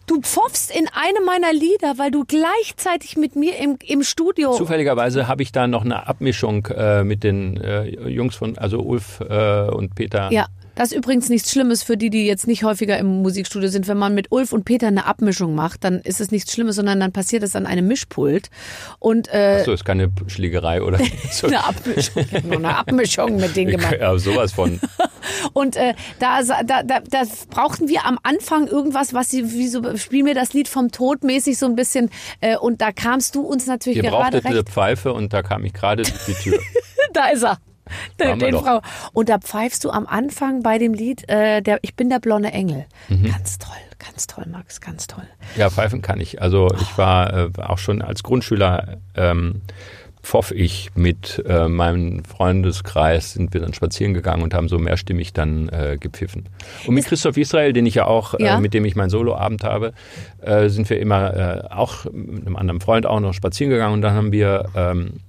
Du 0.07 0.19
pfoffst 0.21 0.75
in 0.75 0.87
einem 0.89 1.25
meiner 1.25 1.53
Lieder, 1.53 1.97
weil 1.97 2.11
du 2.11 2.25
gleichzeitig 2.25 3.15
mit 3.15 3.35
mir 3.35 3.57
im, 3.57 3.77
im 3.85 4.03
Studio. 4.03 4.53
Zufälligerweise 4.53 5.27
habe 5.27 5.41
ich 5.41 5.51
da 5.51 5.67
noch 5.67 5.85
eine 5.85 6.07
Abmischung 6.07 6.65
äh, 6.65 7.03
mit 7.03 7.23
den 7.23 7.57
äh, 7.57 8.09
Jungs 8.09 8.35
von, 8.35 8.57
also 8.57 8.81
Ulf 8.81 9.21
äh, 9.21 9.69
und 9.69 9.95
Peter. 9.95 10.31
Ja, 10.31 10.47
das 10.75 10.91
ist 10.91 10.97
übrigens 10.97 11.29
nichts 11.29 11.51
Schlimmes 11.51 11.83
für 11.83 11.97
die, 11.97 12.09
die 12.09 12.25
jetzt 12.25 12.47
nicht 12.47 12.63
häufiger 12.63 12.97
im 12.97 13.21
Musikstudio 13.21 13.69
sind. 13.69 13.87
Wenn 13.87 13.97
man 13.97 14.13
mit 14.13 14.31
Ulf 14.31 14.53
und 14.53 14.65
Peter 14.65 14.87
eine 14.87 15.05
Abmischung 15.05 15.55
macht, 15.55 15.83
dann 15.83 15.99
ist 16.01 16.21
es 16.21 16.31
nichts 16.31 16.53
Schlimmes, 16.53 16.75
sondern 16.75 16.99
dann 16.99 17.11
passiert 17.11 17.43
es 17.43 17.55
an 17.55 17.65
einem 17.65 17.87
Mischpult. 17.87 18.49
Und 18.99 19.33
äh, 19.33 19.63
So 19.63 19.71
ist 19.73 19.85
keine 19.85 20.11
Schlägerei 20.27 20.81
oder 20.81 20.99
so. 21.31 21.47
eine 21.47 21.63
Abmischung. 21.65 22.25
Ich 22.31 22.43
noch 22.43 22.57
eine 22.57 22.77
Abmischung 22.77 23.37
mit 23.37 23.55
denen 23.55 23.71
gemacht. 23.71 23.95
Ja, 23.99 24.17
sowas 24.17 24.51
von. 24.53 24.79
Und 25.53 25.75
äh, 25.75 25.93
da, 26.19 26.41
da, 26.43 26.83
da, 26.83 26.99
da 26.99 27.21
brauchten 27.49 27.87
wir 27.87 28.05
am 28.05 28.19
Anfang 28.23 28.67
irgendwas, 28.67 29.13
was 29.13 29.29
sie, 29.29 29.51
wie 29.53 29.67
so, 29.67 29.95
spiel 29.97 30.23
mir 30.23 30.35
das 30.35 30.53
Lied 30.53 30.67
vom 30.67 30.91
Tod 30.91 31.23
mäßig 31.23 31.57
so 31.57 31.65
ein 31.65 31.75
bisschen. 31.75 32.09
Äh, 32.41 32.57
und 32.57 32.81
da 32.81 32.91
kamst 32.91 33.35
du 33.35 33.41
uns 33.41 33.65
natürlich 33.65 33.97
Ihr 33.97 34.03
gerade 34.03 34.15
brauchtet 34.23 34.45
eine 34.45 34.55
recht. 34.57 34.69
Pfeife 34.69 35.13
und 35.13 35.33
da 35.33 35.41
kam 35.41 35.65
ich 35.65 35.73
gerade 35.73 36.03
durch 36.03 36.25
die 36.25 36.33
Tür. 36.33 36.59
Da 37.13 37.27
ist 37.29 37.43
er. 37.43 37.59
Den, 38.19 38.39
den. 38.39 38.55
Frau. 38.55 38.81
Und 39.13 39.29
da 39.29 39.37
pfeifst 39.39 39.83
du 39.83 39.89
am 39.91 40.07
Anfang 40.07 40.63
bei 40.63 40.77
dem 40.77 40.93
Lied, 40.93 41.27
äh, 41.29 41.61
der, 41.61 41.79
ich 41.81 41.95
bin 41.95 42.09
der 42.09 42.19
blonde 42.19 42.51
Engel. 42.51 42.85
Mhm. 43.09 43.31
Ganz 43.31 43.57
toll, 43.57 43.75
ganz 43.99 44.27
toll, 44.27 44.45
Max, 44.51 44.81
ganz 44.81 45.07
toll. 45.07 45.23
Ja, 45.55 45.69
pfeifen 45.69 46.01
kann 46.01 46.19
ich. 46.19 46.41
Also 46.41 46.67
ich 46.81 46.97
war 46.97 47.33
äh, 47.33 47.49
auch 47.61 47.77
schon 47.77 48.01
als 48.01 48.23
Grundschüler 48.23 48.97
ähm, 49.15 49.61
pfoff 50.23 50.51
ich 50.51 50.89
mit 50.95 51.43
äh, 51.47 51.67
meinem 51.67 52.25
Freundeskreis, 52.25 53.33
sind 53.33 53.53
wir 53.53 53.61
dann 53.61 53.73
spazieren 53.73 54.13
gegangen 54.15 54.41
und 54.41 54.53
haben 54.55 54.67
so 54.67 54.79
mehrstimmig 54.79 55.33
dann 55.33 55.69
äh, 55.69 55.97
gepfiffen. 55.99 56.49
Und 56.87 56.95
mit 56.95 57.05
Christoph 57.05 57.37
Israel, 57.37 57.73
den 57.73 57.85
ich 57.85 57.95
ja 57.95 58.05
auch, 58.05 58.33
Ja. 58.39 58.57
äh, 58.57 58.59
mit 58.59 58.73
dem 58.73 58.85
ich 58.85 58.95
meinen 58.95 59.11
Soloabend 59.11 59.63
habe, 59.63 59.93
äh, 60.41 60.69
sind 60.69 60.89
wir 60.89 60.99
immer 60.99 61.33
äh, 61.35 61.67
auch 61.69 62.05
mit 62.11 62.47
einem 62.47 62.55
anderen 62.55 62.81
Freund 62.81 63.05
auch 63.05 63.19
noch 63.19 63.33
spazieren 63.33 63.69
gegangen 63.69 63.93
und 63.93 64.01
dann 64.01 64.13
haben 64.15 64.31
wir 64.31 64.65
ähm, 64.75 65.19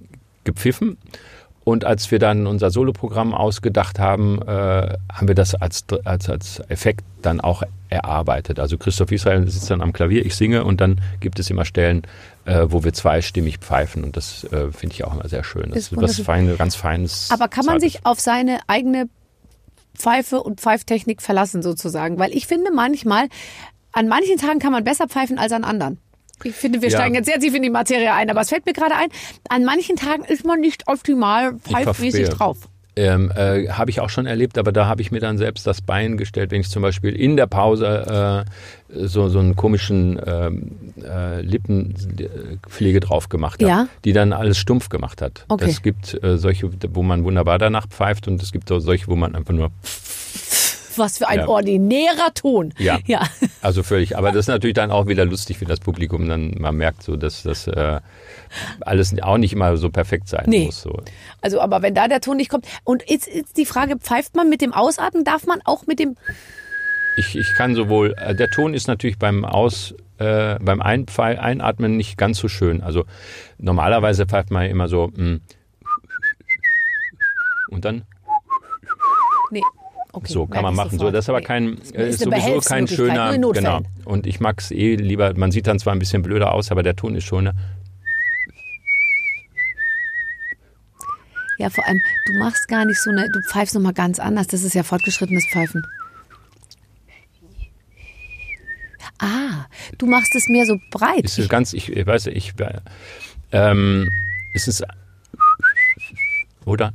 gepfiffen. 0.43 0.97
Und 1.67 1.83
als 1.83 2.11
wir 2.11 2.17
dann 2.17 2.47
unser 2.47 2.71
Soloprogramm 2.71 3.33
ausgedacht 3.33 3.99
haben, 3.99 4.41
äh, 4.41 4.45
haben 4.47 5.27
wir 5.27 5.35
das 5.35 5.53
als, 5.53 5.83
als, 6.05 6.29
als 6.29 6.61
Effekt 6.69 7.03
dann 7.21 7.41
auch 7.41 7.61
erarbeitet. 7.89 8.57
Also 8.57 8.77
Christoph 8.77 9.11
Israel 9.11 9.45
sitzt 9.49 9.69
dann 9.69 9.81
am 9.81 9.91
Klavier, 9.91 10.25
ich 10.25 10.37
singe 10.37 10.63
und 10.63 10.79
dann 10.79 11.01
gibt 11.19 11.39
es 11.39 11.49
immer 11.49 11.65
Stellen, 11.65 12.03
äh, 12.45 12.67
wo 12.69 12.85
wir 12.85 12.93
zweistimmig 12.93 13.57
pfeifen 13.57 14.05
und 14.05 14.15
das 14.15 14.45
äh, 14.45 14.71
finde 14.71 14.95
ich 14.95 15.03
auch 15.03 15.13
immer 15.13 15.27
sehr 15.27 15.43
schön. 15.43 15.71
Das 15.71 15.79
Ist 15.79 15.91
ist 15.91 16.01
was 16.01 16.21
feine, 16.21 16.55
ganz 16.55 16.75
Feines. 16.75 17.27
Aber 17.31 17.49
kann 17.49 17.65
man 17.65 17.81
Zartes. 17.81 17.91
sich 17.95 18.05
auf 18.05 18.21
seine 18.21 18.59
eigene 18.67 19.09
Pfeife 19.93 20.41
und 20.41 20.61
Pfeiftechnik 20.61 21.21
verlassen 21.21 21.61
sozusagen? 21.61 22.17
Weil 22.17 22.31
ich 22.31 22.47
finde 22.47 22.71
manchmal, 22.71 23.27
an 23.91 24.07
manchen 24.07 24.37
Tagen 24.37 24.59
kann 24.59 24.71
man 24.71 24.85
besser 24.85 25.09
pfeifen 25.09 25.37
als 25.37 25.51
an 25.51 25.65
anderen. 25.65 25.99
Ich 26.43 26.55
finde, 26.55 26.81
wir 26.81 26.89
Ja. 26.89 26.97
steigen 26.97 27.15
jetzt 27.15 27.25
sehr 27.25 27.39
tief 27.39 27.53
in 27.55 27.63
die 27.63 27.69
Materie 27.69 28.13
ein, 28.13 28.29
aber 28.29 28.41
es 28.41 28.49
fällt 28.49 28.65
mir 28.65 28.73
gerade 28.73 28.95
ein, 28.95 29.09
an 29.49 29.63
manchen 29.65 29.95
Tagen 29.95 30.23
ist 30.25 30.45
man 30.45 30.59
nicht 30.59 30.83
optimal 30.87 31.55
pfeifmäßig 31.59 32.29
drauf. 32.29 32.57
Ähm, 32.99 33.31
äh, 33.35 33.69
habe 33.69 33.91
ich 33.91 33.99
auch 33.99 34.09
schon 34.09 34.25
erlebt, 34.25 34.57
aber 34.57 34.71
da 34.71 34.87
habe 34.87 35.03
ich 35.03 35.11
mir 35.11 35.19
dann 35.19 35.37
selbst 35.37 35.67
das 35.67 35.83
Bein 35.83 36.17
gestellt, 36.17 36.49
wenn 36.49 36.61
ich 36.61 36.69
zum 36.69 36.81
Beispiel 36.81 37.15
in 37.15 37.37
der 37.37 37.45
Pause 37.45 38.45
äh, 38.91 39.05
so, 39.07 39.29
so 39.29 39.37
einen 39.37 39.55
komischen 39.55 40.19
ähm, 40.25 40.71
äh, 41.03 41.41
Lippenpflege 41.41 42.99
drauf 42.99 43.29
gemacht 43.29 43.61
habe, 43.61 43.69
Ja. 43.69 43.87
die 44.05 44.13
dann 44.13 44.33
alles 44.33 44.57
stumpf 44.57 44.89
gemacht 44.89 45.21
hat. 45.21 45.45
Okay. 45.47 45.65
Es 45.69 45.81
gibt 45.83 46.21
äh, 46.23 46.37
solche, 46.37 46.71
wo 46.95 47.03
man 47.03 47.23
wunderbar 47.23 47.59
danach 47.59 47.87
pfeift 47.87 48.27
und 48.27 48.41
es 48.41 48.51
gibt 48.51 48.71
auch 48.71 48.79
solche, 48.79 49.07
wo 49.07 49.15
man 49.15 49.35
einfach 49.35 49.53
nur 49.53 49.69
Was 50.97 51.17
für 51.17 51.27
ein 51.27 51.39
Ja. 51.39 51.47
ordinärer 51.47 52.33
Ton. 52.33 52.73
Ja. 52.77 52.99
ja. 53.05 53.21
Also 53.61 53.83
völlig. 53.83 54.17
Aber 54.17 54.29
das 54.31 54.41
ist 54.41 54.47
natürlich 54.47 54.75
dann 54.75 54.91
auch 54.91 55.07
wieder 55.07 55.25
lustig 55.25 55.57
für 55.57 55.65
das 55.65 55.79
Publikum. 55.79 56.27
Dann 56.27 56.55
man 56.57 56.75
merkt 56.75 57.03
so, 57.03 57.15
dass 57.15 57.43
das 57.43 57.67
äh, 57.67 57.99
alles 58.81 59.13
auch 59.21 59.37
nicht 59.37 59.53
immer 59.53 59.75
so 59.77 59.89
perfekt 59.89 60.27
sein 60.29 60.45
Nee. 60.47 60.65
muss. 60.65 60.81
So. 60.81 61.01
Also, 61.41 61.59
aber 61.61 61.81
wenn 61.81 61.93
da 61.95 62.07
der 62.07 62.21
Ton 62.21 62.37
nicht 62.37 62.49
kommt. 62.49 62.65
Und 62.83 63.03
jetzt 63.09 63.27
ist 63.27 63.57
die 63.57 63.65
Frage, 63.65 63.97
pfeift 63.97 64.35
man 64.35 64.49
mit 64.49 64.61
dem 64.61 64.73
Ausatmen? 64.73 65.23
Darf 65.23 65.45
man 65.45 65.59
auch 65.65 65.85
mit 65.87 65.99
dem. 65.99 66.15
Ich, 67.17 67.35
ich 67.35 67.47
kann 67.57 67.73
sowohl, 67.75 68.13
äh, 68.17 68.35
der 68.35 68.49
Ton 68.51 68.73
ist 68.73 68.87
natürlich 68.87 69.17
beim 69.17 69.43
Aus, 69.43 69.95
äh, 70.19 70.59
beim 70.59 70.81
Einpfei- 70.81 71.39
Einatmen 71.39 71.97
nicht 71.97 72.17
ganz 72.17 72.37
so 72.37 72.47
schön. 72.47 72.81
Also 72.81 73.05
normalerweise 73.57 74.25
pfeift 74.27 74.51
man 74.51 74.67
immer 74.67 74.87
so 74.87 75.07
mm, 75.07 75.41
und 77.69 77.85
dann. 77.85 78.03
Okay, 80.17 80.33
so 80.33 80.47
kann 80.47 80.63
man 80.63 80.73
machen. 80.73 80.91
So, 80.91 80.97
sofort. 80.97 81.13
das 81.13 81.25
ist 81.25 81.29
aber 81.29 81.41
kein, 81.41 81.77
Ist 81.77 81.95
äh, 81.95 82.09
ist 82.09 82.19
sowieso 82.21 82.59
kein 82.61 82.87
schöner, 82.87 83.37
genau. 83.37 83.81
Und 84.03 84.25
ich 84.25 84.39
mag 84.39 84.59
es 84.59 84.71
eh 84.71 84.95
lieber, 84.95 85.31
man 85.35 85.51
sieht 85.51 85.67
dann 85.67 85.77
zwar 85.77 85.93
ein 85.93 85.99
bisschen 85.99 86.23
blöder 86.23 86.53
aus, 86.53 86.71
aber 86.71 86.81
der 86.81 86.95
Ton 86.95 87.13
ist 87.13 87.25
schon, 87.25 87.43
ne? 87.43 87.53
Ja, 91.59 91.69
vor 91.69 91.85
allem, 91.87 92.01
du 92.25 92.33
machst 92.39 92.67
gar 92.67 92.85
nicht 92.85 92.99
so 92.99 93.11
eine, 93.11 93.27
du 93.31 93.39
pfeifst 93.41 93.75
nochmal 93.75 93.93
ganz 93.93 94.17
anders. 94.17 94.47
Das 94.47 94.63
ist 94.63 94.73
ja 94.73 94.81
fortgeschrittenes 94.81 95.45
Pfeifen. 95.51 95.83
Ah, 99.19 99.65
du 99.99 100.07
machst 100.07 100.35
es 100.35 100.47
mehr 100.49 100.65
so 100.65 100.77
breit. 100.89 101.25
ist 101.25 101.37
es 101.37 101.49
ganz, 101.49 101.73
ich, 101.73 101.91
ich 101.91 102.07
weiß, 102.07 102.27
ich, 102.27 102.53
äh, 102.59 102.79
ähm, 103.51 104.09
ist 104.53 104.67
es, 104.67 104.81
oder? 106.65 106.91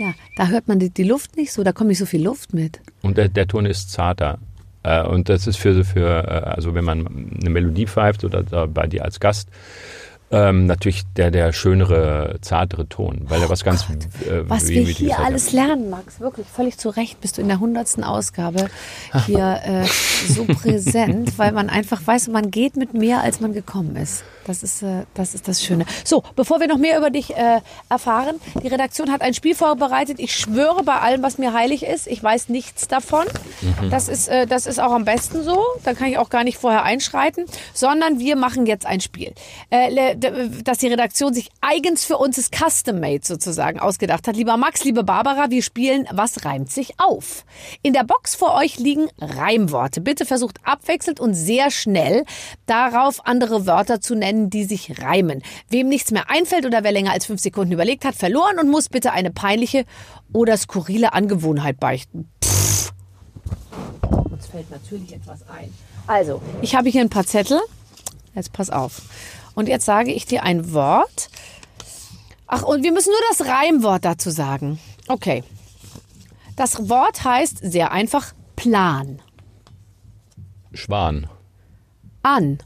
Ja, 0.00 0.14
da 0.36 0.48
hört 0.48 0.66
man 0.66 0.78
die, 0.78 0.90
die 0.90 1.04
Luft 1.04 1.36
nicht 1.36 1.52
so, 1.52 1.62
da 1.62 1.72
kommt 1.72 1.88
nicht 1.88 1.98
so 1.98 2.06
viel 2.06 2.24
Luft 2.24 2.54
mit. 2.54 2.80
Und 3.02 3.18
der, 3.18 3.28
der 3.28 3.46
Ton 3.46 3.66
ist 3.66 3.92
zarter. 3.92 4.38
Äh, 4.82 5.04
und 5.04 5.28
das 5.28 5.46
ist 5.46 5.58
für, 5.58 5.84
für, 5.84 6.24
äh, 6.24 6.50
also 6.50 6.74
wenn 6.74 6.84
man 6.84 7.06
eine 7.38 7.50
Melodie 7.50 7.86
pfeift 7.86 8.24
oder 8.24 8.66
bei 8.66 8.86
dir 8.86 9.04
als 9.04 9.20
Gast, 9.20 9.50
ähm, 10.32 10.66
natürlich 10.66 11.02
der, 11.16 11.30
der 11.30 11.52
schönere, 11.52 12.38
zartere 12.40 12.88
Ton, 12.88 13.22
weil 13.24 13.42
er 13.42 13.50
was 13.50 13.64
ganz 13.64 13.88
äh, 13.90 14.48
Was 14.48 14.68
wir 14.68 14.82
hier 14.82 15.18
hat. 15.18 15.26
alles 15.26 15.52
lernen, 15.52 15.90
Max, 15.90 16.20
wirklich 16.20 16.46
völlig 16.46 16.78
zu 16.78 16.88
Recht 16.90 17.20
bist 17.20 17.38
du 17.38 17.42
in 17.42 17.48
der 17.48 17.58
hundertsten 17.58 18.04
Ausgabe 18.04 18.68
hier 19.26 19.60
äh, 19.64 19.84
so 20.32 20.44
präsent, 20.44 21.32
weil 21.38 21.50
man 21.50 21.68
einfach 21.68 22.00
weiß, 22.06 22.28
man 22.28 22.50
geht 22.50 22.76
mit 22.76 22.94
mehr, 22.94 23.22
als 23.22 23.40
man 23.40 23.52
gekommen 23.52 23.96
ist. 23.96 24.22
Das 24.46 24.62
ist, 24.62 24.82
äh, 24.82 25.04
das 25.14 25.34
ist 25.34 25.48
das 25.48 25.62
Schöne. 25.62 25.84
So, 26.04 26.22
bevor 26.36 26.60
wir 26.60 26.68
noch 26.68 26.78
mehr 26.78 26.96
über 26.98 27.10
dich 27.10 27.36
äh, 27.36 27.60
erfahren, 27.88 28.36
die 28.62 28.68
Redaktion 28.68 29.10
hat 29.10 29.22
ein 29.22 29.34
Spiel 29.34 29.54
vorbereitet. 29.54 30.18
Ich 30.20 30.34
schwöre 30.36 30.84
bei 30.84 30.96
allem, 30.96 31.22
was 31.22 31.38
mir 31.38 31.52
heilig 31.52 31.84
ist, 31.84 32.06
ich 32.06 32.22
weiß 32.22 32.48
nichts 32.48 32.88
davon. 32.88 33.26
Das, 33.90 34.08
ist, 34.08 34.28
äh, 34.28 34.46
das 34.46 34.66
ist 34.66 34.80
auch 34.80 34.92
am 34.92 35.04
besten 35.04 35.42
so. 35.42 35.60
Da 35.84 35.94
kann 35.94 36.08
ich 36.08 36.18
auch 36.18 36.30
gar 36.30 36.44
nicht 36.44 36.58
vorher 36.58 36.84
einschreiten, 36.84 37.46
sondern 37.74 38.18
wir 38.18 38.36
machen 38.36 38.66
jetzt 38.66 38.86
ein 38.86 39.00
Spiel. 39.00 39.32
Äh, 39.70 40.16
dass 40.20 40.78
die 40.78 40.88
Redaktion 40.88 41.34
sich 41.34 41.50
eigens 41.60 42.04
für 42.04 42.18
uns 42.18 42.38
ist 42.38 42.54
custom-made 42.54 43.20
sozusagen 43.24 43.80
ausgedacht 43.80 44.28
hat. 44.28 44.36
Lieber 44.36 44.56
Max, 44.56 44.84
liebe 44.84 45.04
Barbara, 45.04 45.50
wir 45.50 45.62
spielen 45.62 46.06
Was 46.12 46.44
reimt 46.44 46.70
sich 46.70 46.94
auf? 46.98 47.44
In 47.82 47.92
der 47.92 48.04
Box 48.04 48.34
vor 48.34 48.54
euch 48.54 48.78
liegen 48.78 49.08
Reimworte. 49.18 50.00
Bitte 50.00 50.26
versucht 50.26 50.58
abwechselnd 50.64 51.20
und 51.20 51.34
sehr 51.34 51.70
schnell 51.70 52.24
darauf 52.66 53.26
andere 53.26 53.66
Wörter 53.66 54.00
zu 54.00 54.14
nennen, 54.14 54.50
die 54.50 54.64
sich 54.64 55.00
reimen. 55.02 55.42
Wem 55.68 55.88
nichts 55.88 56.10
mehr 56.10 56.30
einfällt 56.30 56.66
oder 56.66 56.84
wer 56.84 56.92
länger 56.92 57.12
als 57.12 57.26
fünf 57.26 57.40
Sekunden 57.40 57.72
überlegt 57.72 58.04
hat, 58.04 58.14
verloren 58.14 58.58
und 58.58 58.68
muss 58.68 58.88
bitte 58.88 59.12
eine 59.12 59.30
peinliche 59.30 59.84
oder 60.32 60.56
skurrile 60.56 61.12
Angewohnheit 61.12 61.80
beichten. 61.80 62.30
Pff. 62.44 62.92
Uns 64.30 64.46
fällt 64.46 64.70
natürlich 64.70 65.12
etwas 65.12 65.40
ein. 65.48 65.72
Also, 66.06 66.40
ich 66.62 66.74
habe 66.74 66.88
hier 66.88 67.00
ein 67.00 67.10
paar 67.10 67.26
Zettel. 67.26 67.60
Jetzt 68.34 68.52
pass 68.52 68.70
auf. 68.70 69.02
Und 69.60 69.68
jetzt 69.68 69.84
sage 69.84 70.10
ich 70.10 70.24
dir 70.24 70.42
ein 70.42 70.72
Wort. 70.72 71.28
Ach, 72.46 72.62
und 72.62 72.82
wir 72.82 72.92
müssen 72.92 73.10
nur 73.10 73.20
das 73.28 73.46
Reimwort 73.46 74.06
dazu 74.06 74.30
sagen. 74.30 74.78
Okay. 75.06 75.44
Das 76.56 76.88
Wort 76.88 77.24
heißt 77.24 77.58
sehr 77.60 77.92
einfach 77.92 78.32
Plan. 78.56 79.20
Schwan. 80.72 81.26
An. 82.22 82.56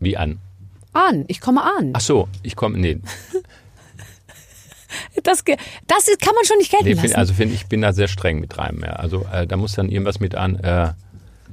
Wie 0.00 0.18
an? 0.18 0.38
An. 0.92 1.24
Ich 1.28 1.40
komme 1.40 1.62
an. 1.62 1.92
Ach 1.94 2.00
so, 2.02 2.28
ich 2.42 2.56
komme, 2.56 2.76
nee, 2.76 3.00
Das, 5.22 5.44
das 5.86 6.06
kann 6.20 6.34
man 6.34 6.44
schon 6.44 6.58
nicht 6.58 6.70
gelten 6.70 6.84
nee 6.84 6.92
lassen. 6.92 7.06
find, 7.08 7.16
also 7.16 7.32
finde 7.32 7.54
ich 7.54 7.68
bin 7.68 7.80
da 7.80 7.94
sehr 7.94 8.08
streng 8.08 8.38
mit 8.38 8.58
Reimen. 8.58 8.82
Ja. 8.82 8.96
Also 8.96 9.24
äh, 9.32 9.46
da 9.46 9.56
muss 9.56 9.72
dann 9.76 9.88
irgendwas 9.88 10.20
mit 10.20 10.34
an. 10.34 10.56
Äh, 10.56 10.92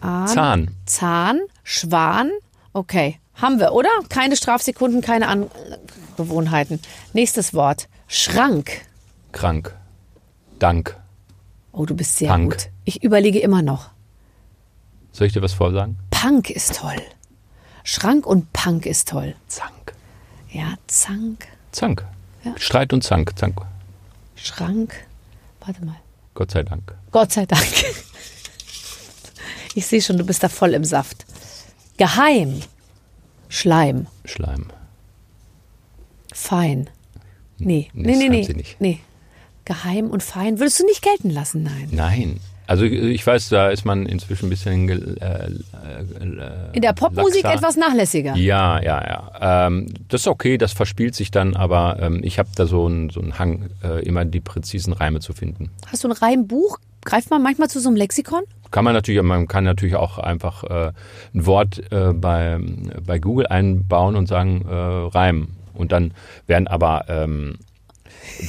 An. 0.01 0.27
Zahn. 0.27 0.75
Zahn, 0.85 1.39
Schwan. 1.63 2.31
Okay. 2.73 3.19
Haben 3.37 3.59
wir, 3.59 3.71
oder? 3.73 3.89
Keine 4.09 4.35
Strafsekunden, 4.35 5.01
keine 5.01 5.27
Angewohnheiten. 5.27 6.79
Nächstes 7.13 7.53
Wort. 7.53 7.87
Schrank. 8.07 8.81
Krank. 9.31 9.75
Dank. 10.59 10.97
Oh, 11.71 11.85
du 11.85 11.95
bist 11.95 12.17
sehr 12.17 12.29
Punk. 12.29 12.53
gut. 12.53 12.69
Ich 12.85 13.03
überlege 13.03 13.39
immer 13.39 13.61
noch. 13.61 13.91
Soll 15.11 15.27
ich 15.27 15.33
dir 15.33 15.41
was 15.41 15.53
vorsagen? 15.53 15.97
Punk 16.09 16.49
ist 16.49 16.75
toll. 16.77 16.95
Schrank 17.83 18.25
und 18.25 18.51
Punk 18.53 18.85
ist 18.85 19.07
toll. 19.09 19.35
Zank. 19.47 19.93
Ja, 20.49 20.73
Zank, 20.87 21.47
Zank. 21.71 22.05
Ja. 22.43 22.53
Streit 22.57 22.91
und 22.93 23.03
Zank. 23.03 23.37
Zank. 23.37 23.61
Schrank. 24.35 24.95
Warte 25.59 25.85
mal. 25.85 25.95
Gott 26.33 26.51
sei 26.51 26.63
Dank. 26.63 26.95
Gott 27.11 27.31
sei 27.31 27.45
Dank. 27.45 27.63
Ich 29.75 29.85
sehe 29.85 30.01
schon, 30.01 30.17
du 30.17 30.23
bist 30.25 30.41
da 30.41 30.49
voll 30.49 30.73
im 30.73 30.83
Saft. 30.83 31.27
Geheim. 31.97 32.61
Schleim. 33.49 34.07
Schleim. 34.25 34.65
Fein. 36.33 36.89
Nee, 37.57 37.89
Nee, 37.93 38.15
nee, 38.15 38.39
das 38.39 38.47
nee, 38.49 38.53
nicht. 38.53 38.81
Nee. 38.81 38.99
Geheim 39.65 40.09
und 40.09 40.23
fein 40.23 40.59
würdest 40.59 40.79
du 40.79 40.85
nicht 40.85 41.01
gelten 41.01 41.29
lassen, 41.29 41.63
nein. 41.63 41.89
Nein. 41.91 42.39
Also 42.67 42.83
ich 42.83 43.25
weiß, 43.25 43.47
da 43.49 43.69
ist 43.69 43.85
man 43.85 44.05
inzwischen 44.05 44.47
ein 44.47 44.49
bisschen 44.49 44.89
äh, 44.89 45.45
äh, 45.45 45.51
In 46.73 46.81
der 46.81 46.91
Popmusik 46.91 47.43
laxer. 47.43 47.57
etwas 47.59 47.77
nachlässiger. 47.77 48.35
Ja, 48.35 48.81
ja, 48.81 49.01
ja. 49.41 49.67
Ähm, 49.67 49.87
das 50.09 50.21
ist 50.21 50.27
okay, 50.27 50.57
das 50.57 50.73
verspielt 50.73 51.15
sich 51.15 51.31
dann, 51.31 51.55
aber 51.55 51.97
ähm, 52.01 52.19
ich 52.23 52.39
habe 52.39 52.49
da 52.55 52.65
so 52.65 52.85
einen 52.85 53.09
so 53.09 53.21
einen 53.21 53.39
Hang, 53.39 53.69
äh, 53.83 54.03
immer 54.05 54.25
die 54.25 54.41
präzisen 54.41 54.91
Reime 54.91 55.21
zu 55.21 55.31
finden. 55.31 55.71
Hast 55.89 56.03
du 56.03 56.09
ein 56.09 56.11
Reimbuch? 56.11 56.77
Greift 57.05 57.29
man 57.29 57.41
manchmal 57.41 57.69
zu 57.69 57.79
so 57.79 57.87
einem 57.87 57.95
Lexikon? 57.95 58.43
Kann 58.71 58.83
man 58.83 58.93
natürlich, 58.93 59.21
man 59.21 59.47
kann 59.47 59.63
natürlich 59.63 59.95
auch 59.95 60.17
einfach 60.17 60.63
äh, 60.63 60.91
ein 61.33 61.45
Wort 61.45 61.81
äh, 61.91 62.13
bei, 62.13 62.59
bei 63.05 63.19
Google 63.19 63.47
einbauen 63.47 64.15
und 64.15 64.27
sagen 64.27 64.65
äh, 64.67 64.73
Reim. 64.73 65.49
Und 65.73 65.91
dann 65.91 66.13
werden 66.47 66.67
aber 66.67 67.05
ähm, 67.07 67.59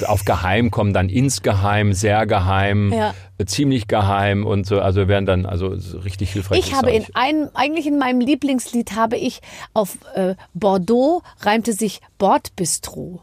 auf 0.07 0.25
geheim 0.25 0.71
kommen 0.71 0.93
dann 0.93 1.09
insgeheim, 1.09 1.93
sehr 1.93 2.27
geheim, 2.27 2.93
Ja. 2.93 3.15
ziemlich 3.47 3.87
geheim 3.87 4.45
und 4.45 4.67
so. 4.67 4.81
Also 4.81 5.09
werden 5.09 5.27
dann 5.27 5.47
also 5.47 5.77
so 5.77 5.99
richtig 5.99 6.33
hilfreich. 6.33 6.59
Ich 6.59 6.75
habe 6.75 6.91
in 6.91 7.05
einem, 7.15 7.49
eigentlich 7.55 7.87
in 7.87 7.99
meinem 7.99 8.21
Lieblingslied 8.21 8.93
habe 8.97 9.17
ich 9.17 9.41
auf 9.75 9.99
äh, 10.15 10.35
Bordeaux 10.55 11.23
reimte 11.41 11.73
sich 11.73 12.01
Bordbistro. 12.19 13.23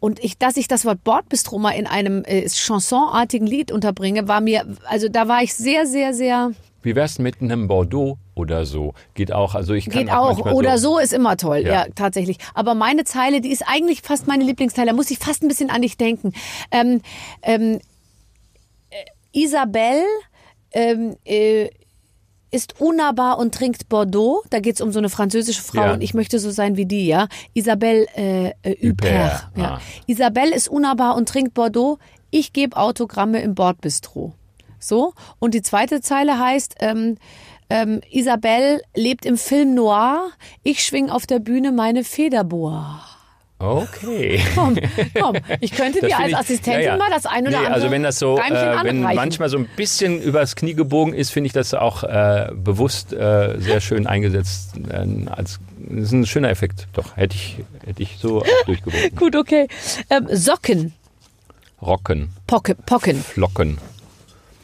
Und 0.00 0.22
ich, 0.22 0.38
dass 0.38 0.56
ich 0.56 0.68
das 0.68 0.84
Wort 0.84 1.04
Bordbistro 1.04 1.58
mal 1.58 1.72
in 1.72 1.86
einem 1.86 2.24
äh, 2.24 2.48
chansonartigen 2.48 3.46
Lied 3.46 3.72
unterbringe, 3.72 4.28
war 4.28 4.40
mir, 4.40 4.66
also 4.86 5.08
da 5.08 5.28
war 5.28 5.42
ich 5.42 5.54
sehr, 5.54 5.86
sehr, 5.86 6.14
sehr, 6.14 6.52
Wie 6.82 6.94
wär's 6.94 7.18
mit 7.18 7.40
einem 7.40 7.68
Bordeaux 7.68 8.18
oder 8.34 8.64
so? 8.64 8.94
Geht 9.14 9.32
auch. 9.32 9.54
Also 9.54 9.74
ich 9.74 9.86
kann 9.86 10.04
geht 10.04 10.10
auch. 10.10 10.34
manchmal 10.34 10.54
Oder 10.54 10.78
so. 10.78 10.98
ist 10.98 11.12
immer 11.12 11.36
toll, 11.36 11.58
ja. 11.58 11.72
Ja. 11.72 11.86
tatsächlich. 11.94 12.38
Aber 12.54 12.74
meine 12.74 13.04
Zeile, 13.04 13.40
die 13.40 13.50
ist 13.50 13.64
eigentlich 13.66 14.02
fast 14.02 14.26
meine 14.26 14.44
Lieblingsteile, 14.44 14.90
da 14.90 14.96
muss 14.96 15.10
ich 15.10 15.18
fast 15.18 15.42
ein 15.42 15.48
bisschen 15.48 15.70
an 15.70 15.82
dich 15.82 15.96
denken. 15.96 16.32
Ähm, 16.70 17.02
ähm, 17.42 17.80
äh, 18.90 19.40
Isabelle 19.44 20.04
ähm, 20.72 21.16
äh, 21.24 21.68
ist 22.50 22.80
unnahbar 22.80 23.38
und 23.38 23.54
trinkt 23.54 23.88
Bordeaux. 23.88 24.42
Da 24.50 24.60
geht's 24.60 24.80
um 24.80 24.92
so 24.92 24.98
eine 24.98 25.08
französische 25.08 25.62
Frau 25.62 25.82
Ja. 25.82 25.92
und 25.92 26.02
ich 26.02 26.14
möchte 26.14 26.38
so 26.38 26.50
sein 26.50 26.76
wie 26.76 26.86
die, 26.86 27.06
ja. 27.06 27.28
Isabelle 27.54 28.06
äh, 28.16 28.52
äh, 28.62 28.88
Huppert. 28.88 29.48
Ja. 29.56 29.64
ah. 29.64 29.80
Isabelle 30.06 30.54
ist 30.54 30.68
unnahbar 30.68 31.16
und 31.16 31.28
trinkt 31.28 31.54
Bordeaux. 31.54 31.98
Ich 32.30 32.52
gebe 32.52 32.76
Autogramme 32.76 33.40
im 33.42 33.54
Bordbistro. 33.54 34.34
So. 34.78 35.12
Und 35.38 35.54
die 35.54 35.62
zweite 35.62 36.00
Zeile 36.00 36.38
heißt, 36.38 36.76
ähm, 36.80 37.16
ähm, 37.70 38.00
Isabelle 38.10 38.80
lebt 38.94 39.26
im 39.26 39.36
Film 39.36 39.74
Noir. 39.74 40.30
Ich 40.62 40.82
schwing 40.84 41.10
auf 41.10 41.26
der 41.26 41.38
Bühne 41.38 41.72
meine 41.72 42.04
Federboa. 42.04 43.00
Okay. 43.60 44.40
Komm, 44.54 44.76
komm. 45.20 45.36
Ich 45.60 45.72
könnte 45.72 46.00
Das 46.00 46.10
dir 46.10 46.18
als 46.18 46.28
ich- 46.28 46.36
Assistentin 46.36 46.82
ja, 46.82 46.92
ja. 46.92 46.96
mal 46.96 47.10
das 47.10 47.26
ein 47.26 47.42
oder 47.42 47.50
nee, 47.50 47.56
andere 47.56 47.72
Also 47.74 47.90
wenn 47.90 48.02
das 48.04 48.18
so, 48.18 48.38
äh, 48.38 48.84
wenn 48.84 49.00
manchmal 49.00 49.48
so 49.48 49.58
ein 49.58 49.68
bisschen 49.76 50.22
übers 50.22 50.54
Knie 50.54 50.74
gebogen 50.74 51.12
ist, 51.12 51.30
finde 51.30 51.48
ich 51.48 51.52
das 51.52 51.74
auch 51.74 52.04
äh, 52.04 52.50
bewusst 52.54 53.12
äh, 53.12 53.58
sehr 53.58 53.80
schön 53.80 54.06
eingesetzt. 54.06 54.74
Als, 55.30 55.58
das 55.78 56.04
ist 56.04 56.12
ein 56.12 56.26
schöner 56.26 56.50
Effekt. 56.50 56.86
Doch, 56.92 57.16
hätte 57.16 57.34
ich, 57.34 57.56
hätte 57.84 58.02
ich 58.02 58.18
so 58.20 58.42
auch 58.42 58.64
durchgewunken. 58.66 59.16
Gut, 59.16 59.34
okay. 59.34 59.66
Ähm, 60.08 60.28
Socken, 60.30 60.94
Rocken, 61.82 62.30
Pocke, 62.46 62.76
Pocken, 62.76 63.22
Flocken, 63.22 63.78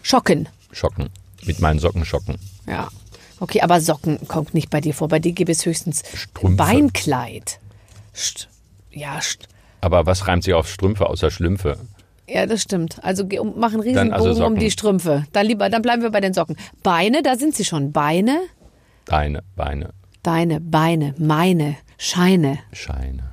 Schocken. 0.03 0.49
Schocken. 0.73 1.09
Mit 1.45 1.59
meinen 1.61 1.79
Socken 1.81 2.05
schocken. 2.05 2.37
Ja. 2.69 2.89
Okay, 3.41 3.61
aber 3.61 3.81
Socken 3.81 4.27
kommt 4.29 4.55
nicht 4.55 4.71
bei 4.71 4.81
dir 4.81 4.95
vor. 4.95 5.09
Bei 5.09 5.19
dir 5.19 5.33
gibt 5.33 5.51
es 5.51 5.67
höchstens 5.67 6.03
Strümpfe. 6.15 6.57
Beinkleid. 6.57 7.59
St 8.15 8.49
ja, 8.95 9.19
Aber 9.81 10.07
was 10.07 10.27
reimt 10.29 10.45
sich 10.45 10.55
auf 10.55 10.69
Strümpfe 10.69 11.09
außer 11.09 11.31
Schlümpfe? 11.31 11.79
ja, 12.27 12.47
das 12.47 12.63
stimmt. 12.63 13.03
Also 13.05 13.25
machen 13.57 13.83
Dann 13.95 14.13
also 14.13 14.29
Riesenbogen 14.29 14.55
um 14.55 14.59
die 14.59 14.71
Strümpfe. 14.71 15.25
Dann 15.33 15.47
lieber, 15.47 15.69
dann 15.69 15.83
bleiben 15.83 16.01
wir 16.03 16.11
bei 16.11 16.21
den 16.21 16.33
Socken. 16.33 16.57
Beine, 16.83 17.23
da 17.23 17.37
sind 17.37 17.55
sie 17.55 17.65
schon. 17.65 17.93
Beine, 17.93 18.41
Deine 19.05 19.43
Beine, 19.55 19.91
deine, 20.23 20.61
Beine, 20.61 21.15
meine, 21.19 21.77
Scheine, 21.99 22.59
Scheine. 22.73 23.25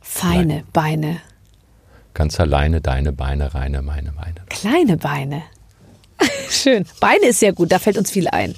feine 0.00 0.64
Beine, 0.74 1.20
Ganz 2.12 2.38
alleine 2.40 2.80
deine 2.82 3.12
Beine, 3.12 3.54
reine 3.54 3.80
meine 3.80 4.12
Beine. 4.12 4.34
kleine 4.50 4.96
Beine. 4.98 5.42
Schön. 6.50 6.84
Beine 7.00 7.26
ist 7.28 7.40
sehr 7.40 7.52
gut, 7.54 7.72
da 7.72 7.78
fällt 7.78 7.96
uns 7.96 8.10
viel 8.10 8.28
ein. 8.28 8.54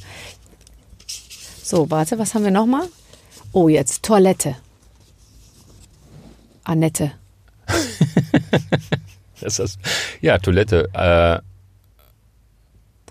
So, 1.63 1.91
warte, 1.91 2.19
was 2.19 2.35
haben 2.35 2.45
wir 2.45 2.51
noch 2.51 2.67
mal? 2.67 2.87
Oh, 3.53 3.69
jetzt 3.69 4.03
Toilette. 4.03 4.57
Annette. 6.71 7.13
Das 9.41 9.59
ist, 9.59 9.79
ja, 10.21 10.37
Toilette. 10.37 10.91
Äh, 10.93 11.41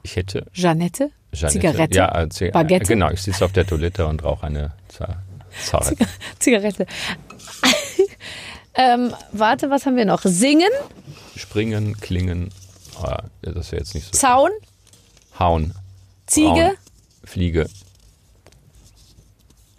ich 0.04 0.16
hätte? 0.16 0.46
Jeanette. 0.54 1.10
Zigarette? 1.34 1.98
Ja, 1.98 2.22
äh, 2.22 2.52
Baguette? 2.52 2.84
Äh, 2.84 2.88
genau, 2.88 3.10
ich 3.10 3.24
sitze 3.24 3.44
auf 3.44 3.52
der 3.52 3.66
Toilette 3.66 4.06
und 4.06 4.24
rauche 4.24 4.46
eine 4.46 4.74
Zigarette. 4.88 6.08
Zigarette. 6.38 6.86
ähm, 8.76 9.12
warte, 9.32 9.72
was 9.72 9.88
haben 9.88 9.96
wir 9.96 10.06
noch? 10.06 10.22
Singen, 10.22 10.70
Springen, 11.36 12.00
klingen. 12.00 12.52
Ah, 13.02 13.24
das 13.42 13.72
wäre 13.72 13.82
jetzt 13.82 13.96
nicht 13.96 14.06
so. 14.06 14.12
Zaun, 14.12 14.52
Hauen. 15.40 15.74
Ziege. 16.28 16.48
Rauen, 16.48 16.78
Fliege. 17.24 17.68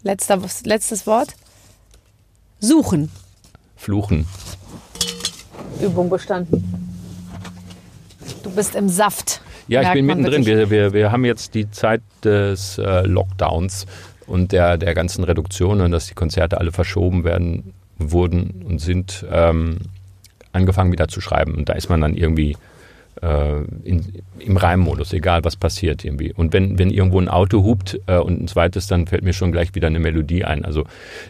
Letzter, 0.02 0.40
letztes 0.64 1.06
Wort. 1.06 1.36
Suchen. 2.58 3.08
Fluchen. 3.80 4.26
Übung 5.80 6.10
bestanden. 6.10 6.62
Du 8.42 8.50
bist 8.50 8.74
im 8.74 8.90
Saft. 8.90 9.40
Ja, 9.68 9.80
ich 9.80 9.92
bin 9.92 10.04
mittendrin. 10.04 10.44
Wir, 10.44 10.68
wir, 10.68 10.92
wir 10.92 11.10
haben 11.10 11.24
jetzt 11.24 11.54
die 11.54 11.70
Zeit 11.70 12.02
des 12.22 12.76
äh, 12.76 13.06
Lockdowns 13.06 13.86
und 14.26 14.52
der, 14.52 14.76
der 14.76 14.94
ganzen 14.94 15.24
Reduktionen, 15.24 15.90
dass 15.90 16.08
die 16.08 16.14
Konzerte 16.14 16.58
alle 16.58 16.72
verschoben 16.72 17.24
werden, 17.24 17.72
wurden 17.96 18.64
und 18.68 18.80
sind 18.80 19.24
ähm, 19.32 19.78
angefangen 20.52 20.92
wieder 20.92 21.08
zu 21.08 21.22
schreiben. 21.22 21.54
Und 21.54 21.70
da 21.70 21.72
ist 21.72 21.88
man 21.88 22.02
dann 22.02 22.14
irgendwie 22.14 22.58
äh, 23.22 23.62
in, 23.84 24.22
im 24.38 24.56
Reimmodus, 24.56 25.12
egal 25.12 25.44
was 25.44 25.56
passiert 25.56 26.04
irgendwie. 26.04 26.32
Und 26.32 26.52
wenn, 26.52 26.78
wenn 26.78 26.90
irgendwo 26.90 27.20
ein 27.20 27.28
Auto 27.28 27.64
hupt 27.64 28.00
äh, 28.06 28.16
und 28.18 28.42
ein 28.42 28.48
zweites, 28.48 28.86
dann 28.86 29.06
fällt 29.06 29.22
mir 29.22 29.32
schon 29.32 29.52
gleich 29.52 29.74
wieder 29.74 29.88
eine 29.88 29.98
Melodie 29.98 30.44
ein. 30.44 30.64
Also 30.64 30.84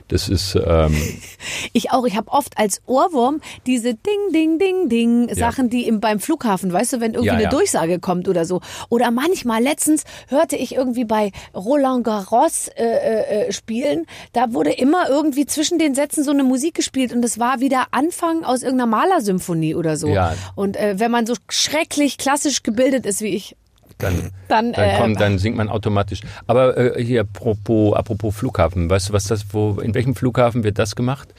das 0.09 0.29
ist 0.29 0.57
ähm, 0.65 0.97
Ich 1.73 1.91
auch. 1.91 2.05
Ich 2.07 2.17
habe 2.17 2.31
oft 2.31 2.59
als 2.59 2.83
Ohrwurm 2.87 3.41
diese 3.67 3.95
Ding, 3.95 4.33
Ding, 4.33 4.59
Ding, 4.59 4.89
Ding 4.89 5.35
Sachen, 5.35 5.71
die 5.71 5.87
im, 5.87 6.01
beim 6.01 6.21
Flughafen, 6.21 6.73
weißt 6.73 6.95
du, 6.95 7.01
wenn 7.01 7.13
irgendwie 7.13 7.27
Ja, 7.27 7.33
eine 7.35 7.43
ja. 7.45 7.51
Durchsage 7.51 7.99
kommt 7.99 8.29
oder 8.29 8.45
so. 8.45 8.61
Oder 8.89 9.11
manchmal, 9.11 9.63
letztens 9.63 10.05
hörte 10.29 10.57
ich 10.57 10.75
irgendwie 10.75 11.05
bei 11.05 11.33
Roland 11.55 12.05
Garros 12.05 12.69
äh, 12.69 12.85
äh, 12.85 13.47
äh, 13.49 13.53
spielen, 13.53 14.07
da 14.33 14.53
wurde 14.53 14.73
immer 14.73 15.09
irgendwie 15.09 15.47
zwischen 15.47 15.79
den 15.79 15.95
Sätzen 15.95 16.25
so 16.25 16.31
eine 16.31 16.45
Musik 16.45 16.75
gespielt 16.75 17.13
und 17.13 17.25
es 17.25 17.39
war 17.39 17.61
wieder 17.61 17.87
Anfang 17.91 18.45
aus 18.45 18.63
irgendeiner 18.63 18.91
Malersymphonie 18.91 19.75
oder 19.75 19.97
so. 19.97 20.09
Ja. 20.09 20.35
Und 20.55 20.77
äh, 20.77 20.99
wenn 20.99 21.11
man 21.11 21.27
so 21.27 21.35
schrecklich 21.81 22.19
klassisch 22.19 22.63
gebildet 22.63 23.07
ist 23.07 23.21
wie 23.23 23.35
ich, 23.35 23.57
dann, 23.99 24.31
Dann, 24.49 24.73
dann, 24.73 24.89
äh, 24.89 24.99
kommt, 24.99 25.21
dann 25.21 25.39
singt 25.39 25.57
man 25.57 25.69
automatisch. 25.69 26.21
Aber 26.47 26.77
äh, 26.77 27.05
hier 27.05 27.21
apropos, 27.23 27.95
apropos 27.95 28.35
Flughafen, 28.35 28.89
weißt 28.89 29.11
du, 29.11 29.13
was 29.13 29.25
das, 29.25 29.45
wo, 29.53 29.79
in 29.81 29.95
welchem 29.95 30.15
Flughafen 30.15 30.65
wird 30.65 30.79
das 30.79 30.97
gemacht? 30.97 31.35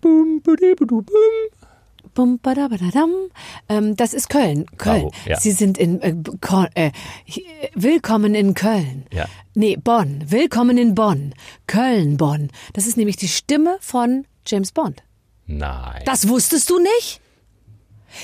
Bum, 0.00 0.40
budibudu, 0.42 1.02
bum. 1.02 1.14
Bum, 2.14 2.38
badabadadam. 2.38 3.10
Ähm, 3.68 3.96
das 3.96 4.14
ist 4.14 4.30
Köln. 4.30 4.66
Köln. 4.78 5.02
Bravo, 5.02 5.12
ja. 5.26 5.40
Sie 5.40 5.50
sind 5.50 5.76
in 5.76 6.00
äh, 6.02 6.14
äh, 6.74 6.92
Willkommen 7.74 8.36
in 8.36 8.54
Köln. 8.54 9.06
Ja. 9.12 9.26
Nee, 9.54 9.76
Bonn. 9.76 10.24
Willkommen 10.28 10.78
in 10.78 10.94
Bonn. 10.94 11.34
Köln, 11.66 12.16
Bonn. 12.16 12.50
Das 12.74 12.86
ist 12.86 12.96
nämlich 12.96 13.16
die 13.16 13.26
Stimme 13.26 13.78
von 13.80 14.24
James 14.46 14.70
Bond. 14.70 15.02
Nein. 15.46 16.02
Das 16.04 16.28
wusstest 16.28 16.70
du 16.70 16.78
nicht? 16.78 17.20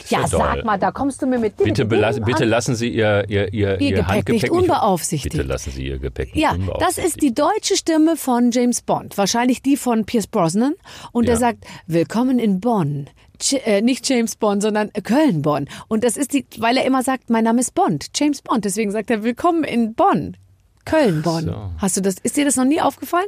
Ja, 0.09 0.21
ja 0.21 0.27
sag 0.29 0.55
doll. 0.55 0.65
mal, 0.65 0.79
da 0.79 0.91
kommst 0.91 1.21
du 1.23 1.27
mir 1.27 1.39
mit 1.39 1.57
bitte, 1.57 1.85
belas 1.85 2.17
Dingen 2.17 2.27
bitte 2.27 2.45
lassen 2.45 2.75
Sie 2.75 2.89
Ihr, 2.89 3.25
Ihr, 3.29 3.53
Ihr, 3.53 3.81
Ihr 3.81 3.91
Gepäck 3.97 4.07
Handgepäck 4.09 4.43
nicht 4.43 4.51
unbeaufsichtigt. 4.51 5.33
Bitte 5.37 5.47
lassen 5.47 5.71
Sie 5.73 5.87
Ihr 5.87 5.99
Gepäck 5.99 6.35
nicht 6.35 6.43
Ja, 6.43 6.51
das 6.51 6.59
unbeaufsichtigt. 6.59 7.07
ist 7.09 7.23
die 7.23 7.35
deutsche 7.35 7.77
Stimme 7.77 8.17
von 8.17 8.51
James 8.51 8.83
Bond. 8.83 9.19
Wahrscheinlich 9.19 9.63
die 9.63 9.77
von 9.77 10.05
Pierce 10.05 10.27
Brosnan. 10.27 10.75
Und 11.13 11.25
Ja. 11.25 11.33
er 11.33 11.37
sagt, 11.39 11.65
willkommen 11.87 12.39
in 12.39 12.61
Bonn. 12.61 13.09
Ch 13.43 13.55
äh, 13.65 13.81
nicht 13.81 14.07
James 14.09 14.37
Bond, 14.37 14.63
sondern 14.63 14.93
Köln-Bonn. 14.93 15.67
Und 15.89 16.05
das 16.05 16.17
ist 16.19 16.35
die, 16.35 16.45
weil 16.59 16.77
er 16.77 16.85
immer 16.85 17.03
sagt, 17.03 17.31
mein 17.31 17.45
Name 17.45 17.61
ist 17.63 17.75
Bond, 17.75 18.09
James 18.15 18.43
Bond. 18.43 18.65
Deswegen 18.67 18.91
sagt 18.91 19.11
er, 19.11 19.23
willkommen 19.25 19.65
in 19.65 19.95
Bonn. 19.95 20.37
Köln-Bonn. 20.85 21.45
So. 21.47 21.71
Hast 21.79 21.97
du 21.97 22.01
das, 22.03 22.17
ist 22.23 22.37
dir 22.37 22.45
das 22.45 22.57
noch 22.57 22.65
nie 22.67 22.81
aufgefallen? 22.83 23.27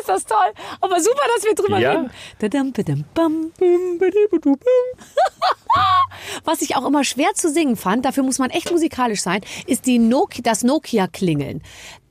Ist 0.00 0.08
das 0.08 0.24
toll. 0.24 0.52
Aber 0.80 1.00
super, 1.00 1.22
dass 1.34 1.44
wir 1.44 1.54
drüber 1.54 1.78
Ja. 1.78 1.92
reden. 1.92 2.10
Was 6.44 6.62
ich 6.62 6.76
auch 6.76 6.86
immer 6.86 7.04
schwer 7.04 7.34
zu 7.34 7.50
singen 7.50 7.76
fand, 7.76 8.04
dafür 8.04 8.22
muss 8.22 8.38
man 8.38 8.50
echt 8.50 8.70
musikalisch 8.70 9.20
sein, 9.22 9.40
ist 9.66 9.86
die 9.86 9.98
Nokia, 9.98 10.42
das 10.42 10.62
Nokia-Klingeln. 10.62 11.62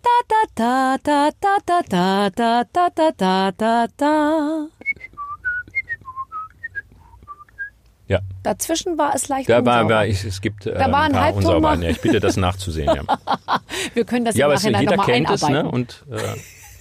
Da 0.03 0.09
da 0.27 0.97
da 1.01 1.29
da 1.39 1.57
da 1.59 1.79
da 1.89 2.29
da 2.29 2.63
da 2.73 2.89
da 2.89 3.11
da 3.11 3.51
da 3.51 3.87
da. 3.97 4.67
Ja, 8.09 8.19
Dazwischen 8.43 8.97
war 8.97 9.15
es 9.15 9.29
leicht 9.29 9.49
da 9.49 9.65
war, 9.65 9.83
unsauber. 9.83 9.95
war 9.95 10.05
ich, 10.05 10.25
es 10.25 10.41
gibt 10.41 10.65
äh, 10.65 10.73
Da 10.73 10.91
war 10.91 11.03
ein 11.03 11.13
paar 11.13 11.31
noch. 11.41 11.81
Ja, 11.81 11.89
ich 11.89 12.01
bitte 12.01 12.19
das 12.19 12.35
nachzusehen. 12.35 12.93
Ja, 12.93 13.03
Wir 13.93 14.03
können 14.03 14.25
das 14.25 14.35
ja 14.35 14.47
im 14.47 14.53
Nachhinein 14.53 14.85
nochmal 14.85 15.05
kennt 15.05 15.29
es, 15.29 15.43
einarbeiten. 15.43 15.67
ne? 15.69 15.73
Und 15.73 16.03
äh, 16.11 16.17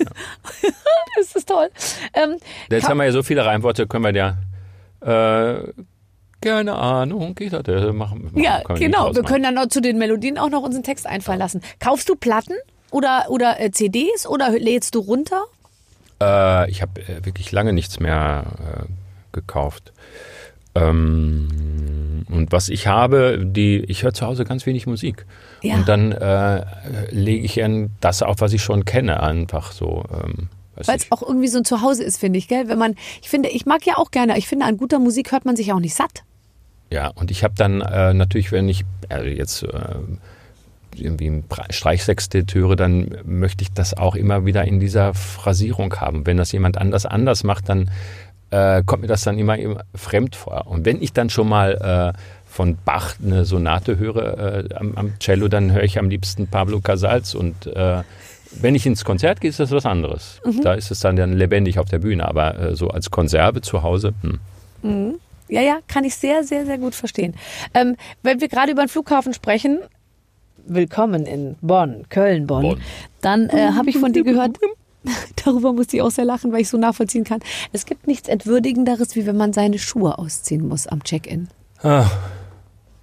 Das 1.17 1.37
ist 1.37 1.47
toll. 1.47 1.69
Ähm, 2.15 2.39
jetzt 2.71 2.89
haben 2.89 2.97
wir 2.97 3.05
ja 3.05 3.13
so 3.13 3.23
viele 3.23 3.45
Reimworte, 3.45 3.87
können 3.87 4.05
wir 4.05 4.15
ja 4.15 4.39
äh, 5.03 5.73
keine 6.43 6.75
Ahnung, 6.75 7.35
geht 7.35 7.53
das? 7.53 7.63
äh, 7.69 7.93
Machen, 7.93 8.25
machen, 8.25 8.43
ja, 8.43 8.63
genau. 8.75 9.15
Wir 9.15 9.23
können 9.23 9.45
dann 9.45 9.55
noch 9.55 9.69
zu 9.69 9.81
den 9.81 9.97
Melodien 9.97 10.39
auch 10.39 10.51
noch 10.51 10.63
unseren 10.63 10.83
Text 10.83 11.07
einfallen 11.07 11.39
lassen. 11.39 11.63
Kaufst 11.79 12.09
du 12.09 12.17
Platten 12.17 12.55
oder, 12.91 13.27
oder 13.29 13.61
äh, 13.61 13.71
CDs 13.71 14.27
oder 14.27 14.51
lädst 14.51 14.95
du 14.97 15.01
runter? 15.01 15.45
Äh, 16.21 16.69
ich 16.71 16.83
habe 16.83 17.01
äh, 17.03 17.25
wirklich 17.25 17.53
lange 17.53 17.73
nichts 17.73 18.01
mehr 18.01 18.45
äh, 18.59 18.85
gekauft. 19.31 19.93
Ähm, 20.75 22.25
und 22.31 22.53
was 22.53 22.69
ich 22.69 22.87
habe, 22.87 23.43
die, 23.45 23.81
ich 23.89 24.03
höre 24.03 24.15
zu 24.15 24.27
Hause 24.27 24.45
ganz 24.45 24.65
wenig 24.67 24.87
Musik. 24.87 25.27
Ja. 25.63 25.75
Und 25.75 25.89
dann 25.89 26.13
äh, 26.13 26.65
lege 27.11 27.45
ich 27.45 27.61
das 28.01 28.23
auf, 28.23 28.41
was 28.41 28.53
ich 28.53 28.63
schon 28.63 28.85
kenne, 28.85 29.23
einfach 29.23 29.73
so. 29.73 30.05
Ähm, 30.13 30.49
Weil 30.77 30.97
es 30.97 31.13
auch 31.13 31.23
irgendwie 31.23 31.49
so 31.49 31.59
ein 31.59 31.65
Zuhause 31.65 32.03
ist, 32.03 32.19
finde 32.19 32.39
ich, 32.39 32.49
gell? 32.49 32.69
Wenn 32.69 32.79
man, 32.79 32.95
ich 33.21 33.29
finde, 33.29 33.51
ich 33.51 33.67
mag 33.67 33.85
ja 33.87 33.99
auch 33.99 34.11
gerne, 34.11 34.39
ich 34.39 34.49
finde, 34.49 34.67
an 34.67 34.79
guter 34.79 34.99
Musik 34.99 35.33
hört 35.33 35.45
man 35.45 35.57
sich 35.57 35.73
auch 35.73 35.81
nicht 35.81 35.95
satt. 35.95 36.25
Ja, 36.91 37.09
und 37.09 37.31
ich 37.31 37.45
habe 37.45 37.55
dann 37.57 37.81
äh, 37.81 38.13
natürlich, 38.15 38.53
wenn 38.53 38.69
ich 38.69 38.85
also 39.09 39.27
jetzt 39.27 39.63
äh, 39.63 39.69
irgendwie 40.95 41.29
ein 41.29 41.45
Streichsextett 41.71 42.55
höre, 42.55 42.77
dann 42.77 43.17
möchte 43.25 43.63
ich 43.63 43.73
das 43.73 43.97
auch 43.97 44.15
immer 44.15 44.45
wieder 44.45 44.65
in 44.65 44.81
dieser 44.81 45.15
Phrasierung 45.15 45.95
haben. 45.97 46.27
Wenn 46.27 46.37
das 46.37 46.53
jemand 46.53 46.79
anders 46.79 47.07
anders 47.07 47.45
macht, 47.45 47.69
dann 47.69 47.91
äh, 48.53 48.83
kommt 48.85 49.03
mir 49.03 49.09
das 49.09 49.23
dann 49.23 49.39
immer, 49.39 49.59
immer 49.59 49.83
fremd 49.95 50.37
vor. 50.37 50.67
Und 50.67 50.85
wenn 50.85 51.03
ich 51.03 51.13
dann 51.13 51.31
schon 51.31 51.49
mal 51.49 52.15
äh, 52.15 52.19
von 52.47 52.77
Bach 52.85 53.15
eine 53.25 53.45
Sonate 53.45 53.99
höre 53.99 54.67
äh, 54.71 54.75
am, 54.75 54.93
am 54.95 55.19
Cello, 55.19 55.49
dann 55.49 55.73
höre 55.73 55.83
ich 55.83 55.99
am 55.99 56.11
liebsten 56.11 56.47
Pablo 56.47 56.81
Casals 56.81 57.35
und 57.35 57.67
äh, 57.67 58.03
wenn 58.61 58.75
ich 58.75 58.85
ins 58.85 59.05
Konzert 59.05 59.41
gehe, 59.41 59.49
ist 59.49 59.61
das 59.61 59.71
was 59.71 59.87
anderes. 59.87 60.39
Da 60.63 60.75
ist 60.75 60.91
es 60.91 61.01
dann, 61.01 61.17
dann 61.17 61.33
lebendig 61.33 61.79
auf 61.79 61.89
der 61.89 62.01
Bühne, 62.01 62.29
aber 62.29 62.59
äh, 62.59 62.77
so 62.77 62.89
als 62.89 63.11
Konserve 63.11 63.63
zu 63.63 63.83
Hause, 63.83 64.13
hm. 64.83 65.19
Ja, 65.49 65.61
ja, 65.61 65.79
kann 65.87 66.05
ich 66.05 66.15
sehr, 66.17 66.45
sehr, 66.45 66.67
sehr 66.67 66.79
gut 66.79 66.95
verstehen. 66.95 67.35
Ähm, 67.73 67.97
wenn 68.23 68.41
wir 68.41 68.49
gerade 68.49 68.73
über 68.73 68.83
den 68.83 68.89
Flughafen 68.89 69.33
sprechen, 69.33 69.79
willkommen 70.67 71.25
in 71.25 71.57
Bonn, 71.61 72.07
Köln, 72.09 72.47
Bonn, 72.47 72.63
Bonn. 72.63 72.81
dann 73.21 73.49
äh, 73.49 73.73
habe 73.77 73.91
ich 73.91 73.99
von 73.99 74.13
dir 74.13 74.25
gehört, 74.25 74.59
Darüber 75.45 75.73
musste 75.73 75.97
ich 75.97 76.03
auch 76.03 76.11
sehr 76.11 76.25
lachen, 76.25 76.53
weil 76.53 76.61
ich 76.61 76.69
so 76.69 76.77
nachvollziehen 76.79 77.25
kann. 77.25 77.41
Es 77.73 77.87
gibt 77.87 78.07
nichts 78.07 78.29
Entwürdigenderes, 78.29 79.17
wie 79.17 79.27
wenn 79.27 79.37
man 79.37 79.53
seine 79.53 79.79
Schuhe 79.79 80.19
ausziehen 80.19 80.67
muss 80.69 80.87
am 80.87 81.03
Check-in. 81.03 81.49
Ah, 81.83 82.07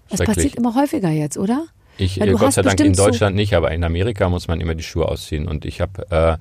Das 0.09 0.21
passiert 0.21 0.55
immer 0.55 0.75
häufiger 0.75 1.09
jetzt, 1.09 1.37
oder? 1.37 1.65
Ich, 1.97 2.19
Weil 2.19 2.29
äh, 2.29 2.31
Gott 2.33 2.53
sei 2.53 2.61
Dank 2.61 2.79
in 2.79 2.91
bestimmt 2.91 2.95
so- 2.95 3.05
Deutschland 3.07 3.35
nicht, 3.35 3.53
aber 3.53 3.71
in 3.71 3.83
Amerika 3.83 4.29
muss 4.29 4.47
man 4.47 4.61
immer 4.61 4.75
die 4.75 4.83
Schuhe 4.83 5.07
ausziehen. 5.09 5.47
Und 5.49 5.65
ich 5.65 5.81
habe 5.81 6.09
äh, 6.11 6.37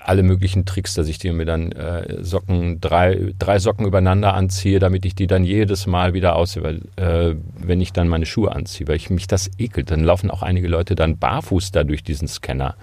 alle 0.00 0.22
möglichen 0.24 0.64
Tricks, 0.64 0.94
dass 0.94 1.06
ich 1.06 1.18
dir 1.18 1.32
mir 1.32 1.44
dann 1.44 1.70
äh, 1.70 2.24
Socken, 2.24 2.80
drei, 2.80 3.32
drei 3.38 3.58
Socken 3.60 3.86
übereinander 3.86 4.34
anziehe, 4.34 4.80
damit 4.80 5.04
ich 5.04 5.14
die 5.14 5.26
dann 5.28 5.44
jedes 5.44 5.86
Mal 5.86 6.12
wieder 6.14 6.34
ausziehe, 6.34 6.62
weil 6.64 6.80
äh, 6.96 7.36
wenn 7.58 7.80
ich 7.80 7.92
dann 7.92 8.08
meine 8.08 8.26
Schuhe 8.26 8.50
anziehe, 8.52 8.88
weil 8.88 8.96
ich 8.96 9.10
mich 9.10 9.28
das 9.28 9.48
ekelt, 9.58 9.90
dann 9.92 10.00
laufen 10.02 10.30
auch 10.30 10.42
einige 10.42 10.66
Leute 10.66 10.96
dann 10.96 11.18
barfuß 11.18 11.70
da 11.70 11.84
durch 11.84 12.02
diesen 12.02 12.26
Scanner. 12.26 12.74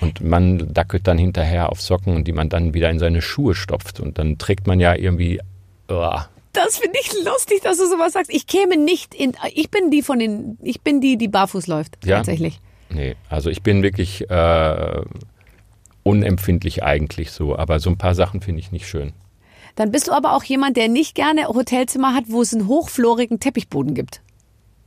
Und 0.00 0.22
man 0.22 0.72
dackelt 0.72 1.06
dann 1.06 1.18
hinterher 1.18 1.70
auf 1.70 1.80
Socken, 1.80 2.24
die 2.24 2.32
man 2.32 2.48
dann 2.48 2.74
wieder 2.74 2.90
in 2.90 2.98
seine 2.98 3.22
Schuhe 3.22 3.54
stopft. 3.54 4.00
Und 4.00 4.18
dann 4.18 4.38
trägt 4.38 4.66
man 4.66 4.80
ja 4.80 4.94
irgendwie. 4.94 5.40
uah. 5.90 6.28
Das 6.52 6.78
finde 6.78 6.98
ich 7.00 7.12
lustig, 7.24 7.60
dass 7.62 7.78
du 7.78 7.86
sowas 7.86 8.12
sagst. 8.12 8.32
Ich 8.34 8.46
käme 8.46 8.76
nicht 8.76 9.14
in. 9.14 9.34
Ich 9.54 9.70
bin 9.70 9.90
die 9.90 10.02
von 10.02 10.18
den. 10.18 10.58
Ich 10.62 10.80
bin 10.80 11.00
die, 11.00 11.16
die 11.16 11.28
barfuß 11.28 11.66
läuft. 11.68 12.04
Ja? 12.04 12.16
Tatsächlich. 12.16 12.60
Nee, 12.88 13.14
also 13.28 13.50
ich 13.50 13.62
bin 13.62 13.82
wirklich 13.84 14.28
äh, 14.28 15.02
unempfindlich 16.02 16.82
eigentlich 16.82 17.30
so, 17.30 17.56
aber 17.56 17.78
so 17.78 17.90
ein 17.90 17.98
paar 17.98 18.14
Sachen 18.14 18.40
finde 18.40 18.60
ich 18.60 18.72
nicht 18.72 18.88
schön. 18.88 19.12
Dann 19.76 19.92
bist 19.92 20.08
du 20.08 20.12
aber 20.12 20.34
auch 20.34 20.42
jemand, 20.42 20.76
der 20.76 20.88
nicht 20.88 21.14
gerne 21.14 21.46
Hotelzimmer 21.46 22.14
hat, 22.14 22.24
wo 22.26 22.42
es 22.42 22.52
einen 22.52 22.66
hochflorigen 22.66 23.38
Teppichboden 23.38 23.94
gibt. 23.94 24.22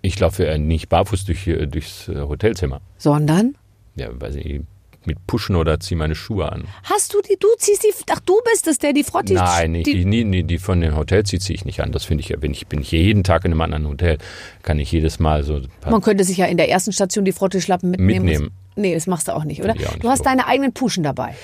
Ich 0.01 0.20
laufe 0.20 0.58
nicht 0.60 0.89
barfuß 0.89 1.24
durch, 1.26 1.47
äh, 1.47 1.66
durchs 1.66 2.10
äh, 2.10 2.20
Hotelzimmer. 2.20 2.82
Sondern? 2.97 3.56
Ja, 3.95 4.10
weiß 4.12 4.36
ich, 4.36 4.62
mit 5.08 5.26
Pushen 5.28 5.56
oder 5.56 5.80
ziehe 5.80 5.97
meine 5.97 6.16
Schuhe 6.16 6.51
an. 6.51 6.66
Hast 6.84 7.14
du 7.14 7.22
die, 7.22 7.38
du 7.39 7.47
ziehst 7.58 7.84
die, 7.84 7.93
ach 8.12 8.20
du 8.22 8.39
bist 8.51 8.68
es, 8.68 8.78
der 8.78 8.93
die 8.93 9.04
Frotti... 9.04 9.34
Nein, 9.34 9.74
die, 9.74 9.84
die, 9.84 10.06
die, 10.06 10.30
die, 10.30 10.43
die 10.43 10.58
von 10.58 10.82
den 10.82 10.95
Hotels 10.95 11.30
die 11.30 11.39
ziehe 11.39 11.56
ich 11.56 11.66
nicht 11.66 11.82
an. 11.82 11.91
Das 11.91 12.06
finde 12.06 12.22
ich 12.22 12.30
ja, 12.30 12.41
wenn 12.41 12.51
ich 12.51 12.68
bin 12.68 12.82
ich 12.82 12.91
jeden 12.91 13.24
Tag 13.24 13.45
in 13.45 13.51
einem 13.51 13.62
anderen 13.62 13.88
Hotel, 13.88 14.18
kann 14.62 14.80
ich 14.80 14.91
jedes 14.91 15.20
Mal 15.20 15.43
so 15.43 15.62
Man 15.89 16.01
könnte 16.01 16.24
sich 16.24 16.38
ja 16.38 16.45
in 16.45 16.58
der 16.58 16.70
ersten 16.70 16.91
Station 16.91 17.26
die 17.26 17.32
Frotteschlappen 17.32 17.91
mitnehmen. 17.91 18.26
Mitnehmen. 18.26 18.51
Nee, 18.76 18.93
das 18.93 19.08
machst 19.08 19.28
du 19.28 19.34
auch 19.34 19.43
nicht, 19.43 19.62
oder? 19.62 19.74
Auch 19.74 19.78
nicht 19.78 20.04
du 20.04 20.10
hast 20.10 20.20
so. 20.20 20.24
deine 20.24 20.47
eigenen 20.47 20.74
Puschen 20.74 21.04
dabei. 21.04 21.36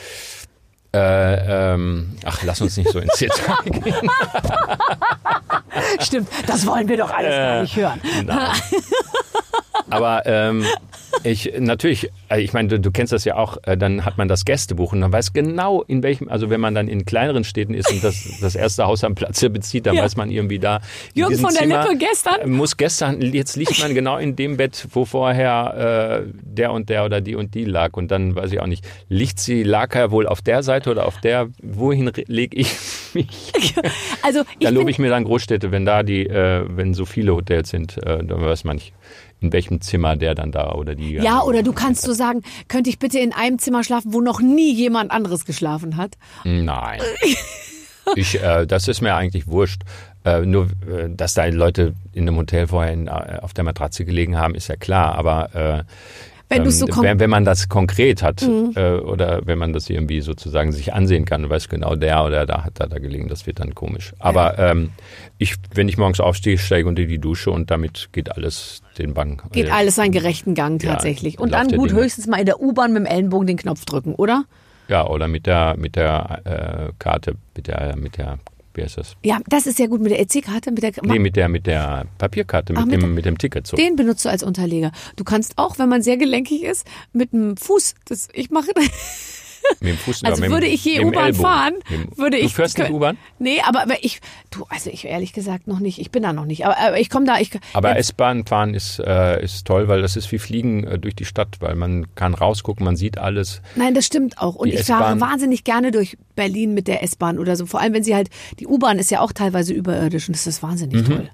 Äh, 0.94 1.74
ähm, 1.74 2.16
ach, 2.26 2.42
lass 2.44 2.62
uns 2.62 2.76
nicht 2.78 2.90
so 2.90 3.00
ins 3.00 3.14
Detail 3.18 3.56
gehen. 3.66 4.10
Stimmt, 6.00 6.30
das 6.48 6.66
wollen 6.66 6.88
wir 6.88 6.98
doch 6.98 7.12
alles 7.12 7.36
gar 7.36 7.62
nicht 7.62 7.76
hören. 7.76 8.02
Nein. 8.26 8.38
Aber 9.92 10.24
ähm, 10.26 10.64
ich 11.24 11.52
natürlich, 11.58 12.12
äh, 12.30 12.42
ich 12.42 12.54
meine, 12.54 12.68
du, 12.68 12.80
du 12.80 12.92
kennst 12.92 13.12
das 13.12 13.26
ja 13.26 13.36
auch, 13.38 13.58
äh, 13.64 13.76
dann 13.76 14.06
hat 14.06 14.18
man 14.20 14.28
das 14.28 14.46
Gästebuch 14.46 14.94
und 14.94 15.02
dann 15.02 15.12
weiß 15.12 15.34
genau, 15.34 15.82
in 15.84 16.04
welchem, 16.04 16.30
also 16.30 16.50
wenn 16.52 16.62
man 16.62 16.76
dann 16.76 16.88
in 16.88 17.06
kleineren 17.06 17.44
Städten 17.44 17.74
ist 17.74 17.92
und 17.92 18.04
das, 18.04 18.24
das 18.40 18.56
erste 18.56 18.86
Haus 18.86 19.04
am 19.04 19.16
Platz 19.16 19.40
hier 19.40 19.50
bezieht, 19.50 19.88
dann 19.88 19.96
Ja. 19.96 20.04
weiß 20.04 20.16
man 20.16 20.30
irgendwie 20.30 20.60
da. 20.60 20.82
Jürgen 21.16 21.38
von 21.40 21.52
der 21.54 21.64
Zimmer 21.64 21.84
Lippe 21.84 21.98
gestern. 21.98 22.50
Muss 22.52 22.78
gestern, 22.78 23.22
jetzt 23.22 23.56
liegt 23.56 23.80
man 23.80 23.96
genau 23.96 24.18
in 24.18 24.36
dem 24.36 24.58
Bett, 24.58 24.88
wo 24.92 25.06
vorher 25.06 26.22
äh, 26.26 26.32
der 26.44 26.72
und 26.72 26.90
der 26.90 27.06
oder 27.06 27.20
die 27.22 27.36
und 27.36 27.56
die 27.56 27.66
lag. 27.66 27.94
Und 27.94 28.12
dann 28.12 28.36
weiß 28.36 28.52
ich 28.52 28.60
auch 28.60 28.68
nicht, 28.68 28.86
liegt 29.08 29.40
sie, 29.40 29.64
lag 29.64 29.96
er 29.96 30.12
wohl 30.12 30.28
auf 30.28 30.42
der 30.42 30.62
Seite 30.62 30.79
oder 30.88 31.06
auf 31.06 31.20
der, 31.22 31.50
wohin 31.62 32.12
lege 32.28 32.58
ich 32.58 32.70
mich? 33.14 33.52
Also 34.22 34.42
ich 34.60 34.66
Da 34.66 34.70
lobe 34.70 34.92
ich 34.92 35.00
mir 35.00 35.10
dann 35.10 35.24
Großstädte, 35.24 35.72
wenn 35.72 35.86
da 35.86 36.04
die, 36.04 36.26
äh, 36.28 36.66
wenn 36.68 36.94
so 36.94 37.06
viele 37.06 37.34
Hotels 37.34 37.70
sind, 37.70 37.98
äh, 37.98 38.24
dann 38.24 38.42
weiß 38.42 38.64
man 38.64 38.76
nicht, 38.76 38.94
in 39.42 39.54
welchem 39.54 39.82
Zimmer 39.82 40.16
der 40.18 40.36
dann 40.36 40.52
da 40.52 40.74
oder 40.74 40.96
die. 40.96 41.14
ja, 41.14 41.42
oder 41.42 41.64
du 41.64 41.72
kannst 41.72 42.02
so 42.02 42.14
sagen, 42.14 42.44
könnte 42.68 42.90
ich 42.90 43.00
bitte 43.00 43.20
in 43.20 43.34
einem 43.34 43.58
Zimmer 43.60 43.84
schlafen, 43.84 44.14
wo 44.14 44.22
noch 44.22 44.42
nie 44.42 44.74
jemand 44.74 45.12
anderes 45.12 45.46
geschlafen 45.46 45.96
hat? 45.98 46.18
Nein. 46.44 47.00
ich, 48.16 48.42
äh, 48.42 48.66
das 48.66 48.88
ist 48.88 49.02
mir 49.02 49.16
eigentlich 49.16 49.48
wurscht. 49.48 49.84
Äh, 50.26 50.42
nur, 50.42 50.66
äh, 50.66 51.10
dass 51.10 51.34
da 51.34 51.46
Leute 51.46 51.94
in 52.12 52.28
einem 52.28 52.38
Hotel 52.38 52.68
vorher 52.68 52.92
in, 52.92 53.08
äh, 53.08 53.40
auf 53.42 53.54
der 53.54 53.64
Matratze 53.64 54.04
gelegen 54.04 54.38
haben, 54.38 54.54
ist 54.56 54.68
ja 54.68 54.76
klar. 54.76 55.16
Aber 55.16 55.56
äh, 55.56 55.84
Wenn 56.50 56.70
so 56.72 56.88
ähm, 56.88 56.92
kon- 56.92 57.04
wenn, 57.04 57.20
wenn 57.20 57.30
man 57.30 57.46
das 57.46 57.70
konkret 57.70 58.24
hat 58.24 58.42
äh, 58.42 58.94
oder 58.96 59.42
wenn 59.46 59.58
man 59.60 59.72
das 59.72 59.90
irgendwie 59.90 60.22
sozusagen 60.22 60.72
sich 60.72 60.94
ansehen 60.94 61.26
kann 61.26 61.44
und 61.44 61.50
weiß 61.52 61.70
genau, 61.70 61.96
der 61.96 62.26
oder 62.26 62.46
da 62.48 62.64
hat 62.64 62.80
da, 62.80 62.88
da 62.88 62.98
gelegen, 62.98 63.28
das 63.28 63.46
wird 63.46 63.60
dann 63.60 63.76
komisch. 63.76 64.14
Aber 64.18 64.58
ähm, 64.58 64.90
ich, 65.38 65.56
wenn 65.76 65.88
ich 65.88 65.98
morgens 65.98 66.20
aufstehe, 66.20 66.58
steige 66.58 66.88
unter 66.90 67.06
die 67.06 67.20
Dusche 67.20 67.52
und 67.52 67.70
damit 67.70 68.10
geht 68.12 68.36
alles 68.36 68.82
den 68.98 69.14
Bank. 69.14 69.44
Geht 69.52 69.68
äh, 69.68 69.72
alles 69.72 69.96
seinen 69.96 70.12
gerechten 70.12 70.56
Gang 70.56 70.82
Ja, 70.84 70.94
tatsächlich. 70.94 71.40
Und 71.40 71.52
Lauf 71.52 71.68
dann 71.68 71.78
gut 71.78 71.92
Dinge. 71.92 72.02
höchstens 72.02 72.26
mal 72.28 72.38
in 72.40 72.48
der 72.48 72.60
U-Bahn 72.60 72.94
mit 72.94 73.04
dem 73.04 73.06
Ellenbogen 73.06 73.46
den 73.48 73.58
Knopf 73.58 73.86
drücken, 73.86 74.16
oder? 74.16 74.46
Ja, 74.88 75.06
oder 75.08 75.28
mit 75.28 75.46
der 75.46 75.76
mit 75.78 75.96
der 75.96 76.42
äh, 76.90 76.94
Karte, 76.98 77.36
mit 77.56 77.68
der 77.68 77.96
mit 77.96 78.18
der 78.18 78.40
wie 78.74 78.84
heißt 78.84 78.98
das? 78.98 79.16
Ja, 79.24 79.40
das 79.48 79.68
ist 79.68 79.80
ja 79.80 79.88
gut 79.88 80.02
mit 80.02 80.12
der 80.12 80.20
EC-Karte, 80.22 80.72
mit 80.72 80.84
der 80.84 80.92
Nee, 81.04 81.20
mit 81.20 81.36
der 81.36 81.50
mit 81.50 81.66
der 81.68 82.06
Papierkarte, 82.18 82.74
mit 82.74 82.82
Ach, 82.82 82.86
mit 82.86 82.94
dem 82.94 83.00
der- 83.02 83.10
mit 83.10 83.26
dem 83.26 83.38
Ticket 83.38 83.66
so. 83.68 83.76
den 83.78 83.96
benutzt 83.96 84.26
du 84.26 84.30
als 84.30 84.44
Unterleger. 84.44 84.92
Du 85.16 85.24
kannst 85.24 85.58
auch, 85.58 85.80
wenn 85.80 85.90
man 85.90 86.02
sehr 86.02 86.18
gelenkig 86.18 86.64
ist, 86.64 86.86
mit 87.14 87.34
dem 87.34 87.58
Fuß, 87.58 87.96
das 88.06 88.28
ich 88.34 88.50
mache, 88.50 88.70
Mit 89.80 89.90
dem 89.92 89.98
Fuß 89.98 90.24
also 90.24 90.44
würde 90.44 90.66
ich 90.68 90.84
je 90.84 91.04
U-Bahn 91.06 91.34
fahren, 91.34 91.74
würde 92.16 92.38
du 92.38 92.44
ich. 92.46 92.54
fährst 92.54 92.78
nicht 92.78 92.92
U-Bahn? 92.92 93.18
Nee, 93.38 93.62
aber 93.66 93.86
ich, 94.02 94.20
du, 94.52 94.66
also 94.70 94.90
ich 94.90 95.06
ehrlich 95.06 95.32
gesagt 95.34 95.68
noch 95.68 95.80
nicht. 95.80 96.00
Ich 96.00 96.12
bin 96.12 96.24
da 96.24 96.34
noch 96.34 96.46
nicht. 96.46 96.66
Aber, 96.66 96.78
aber 96.78 97.00
ich 97.00 97.10
komme 97.10 97.26
da. 97.26 97.40
Ich, 97.40 97.52
Aber 97.74 97.96
S-Bahn 97.98 98.46
fahren 98.46 98.74
ist, 98.74 99.00
äh, 99.00 99.44
ist 99.44 99.66
toll, 99.66 99.88
weil 99.88 100.02
das 100.02 100.16
ist 100.16 100.32
wie 100.32 100.40
Fliegen 100.40 100.84
äh, 100.86 101.00
durch 101.00 101.16
die 101.16 101.26
Stadt, 101.26 101.58
weil 101.60 101.76
man 101.76 102.08
kann 102.16 102.34
rausgucken, 102.34 102.84
man 102.86 102.96
sieht 102.96 103.18
alles. 103.18 103.62
Nein, 103.76 103.94
das 103.94 104.06
stimmt 104.06 104.38
auch. 104.40 104.56
Und 104.56 104.70
Die 104.70 104.76
ich 104.76 104.84
fahre 104.86 105.20
wahnsinnig 105.22 105.64
gerne 105.64 105.92
durch 105.92 106.18
Berlin 106.36 106.74
mit 106.74 106.88
der 106.88 107.04
S-Bahn 107.04 107.40
oder 107.40 107.56
so. 107.56 107.66
Vor 107.66 107.80
allem, 107.80 107.94
wenn 107.94 108.04
sie 108.04 108.16
halt, 108.16 108.30
die 108.60 108.68
U-Bahn 108.68 109.00
ist 109.00 109.12
ja 109.12 109.22
auch 109.22 109.32
teilweise 109.32 109.74
überirdisch 109.74 110.28
und 110.28 110.36
das 110.36 110.48
ist 110.48 110.62
wahnsinnig 110.64 111.02
Mhm. 111.02 111.06
toll. 111.06 111.30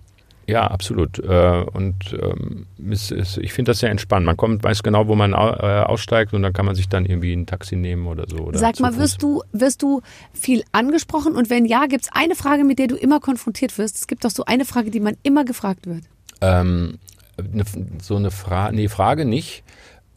Ja, 0.48 0.68
absolut. 0.68 1.18
Äh, 1.20 1.64
und 1.74 1.96
ähm, 2.22 2.68
ich 2.78 3.54
finde 3.54 3.72
das 3.72 3.80
sehr 3.80 3.90
entspannt. 3.90 4.26
Man 4.26 4.38
kommt, 4.38 4.64
weiß 4.64 4.84
genau, 4.84 5.08
wo 5.08 5.16
man 5.16 5.34
äh, 5.34 5.36
aussteigt 5.36 6.34
und 6.34 6.44
dann 6.44 6.54
kann 6.54 6.66
man 6.66 6.76
sich 6.76 6.88
dann 6.88 7.06
irgendwie 7.06 7.34
ein 7.34 7.48
Taxi 7.48 7.76
nehmen 7.76 8.06
oder 8.06 8.26
so. 8.30 8.38
Oder 8.38 8.60
Sag 8.60 8.80
mal, 8.80 8.96
wirst 8.98 9.24
du, 9.24 9.42
wirst 9.54 9.82
du 9.82 10.02
viel 10.34 10.64
angesprochen? 10.72 11.36
Und 11.36 11.50
wenn 11.50 11.66
ja, 11.66 11.88
gibt 11.88 12.06
es 12.06 12.12
eine 12.14 12.36
Frage, 12.36 12.64
mit 12.64 12.78
der 12.78 12.88
du 12.88 12.96
immer 12.96 13.20
konfrontiert 13.20 13.76
wirst? 13.78 13.96
Es 13.96 14.08
gibt 14.08 14.24
doch 14.24 14.30
so 14.30 14.46
eine 14.46 14.66
Frage, 14.66 14.92
die 14.92 15.00
man 15.00 15.18
immer 15.24 15.46
gefragt 15.46 15.88
wird. 15.88 16.04
Ähm, 16.42 17.00
ne, 17.42 17.64
so 18.02 18.16
eine 18.16 18.30
Frage, 18.30 18.76
nee, 18.76 18.88
Frage 18.88 19.26
nicht. 19.26 19.64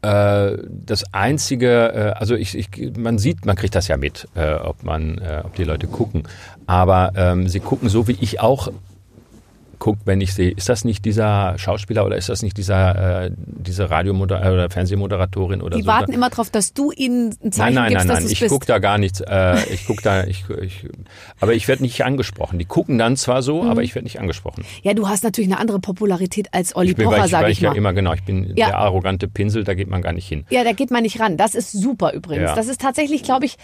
Äh, 0.02 0.58
das 0.68 1.14
einzige, 1.14 2.16
also 2.18 2.34
ich, 2.34 2.56
ich, 2.56 2.68
man 2.98 3.16
sieht, 3.16 3.46
man 3.46 3.56
kriegt 3.56 3.74
das 3.74 3.88
ja 3.88 3.96
mit, 3.96 4.28
ob 4.34 4.82
man, 4.82 5.22
ob 5.44 5.54
die 5.54 5.64
Leute 5.64 5.86
gucken. 5.86 6.24
Aber 6.66 7.12
ähm, 7.16 7.48
sie 7.48 7.60
gucken 7.60 7.88
so, 7.88 8.08
wie 8.08 8.16
ich 8.20 8.40
auch 8.40 8.68
gucke, 9.78 10.00
wenn 10.04 10.20
ich 10.20 10.34
sehe, 10.34 10.50
ist 10.50 10.68
das 10.68 10.84
nicht 10.84 11.04
dieser 11.04 11.54
Schauspieler 11.58 12.04
oder 12.06 12.16
ist 12.16 12.28
das 12.28 12.42
nicht 12.42 12.56
dieser, 12.56 13.24
äh, 13.26 13.30
diese 13.36 13.90
Radiomoder 13.90 14.38
oder 14.40 14.70
Fernsehmoderatorin 14.70 15.62
oder 15.62 15.76
Die 15.76 15.82
so? 15.82 15.88
warten 15.88 16.12
immer 16.12 16.30
darauf, 16.30 16.50
dass 16.50 16.72
du 16.74 16.90
ihnen 16.92 17.34
ein 17.42 17.52
Zeichen 17.52 17.74
Nein, 17.74 17.84
nein, 17.84 17.88
gibst, 17.92 18.06
nein, 18.06 18.16
nein. 18.16 18.24
es 18.26 18.32
Ich 18.32 18.46
gucke 18.48 18.66
da 18.66 18.78
gar 18.78 18.98
nichts. 18.98 19.20
Äh, 19.20 19.56
ich 19.72 19.86
gucke 19.86 20.02
da, 20.02 20.24
ich, 20.24 20.44
ich, 20.62 20.86
aber 21.40 21.54
ich 21.54 21.68
werde 21.68 21.82
nicht 21.82 22.04
angesprochen. 22.04 22.58
Die 22.58 22.64
gucken 22.64 22.98
dann 22.98 23.16
zwar 23.16 23.42
so, 23.42 23.62
Mhm. 23.62 23.70
aber 23.70 23.82
ich 23.82 23.94
werde 23.94 24.04
nicht 24.04 24.20
angesprochen. 24.20 24.64
ja, 24.82 24.94
du 24.94 25.08
hast 25.08 25.24
natürlich 25.24 25.50
eine 25.50 25.60
andere 25.60 25.78
Popularität 25.80 26.48
als 26.52 26.74
Olli 26.76 26.90
Ich 26.90 26.96
bin, 26.96 27.06
Pocher, 27.06 27.24
ich, 27.24 27.30
sag 27.30 27.42
weil 27.42 27.50
ich 27.52 27.58
ich 27.58 27.62
ja 27.62 27.70
mal. 27.70 27.76
immer 27.76 27.92
genau, 27.92 28.12
ich 28.14 28.22
bin 28.24 28.52
Ja. 28.56 28.66
der 28.66 28.78
arrogante 28.78 29.28
Pinsel, 29.28 29.64
da 29.64 29.74
geht 29.74 29.88
man 29.88 30.02
gar 30.02 30.12
nicht 30.12 30.26
hin. 30.28 30.44
Ja, 30.50 30.64
da 30.64 30.72
geht 30.72 30.90
man 30.90 31.02
nicht 31.02 31.20
ran. 31.20 31.36
Das 31.36 31.54
ist 31.54 31.72
super 31.72 32.12
übrigens. 32.12 32.50
Ja. 32.50 32.54
Das 32.54 32.68
ist 32.68 32.80
tatsächlich, 32.80 33.22
glaube 33.22 33.46
ich, 33.46 33.56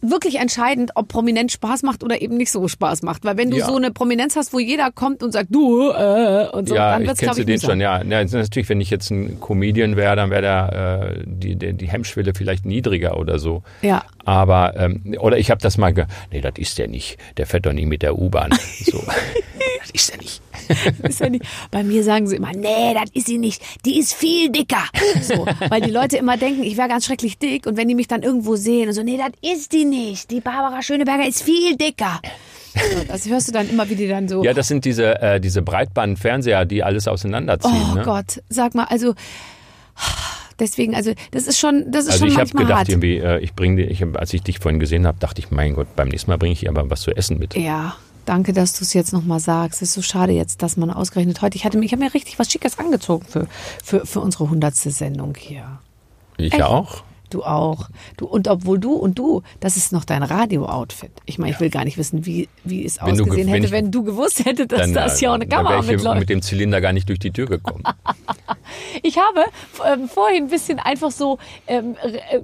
wirklich 0.00 0.36
entscheidend, 0.36 0.92
ob 0.94 1.08
Prominenz 1.08 1.52
Spaß 1.52 1.82
macht 1.82 2.02
oder 2.04 2.20
eben 2.22 2.36
nicht 2.36 2.50
so 2.50 2.68
Spaß 2.68 3.02
macht. 3.02 3.24
Weil 3.24 3.36
wenn 3.36 3.50
du 3.50 3.58
Ja. 3.58 3.66
so 3.66 3.76
eine 3.76 3.90
Prominenz 3.90 4.36
hast, 4.36 4.52
wo 4.52 4.58
jeder 4.58 4.90
kommt 4.92 5.22
und 5.22 5.32
sagt, 5.32 5.48
du, 5.50 5.90
äh, 5.90 6.48
und 6.52 6.68
so, 6.68 6.74
ja, 6.74 6.92
dann 6.92 7.06
wird's, 7.06 7.20
kennst 7.20 7.34
glaube 7.34 7.44
du 7.44 7.52
ich, 7.52 7.60
den 7.60 7.70
schon, 7.70 7.80
ja. 7.80 8.02
ja. 8.02 8.24
Natürlich, 8.24 8.68
wenn 8.68 8.80
ich 8.80 8.90
jetzt 8.90 9.10
ein 9.10 9.40
Comedian 9.40 9.96
wäre, 9.96 10.16
dann 10.16 10.30
wäre 10.30 10.42
der, 10.42 11.10
äh, 11.18 11.22
die, 11.26 11.56
die, 11.56 11.72
die 11.72 11.88
Hemmschwelle 11.88 12.32
vielleicht 12.34 12.64
niedriger 12.64 13.18
oder 13.18 13.38
so. 13.38 13.62
Ja. 13.82 14.04
Aber, 14.24 14.74
ähm, 14.76 15.16
oder 15.18 15.38
ich 15.38 15.50
habe 15.50 15.60
das 15.60 15.78
mal 15.78 15.92
ge 15.92 16.04
nee, 16.30 16.40
das 16.40 16.52
ist 16.56 16.78
der 16.78 16.88
nicht. 16.88 17.18
Der 17.36 17.46
fährt 17.46 17.66
doch 17.66 17.72
nie 17.72 17.86
mit 17.86 18.02
der 18.02 18.18
U-Bahn. 18.18 18.50
So. 18.84 18.98
das 19.80 19.90
ist 19.92 20.10
der 20.12 20.18
nicht. 20.18 20.42
Ja 21.20 21.28
nicht. 21.30 21.44
Bei 21.70 21.82
mir 21.82 22.02
sagen 22.04 22.26
sie 22.26 22.36
immer, 22.36 22.52
nee, 22.52 22.94
das 22.94 23.10
ist 23.12 23.26
sie 23.26 23.38
nicht. 23.38 23.62
Die 23.84 23.98
ist 23.98 24.14
viel 24.14 24.50
dicker. 24.50 24.82
So, 25.22 25.46
weil 25.68 25.80
die 25.80 25.90
Leute 25.90 26.16
immer 26.16 26.36
denken, 26.36 26.62
ich 26.62 26.76
wäre 26.76 26.88
ganz 26.88 27.06
schrecklich 27.06 27.38
dick. 27.38 27.66
Und 27.66 27.76
wenn 27.76 27.88
die 27.88 27.94
mich 27.94 28.08
dann 28.08 28.22
irgendwo 28.22 28.56
sehen 28.56 28.88
und 28.88 28.94
so, 28.94 29.02
nee, 29.02 29.18
das 29.18 29.32
ist 29.52 29.72
die 29.72 29.84
nicht. 29.84 30.30
Die 30.30 30.40
Barbara 30.40 30.82
Schöneberger 30.82 31.26
ist 31.26 31.42
viel 31.42 31.76
dicker. 31.76 32.20
So, 32.74 33.04
das 33.08 33.28
hörst 33.28 33.48
du 33.48 33.52
dann 33.52 33.68
immer, 33.68 33.88
wie 33.88 33.96
die 33.96 34.06
dann 34.08 34.28
so, 34.28 34.44
Ja, 34.44 34.54
das 34.54 34.68
sind 34.68 34.84
diese, 34.84 35.20
äh, 35.20 35.40
diese 35.40 35.62
Breitbandfernseher, 35.62 36.64
die 36.64 36.82
alles 36.82 37.08
auseinanderziehen. 37.08 37.86
oh 37.92 37.94
ne? 37.94 38.02
Gott, 38.04 38.40
sag 38.48 38.74
mal, 38.74 38.84
also, 38.84 39.14
deswegen, 40.60 40.94
also, 40.94 41.12
das 41.30 41.46
ist 41.46 41.58
schon, 41.58 41.90
das 41.90 42.04
ist 42.04 42.12
Also 42.12 42.18
schon 42.20 42.28
ich 42.28 42.36
manchmal 42.36 42.64
gedacht, 42.64 42.78
hart. 42.80 42.88
irgendwie, 42.88 43.18
äh, 43.18 43.38
ich 43.40 43.54
bringe, 43.54 43.82
ich, 43.82 44.04
als 44.14 44.32
ich 44.34 44.42
dich 44.42 44.58
vorhin 44.58 44.80
gesehen 44.80 45.06
habe, 45.06 45.18
dachte 45.18 45.40
ich, 45.40 45.50
mein 45.50 45.74
Gott, 45.74 45.88
beim 45.96 46.08
nächsten 46.08 46.30
Mal 46.30 46.36
bringe 46.38 46.52
ich 46.52 46.68
aber 46.68 46.88
was 46.90 47.00
zu 47.02 47.10
essen 47.10 47.38
mit. 47.38 47.56
Ja, 47.56 47.96
danke, 48.28 48.52
dass 48.52 48.74
du 48.74 48.84
es 48.84 48.92
jetzt 48.92 49.12
nochmal 49.12 49.40
sagst. 49.40 49.82
Es 49.82 49.90
ist 49.90 49.94
so 49.94 50.02
schade 50.02 50.32
jetzt, 50.32 50.62
dass 50.62 50.76
man 50.76 50.90
ausgerechnet 50.90 51.42
heute, 51.42 51.56
ich 51.56 51.64
hatte 51.64 51.78
mir, 51.78 51.84
ich 51.84 51.92
habe 51.92 52.04
mir 52.04 52.12
richtig 52.14 52.38
was 52.38 52.50
Schickes 52.50 52.78
angezogen 52.78 53.26
für, 53.28 53.46
für, 53.82 54.06
für 54.06 54.20
unsere 54.20 54.50
hundertste 54.50 54.90
Sendung 54.90 55.34
hier. 55.36 55.78
Ich 56.36 56.52
Echt? 56.52 56.62
auch. 56.62 57.02
Du 57.30 57.42
auch. 57.44 57.90
Du, 58.16 58.26
und 58.26 58.48
obwohl 58.48 58.78
du 58.78 58.92
und 58.92 59.18
du, 59.18 59.42
das 59.60 59.76
ist 59.76 59.92
noch 59.92 60.04
dein 60.04 60.22
Radio-Outfit. 60.22 61.10
Ich 61.26 61.38
meine, 61.38 61.52
ich 61.52 61.60
will 61.60 61.70
gar 61.70 61.84
nicht 61.84 61.98
wissen, 61.98 62.24
wie, 62.26 62.48
wie 62.64 62.84
es 62.84 62.98
Wenn 63.02 63.16
du 63.16 63.24
ge- 63.24 63.32
ausgesehen 63.32 63.46
wenn 63.48 63.54
hätte, 63.54 63.66
ich- 63.66 63.72
wenn 63.72 63.90
du 63.90 64.02
gewusst 64.02 64.44
hättest, 64.44 64.72
dass 64.72 64.80
Dann, 64.80 64.94
das 64.94 65.18
hier 65.18 65.30
auch 65.30 65.34
eine 65.34 65.46
Kamera 65.46 65.74
wär 65.74 65.80
ich 65.80 65.86
mitläuft. 65.88 66.20
mit 66.20 66.28
dem 66.30 66.42
Zylinder 66.42 66.80
gar 66.80 66.92
nicht 66.92 67.08
durch 67.08 67.18
die 67.18 67.30
Tür 67.30 67.46
gekommen. 67.46 67.84
Ich 69.02 69.16
habe 69.16 69.44
ähm, 69.86 70.08
vorhin 70.08 70.44
ein 70.44 70.48
bisschen 70.50 70.78
einfach 70.78 71.10
so 71.10 71.38
ähm, 71.66 71.96
äh, 72.02 72.38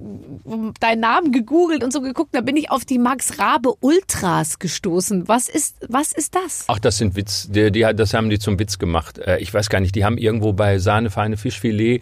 deinen 0.80 1.00
Namen 1.00 1.32
gegoogelt 1.32 1.84
und 1.84 1.92
so 1.92 2.00
geguckt. 2.00 2.30
Da 2.34 2.40
bin 2.40 2.56
ich 2.56 2.70
auf 2.70 2.84
die 2.86 2.98
Max 2.98 3.38
Rabe 3.38 3.74
Ultras 3.80 4.58
gestoßen. 4.58 5.28
Was 5.28 5.48
ist, 5.48 5.76
was 5.88 6.12
ist 6.12 6.34
das? 6.34 6.64
Ach, 6.68 6.78
das 6.78 6.96
sind 6.98 7.14
Witz. 7.16 7.48
Die, 7.50 7.70
die, 7.70 7.86
das 7.94 8.14
haben 8.14 8.30
die 8.30 8.38
zum 8.38 8.58
Witz 8.58 8.78
gemacht. 8.78 9.18
Äh, 9.18 9.38
Ich 9.40 9.52
weiß 9.52 9.68
gar 9.68 9.80
nicht, 9.80 9.94
die 9.94 10.04
haben 10.04 10.16
irgendwo 10.16 10.52
bei 10.54 10.78
Sahne 10.78 11.10
feine 11.10 11.36
Fischfilet 11.36 12.00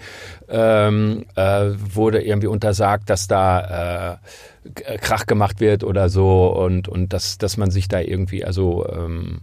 ähm, 0.48 1.24
äh, 1.34 1.70
wurde 1.94 2.22
irgendwie 2.22 2.46
untersagt, 2.72 3.10
dass 3.10 3.28
da 3.28 4.18
äh, 4.64 4.98
Krach 4.98 5.26
gemacht 5.26 5.60
wird 5.60 5.84
oder 5.84 6.08
so 6.08 6.46
und 6.48 6.88
und 6.88 7.12
dass 7.12 7.38
dass 7.38 7.56
man 7.56 7.70
sich 7.70 7.88
da 7.88 8.00
irgendwie 8.00 8.44
also 8.44 8.86
ähm, 8.88 9.42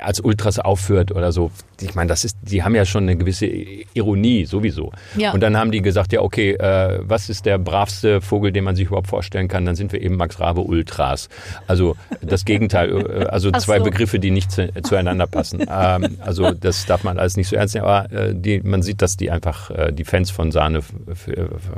als 0.00 0.20
Ultras 0.20 0.58
aufführt 0.58 1.10
oder 1.12 1.32
so. 1.32 1.50
Ich 1.80 1.94
meine, 1.94 2.08
das 2.08 2.24
ist, 2.24 2.36
die 2.42 2.62
haben 2.62 2.74
ja 2.74 2.84
schon 2.84 3.04
eine 3.04 3.16
gewisse 3.16 3.46
Ironie 3.46 4.44
sowieso. 4.44 4.92
Ja. 5.16 5.32
Und 5.32 5.40
dann 5.40 5.56
haben 5.56 5.70
die 5.72 5.80
gesagt, 5.82 6.12
ja 6.12 6.20
okay, 6.20 6.52
äh, 6.52 7.00
was 7.02 7.28
ist 7.30 7.46
der 7.46 7.58
bravste 7.58 8.20
Vogel, 8.20 8.52
den 8.52 8.64
man 8.64 8.76
sich 8.76 8.86
überhaupt 8.88 9.08
vorstellen 9.08 9.48
kann? 9.48 9.64
Dann 9.64 9.74
sind 9.76 9.92
wir 9.92 10.00
eben 10.00 10.16
Max 10.16 10.38
Rabe 10.40 10.60
Ultras. 10.60 11.28
Also 11.66 11.96
das 12.20 12.44
Gegenteil, 12.44 12.90
äh, 12.90 13.24
also 13.24 13.50
Ach 13.52 13.58
zwei 13.60 13.78
so. 13.78 13.84
Begriffe, 13.84 14.18
die 14.18 14.30
nicht 14.30 14.52
zu, 14.52 14.70
zueinander 14.82 15.26
passen. 15.26 15.60
ähm, 15.70 16.18
also 16.20 16.52
das 16.52 16.86
darf 16.86 17.02
man 17.02 17.18
alles 17.18 17.36
nicht 17.36 17.48
so 17.48 17.56
ernst 17.56 17.74
nehmen, 17.74 17.86
aber 17.86 18.12
äh, 18.12 18.34
die, 18.34 18.60
man 18.60 18.82
sieht, 18.82 19.00
dass 19.02 19.16
die 19.16 19.30
einfach 19.30 19.70
äh, 19.70 19.92
die 19.92 20.04
Fans 20.04 20.30
von 20.30 20.52
Sahne, 20.52 20.78
f- 20.78 21.28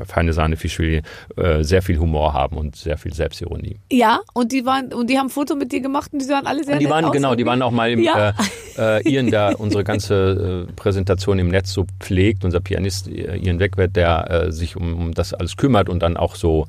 feine 0.07 0.33
Sahne 0.33 0.57
Fischfilet 0.57 1.03
äh, 1.37 1.63
sehr 1.63 1.81
viel 1.83 1.99
Humor 1.99 2.33
haben 2.35 2.57
und 2.57 2.77
sehr 2.77 2.99
viel 2.99 3.15
Selbstironie. 3.15 3.77
Ja, 3.91 4.21
und 4.35 4.53
die 4.53 4.67
waren 4.67 4.93
und 4.93 5.09
die 5.09 5.19
haben 5.19 5.27
ein 5.27 5.31
Foto 5.31 5.55
mit 5.55 5.73
dir 5.73 5.81
gemacht 5.81 6.13
und 6.13 6.21
die 6.21 6.27
sahen 6.27 6.47
alle 6.47 6.65
sehr 6.65 6.79
Die 6.79 6.85
nett 6.85 6.93
waren 6.93 7.13
genau, 7.13 7.35
die 7.35 7.47
waren 7.47 7.63
auch 7.63 7.71
mal 7.71 7.91
im 7.91 8.02
Ja. 8.05 8.35
äh, 8.79 8.99
äh, 8.99 9.11
Ian, 9.11 9.31
der 9.31 9.59
unsere 9.61 9.85
ganze 9.85 10.67
äh, 10.69 10.73
Präsentation 10.75 11.39
im 11.39 11.49
Netz 11.49 11.73
so 11.73 11.87
pflegt, 12.01 12.45
unser 12.45 12.61
Pianist 12.61 13.09
äh, 13.09 13.37
Ian 13.37 13.59
Wegwert, 13.61 13.97
der 13.97 14.31
äh, 14.31 14.53
sich 14.53 14.77
um, 14.77 14.95
um 14.95 15.15
das 15.15 15.35
alles 15.35 15.57
kümmert 15.57 15.89
und 15.89 16.01
dann 16.03 16.17
auch 16.17 16.35
so. 16.35 16.67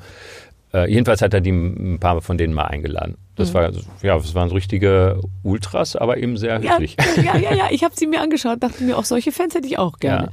Äh, 0.74 0.90
jedenfalls 0.92 1.22
hat 1.22 1.36
er 1.36 1.42
die 1.42 1.52
ein 1.52 2.00
paar 2.00 2.20
von 2.22 2.36
denen 2.38 2.54
mal 2.54 2.66
eingeladen. 2.66 3.16
Das 3.36 3.50
Mhm. 3.50 3.54
war 3.54 3.64
ja, 4.02 4.18
das 4.18 4.34
waren 4.34 4.50
so 4.50 4.56
richtige 4.56 5.22
Ultras, 5.44 5.96
aber 5.96 6.18
eben 6.18 6.36
sehr 6.36 6.60
Ja, 6.62 6.72
höflich. 6.74 6.98
ja, 7.24 7.38
ja, 7.38 7.54
ja. 7.54 7.66
Ich 7.72 7.84
habe 7.84 7.94
sie 7.96 8.08
mir 8.08 8.22
angeschaut, 8.22 8.62
dachte 8.64 8.84
mir, 8.84 8.98
auch 8.98 9.06
solche 9.06 9.32
Fans 9.32 9.54
hätte 9.54 9.68
ich 9.68 9.78
auch 9.78 10.00
gerne. 10.00 10.30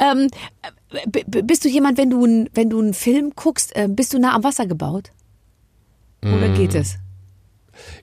Ähm, 0.00 0.28
b- 1.06 1.22
b- 1.28 1.42
bist 1.42 1.64
du 1.64 1.68
jemand, 1.68 1.96
wenn 1.96 2.10
du, 2.10 2.46
wenn 2.54 2.70
du 2.70 2.80
einen 2.80 2.92
Film 2.94 3.32
guckst, 3.36 3.72
bist 3.90 4.12
du 4.12 4.18
nah 4.18 4.34
am 4.34 4.42
Wasser 4.42 4.66
gebaut? 4.66 5.12
Oder 6.24 6.48
Mm. 6.48 6.54
geht 6.54 6.74
es? 6.74 6.96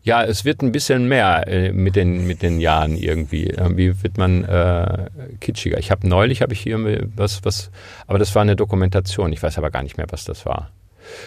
Ja, 0.04 0.24
es 0.24 0.46
wird 0.46 0.62
ein 0.62 0.72
bisschen 0.72 1.08
mehr 1.08 1.48
äh, 1.48 1.72
mit 1.72 1.96
den 1.96 2.28
mit 2.28 2.42
den 2.42 2.60
Jahren 2.60 2.96
irgendwie. 2.96 3.46
Irgendwie 3.46 4.02
wird 4.04 4.18
man 4.18 4.44
äh, 4.44 5.10
kitschiger. 5.40 5.78
Ich 5.78 5.92
habe 5.92 6.08
neulich 6.08 6.42
habe 6.42 6.54
ich 6.54 6.62
hier 6.62 6.80
was 7.16 7.44
was, 7.44 7.72
aber 8.08 8.20
das 8.20 8.34
war 8.36 8.42
eine 8.42 8.56
Dokumentation. 8.56 9.34
Ich 9.34 9.42
weiß 9.42 9.58
aber 9.58 9.72
gar 9.72 9.84
nicht 9.84 9.98
mehr, 9.98 10.08
was 10.10 10.26
das 10.26 10.46
war. 10.46 10.72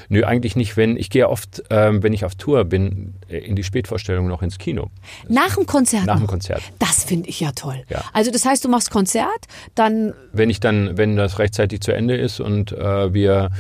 Nö, 0.09 0.25
eigentlich 0.25 0.57
nicht. 0.57 0.77
Wenn 0.77 0.97
ich 0.97 1.11
gehe 1.11 1.29
oft, 1.29 1.63
ähm, 1.71 2.03
wenn 2.03 2.13
ich 2.13 2.25
auf 2.25 2.35
Tour 2.35 2.65
bin, 2.65 3.15
äh, 3.29 3.39
in 3.39 3.57
die 3.57 3.65
Spätvorstellung 3.65 4.27
noch 4.27 4.43
ins 4.43 4.59
Kino 4.59 4.91
Nach 5.29 5.55
dem 5.55 5.67
Konzert? 5.67 6.07
nach 6.07 6.19
dem? 6.19 6.27
Konzert. 6.27 6.63
Das 6.79 7.05
finde 7.05 7.29
ich 7.29 7.41
ja 7.41 7.53
toll. 7.53 7.83
Ja. 7.89 8.03
Also 8.13 8.31
das 8.31 8.45
heißt, 8.45 8.65
du 8.65 8.69
machst 8.69 8.91
Konzert, 8.91 9.47
dann 9.75 10.13
Wenn 10.33 10.51
ich 10.51 10.61
dann, 10.61 10.97
wenn 10.97 11.17
das 11.17 11.39
rechtzeitig 11.39 11.81
zu 11.81 11.93
Ende 11.93 12.17
ist 12.17 12.41
und 12.41 12.73
äh, 12.73 13.13
wir, 13.15 13.51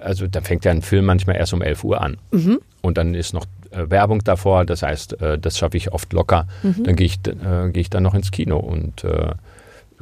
also 0.00 0.26
dann 0.26 0.44
fängt 0.44 0.64
ja 0.64 0.70
ein 0.70 0.82
Film 0.82 1.04
manchmal 1.04 1.36
erst 1.36 1.52
um 1.52 1.62
11 1.62 1.84
Uhr 1.84 2.00
an. 2.00 2.18
Und 2.82 2.98
dann 2.98 3.14
ist 3.14 3.32
noch 3.32 3.44
äh, 3.70 3.88
Werbung 3.90 4.22
davor, 4.24 4.64
das 4.64 4.82
heißt, 4.82 5.20
äh, 5.20 5.38
das 5.38 5.58
schaffe 5.58 5.76
ich 5.76 5.92
oft 5.92 6.12
locker. 6.12 6.46
Dann 6.62 6.96
gehe 6.96 7.06
ich, 7.06 7.18
äh, 7.26 7.70
gehe 7.70 7.80
ich 7.80 7.90
dann 7.90 8.02
noch 8.02 8.14
ins 8.14 8.30
Kino 8.30 8.58
und 8.58 9.04
äh, 9.04 9.32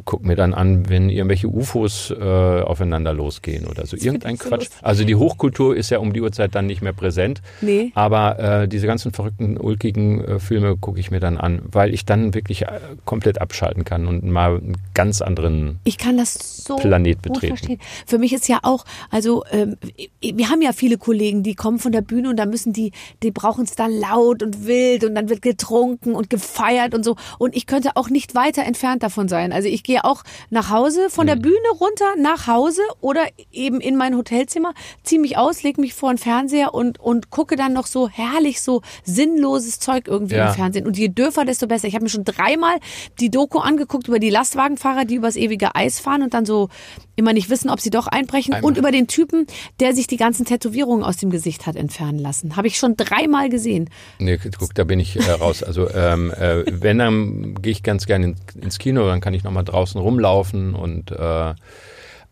guck 0.05 0.25
mir 0.25 0.37
dann 0.37 0.55
an, 0.55 0.89
wenn 0.89 1.11
irgendwelche 1.11 1.49
UFOs 1.49 2.11
äh, 2.11 2.23
aufeinander 2.23 3.13
losgehen 3.13 3.67
oder 3.67 3.87
so. 3.87 3.97
Irgendein 3.97 4.37
so 4.37 4.49
Quatsch. 4.49 4.61
lustig. 4.61 4.79
Also 4.83 5.05
die 5.05 5.15
Hochkultur 5.17 5.77
ist 5.77 5.91
ja 5.91 5.99
um 5.99 6.13
die 6.13 6.21
Uhrzeit 6.21 6.55
dann 6.55 6.67
nicht 6.67 6.83
mehr 6.83 6.93
präsent. 6.93 7.43
Nee. 7.61 7.93
Aber 7.95 8.39
äh, 8.39 8.69
diese 8.69 8.87
ganzen 8.87 9.13
verrückten, 9.13 9.59
ulkigen 9.59 10.25
äh, 10.25 10.39
Filme 10.39 10.77
gucke 10.77 11.01
ich 11.01 11.11
mir 11.11 11.21
dann 11.21 11.37
an, 11.37 11.63
weil 11.71 11.95
ich 11.95 12.05
dann 12.05 12.35
wirklich 12.35 12.63
äh, 12.63 12.81
komplett 13.05 13.41
abschalten 13.41 13.85
kann 13.85 14.07
und 14.07 14.25
mal 14.25 14.57
einen 14.57 14.77
ganz 14.95 15.21
anderen 15.23 15.79
Ich 15.85 15.99
kann 15.99 16.17
das 16.17 16.65
so 16.65 16.77
Planet 16.77 17.23
betreten. 17.23 17.57
verstehen. 17.57 17.81
Für 18.07 18.19
mich 18.19 18.33
ist 18.33 18.49
ja 18.49 18.61
auch, 18.63 18.85
also 19.11 19.45
ähm, 19.51 19.77
wir 20.21 20.49
haben 20.51 20.63
ja 20.63 20.73
viele 20.73 20.99
Kollegen, 20.99 21.43
die 21.43 21.55
kommen 21.55 21.79
von 21.79 21.93
der 21.93 22.03
Bühne 22.03 22.31
und 22.31 22.37
da 22.37 22.47
müssen 22.47 22.73
die, 22.73 22.93
die 23.23 23.31
brauchen 23.31 23.65
es 23.65 23.75
dann 23.75 23.93
laut 23.93 24.43
und 24.43 24.67
wild 24.67 25.05
und 25.05 25.15
dann 25.15 25.29
wird 25.29 25.43
getrunken 25.43 26.15
und 26.15 26.31
gefeiert 26.31 26.95
und 26.95 27.05
so. 27.05 27.17
Und 27.39 27.57
ich 27.57 27.67
könnte 27.67 27.91
auch 27.97 28.11
nicht 28.11 28.35
weiter 28.35 28.65
entfernt 28.65 29.03
davon 29.03 29.29
sein. 29.29 29.53
Also 29.53 29.69
ich 29.69 29.83
gehe 29.91 30.05
auch 30.05 30.23
nach 30.51 30.71
Hause, 30.71 31.11
von 31.11 31.27
der 31.27 31.35
Bühne 31.37 31.57
runter 31.81 32.05
nach 32.21 32.47
Hause 32.47 32.83
oder 33.01 33.23
eben 33.51 33.81
in 33.81 33.97
mein 33.97 34.17
Hotelzimmer, 34.17 34.73
ziehe 35.03 35.21
mich 35.21 35.37
aus, 35.37 35.65
lege 35.65 35.81
mich 35.81 35.95
vor 35.95 36.13
den 36.13 36.19
Fernseher 36.19 36.75
und, 36.75 37.01
und 37.01 37.31
gucke 37.31 37.57
dann 37.57 37.73
noch 37.73 37.87
so 37.87 38.09
herrlich 38.09 38.61
so 38.61 38.83
sinnloses 39.05 39.81
Zeug 39.81 40.07
irgendwie 40.07 40.37
Ja. 40.37 40.49
im 40.51 40.55
Fernsehen. 40.55 40.87
Und 40.87 40.97
je 40.97 41.09
dürfer, 41.09 41.45
desto 41.45 41.67
besser. 41.67 41.89
Ich 41.89 41.95
habe 41.95 42.05
mir 42.05 42.09
schon 42.11 42.23
dreimal 42.25 42.77
die 43.19 43.31
Doku 43.31 43.59
angeguckt 43.59 44.07
über 44.07 44.21
die 44.21 44.31
Lastwagenfahrer, 44.31 45.05
die 45.05 45.17
übers 45.17 45.35
ewige 45.37 45.75
Eis 45.75 45.99
fahren 45.99 46.23
und 46.23 46.35
dann 46.35 46.47
so 46.47 46.69
immer 47.17 47.33
nicht 47.33 47.51
wissen, 47.51 47.69
ob 47.69 47.81
sie 47.81 47.91
doch 47.91 48.07
einbrechen. 48.07 48.55
Einmal. 48.55 48.69
Und 48.69 48.79
über 48.79 48.93
den 48.93 49.07
Typen, 49.09 49.47
der 49.81 49.95
sich 49.95 50.07
die 50.07 50.17
ganzen 50.17 50.47
Tätowierungen 50.47 51.05
aus 51.05 51.17
dem 51.17 51.31
Gesicht 51.31 51.67
hat 51.67 51.77
entfernen 51.77 52.19
lassen. 52.19 52.57
Habe 52.57 52.69
ich 52.69 52.79
schon 52.79 52.97
dreimal 52.97 53.49
gesehen. 53.49 53.91
Nee, 54.19 54.39
guck, 54.59 54.75
da 54.75 54.85
bin 54.85 55.01
ich 55.01 55.17
äh, 55.17 55.31
raus. 55.33 55.63
Also 55.63 55.91
ähm, 55.91 56.31
äh, 56.31 56.63
wenn, 56.71 56.99
dann 56.99 57.55
gehe 57.61 57.73
ich 57.73 57.83
ganz 57.83 58.07
gerne 58.07 58.27
in, 58.27 58.37
ins 58.63 58.79
Kino, 58.79 59.07
dann 59.07 59.21
kann 59.21 59.35
ich 59.35 59.43
nochmal 59.45 59.65
draußen 59.81 60.01
rumlaufen 60.01 60.75
und 60.75 61.11
äh, 61.11 61.55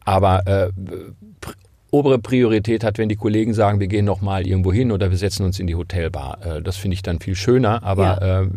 aber 0.04 0.46
äh, 0.46 0.70
obere 1.90 2.18
Priorität 2.18 2.84
hat, 2.84 2.98
wenn 2.98 3.08
die 3.08 3.16
Kollegen 3.16 3.54
sagen, 3.54 3.80
wir 3.80 3.88
gehen 3.88 4.04
noch 4.04 4.20
mal 4.20 4.46
irgendwo 4.46 4.72
hin 4.72 4.92
oder 4.92 5.10
wir 5.10 5.16
setzen 5.18 5.44
uns 5.44 5.58
in 5.58 5.66
die 5.66 5.74
Hotelbar. 5.74 6.38
Äh, 6.44 6.62
das 6.62 6.76
finde 6.76 6.94
ich 6.94 7.02
dann 7.02 7.20
viel 7.20 7.34
schöner, 7.34 7.82
aber 7.82 8.22
äh, 8.22 8.48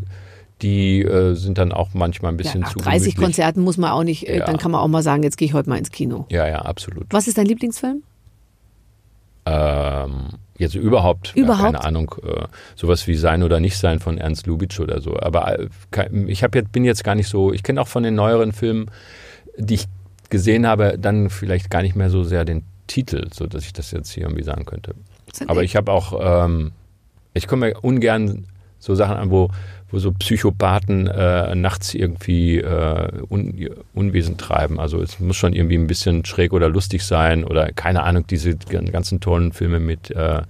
die 0.61 1.01
äh, 1.01 1.33
sind 1.35 1.57
dann 1.57 1.71
auch 1.71 1.89
manchmal 1.93 2.33
ein 2.33 2.35
Ja, 2.35 2.43
bisschen 2.43 2.61
nach 2.61 2.71
zu 2.73 2.79
30 2.79 2.91
gemütlich. 3.15 3.15
Konzerten 3.15 3.61
muss 3.61 3.77
man 3.77 3.91
auch 3.91 4.03
nicht, 4.03 4.27
äh, 4.27 4.39
Ja. 4.39 4.45
dann 4.45 4.57
kann 4.57 4.71
man 4.71 4.81
auch 4.81 4.87
mal 4.89 5.01
sagen, 5.03 5.23
jetzt 5.23 5.37
gehe 5.37 5.45
ich 5.47 5.53
heute 5.53 5.69
mal 5.69 5.77
ins 5.77 5.91
Kino. 5.91 6.25
Ja, 6.29 6.47
ja, 6.47 6.59
absolut. 6.59 7.05
Was 7.09 7.27
ist 7.27 7.37
dein 7.37 7.45
Lieblingsfilm? 7.47 8.03
Ähm, 9.45 10.27
jetzt 10.61 10.75
überhaupt, 10.75 11.33
Überhaupt? 11.35 11.73
keine 11.73 11.83
Ahnung, 11.83 12.15
äh, 12.23 12.45
sowas 12.75 13.07
wie 13.07 13.15
Sein 13.15 13.43
oder 13.43 13.59
Nicht 13.59 13.77
Sein 13.77 13.99
von 13.99 14.17
Ernst 14.17 14.47
Lubitsch 14.47 14.79
oder 14.79 15.01
so. 15.01 15.19
Aber 15.19 15.59
äh, 15.59 15.67
ich 16.27 16.43
hab 16.43 16.55
jetzt, 16.55 16.71
bin 16.71 16.85
jetzt 16.85 17.03
gar 17.03 17.15
nicht 17.15 17.27
so, 17.27 17.51
ich 17.51 17.63
kenne 17.63 17.81
auch 17.81 17.87
von 17.87 18.03
den 18.03 18.15
neueren 18.15 18.53
Filmen, 18.53 18.89
die 19.57 19.75
ich 19.75 19.87
gesehen 20.29 20.65
habe, 20.65 20.97
dann 20.97 21.29
vielleicht 21.29 21.69
gar 21.69 21.81
nicht 21.81 21.95
mehr 21.95 22.09
so 22.09 22.23
sehr 22.23 22.45
den 22.45 22.63
Titel, 22.87 23.27
so 23.33 23.47
dass 23.47 23.65
ich 23.65 23.73
das 23.73 23.91
jetzt 23.91 24.11
hier 24.11 24.23
irgendwie 24.23 24.43
sagen 24.43 24.65
könnte. 24.65 24.95
Aber 25.47 25.63
ich 25.63 25.75
habe 25.75 25.91
auch, 25.91 26.45
ähm, 26.45 26.71
ich 27.33 27.47
komme 27.47 27.67
mir 27.67 27.79
ungern 27.81 28.45
so 28.79 28.95
Sachen 28.95 29.15
an, 29.15 29.29
wo, 29.29 29.49
wo 29.91 29.99
so 29.99 30.11
Psychopathen 30.11 31.07
äh, 31.07 31.53
nachts 31.55 31.93
irgendwie 31.93 32.57
äh, 32.59 33.07
Un 33.29 33.69
Unwesen 33.93 34.37
treiben. 34.37 34.79
Also 34.79 35.01
es 35.01 35.19
muss 35.19 35.35
schon 35.37 35.53
irgendwie 35.53 35.75
ein 35.77 35.87
bisschen 35.87 36.25
schräg 36.25 36.53
oder 36.53 36.69
lustig 36.69 37.03
sein 37.03 37.43
oder 37.43 37.71
keine 37.71 38.03
Ahnung, 38.03 38.25
diese 38.27 38.55
ganzen 38.55 39.19
tollen 39.19 39.51
Filme 39.51 39.79
mit 39.79 40.11
äh, 40.11 40.41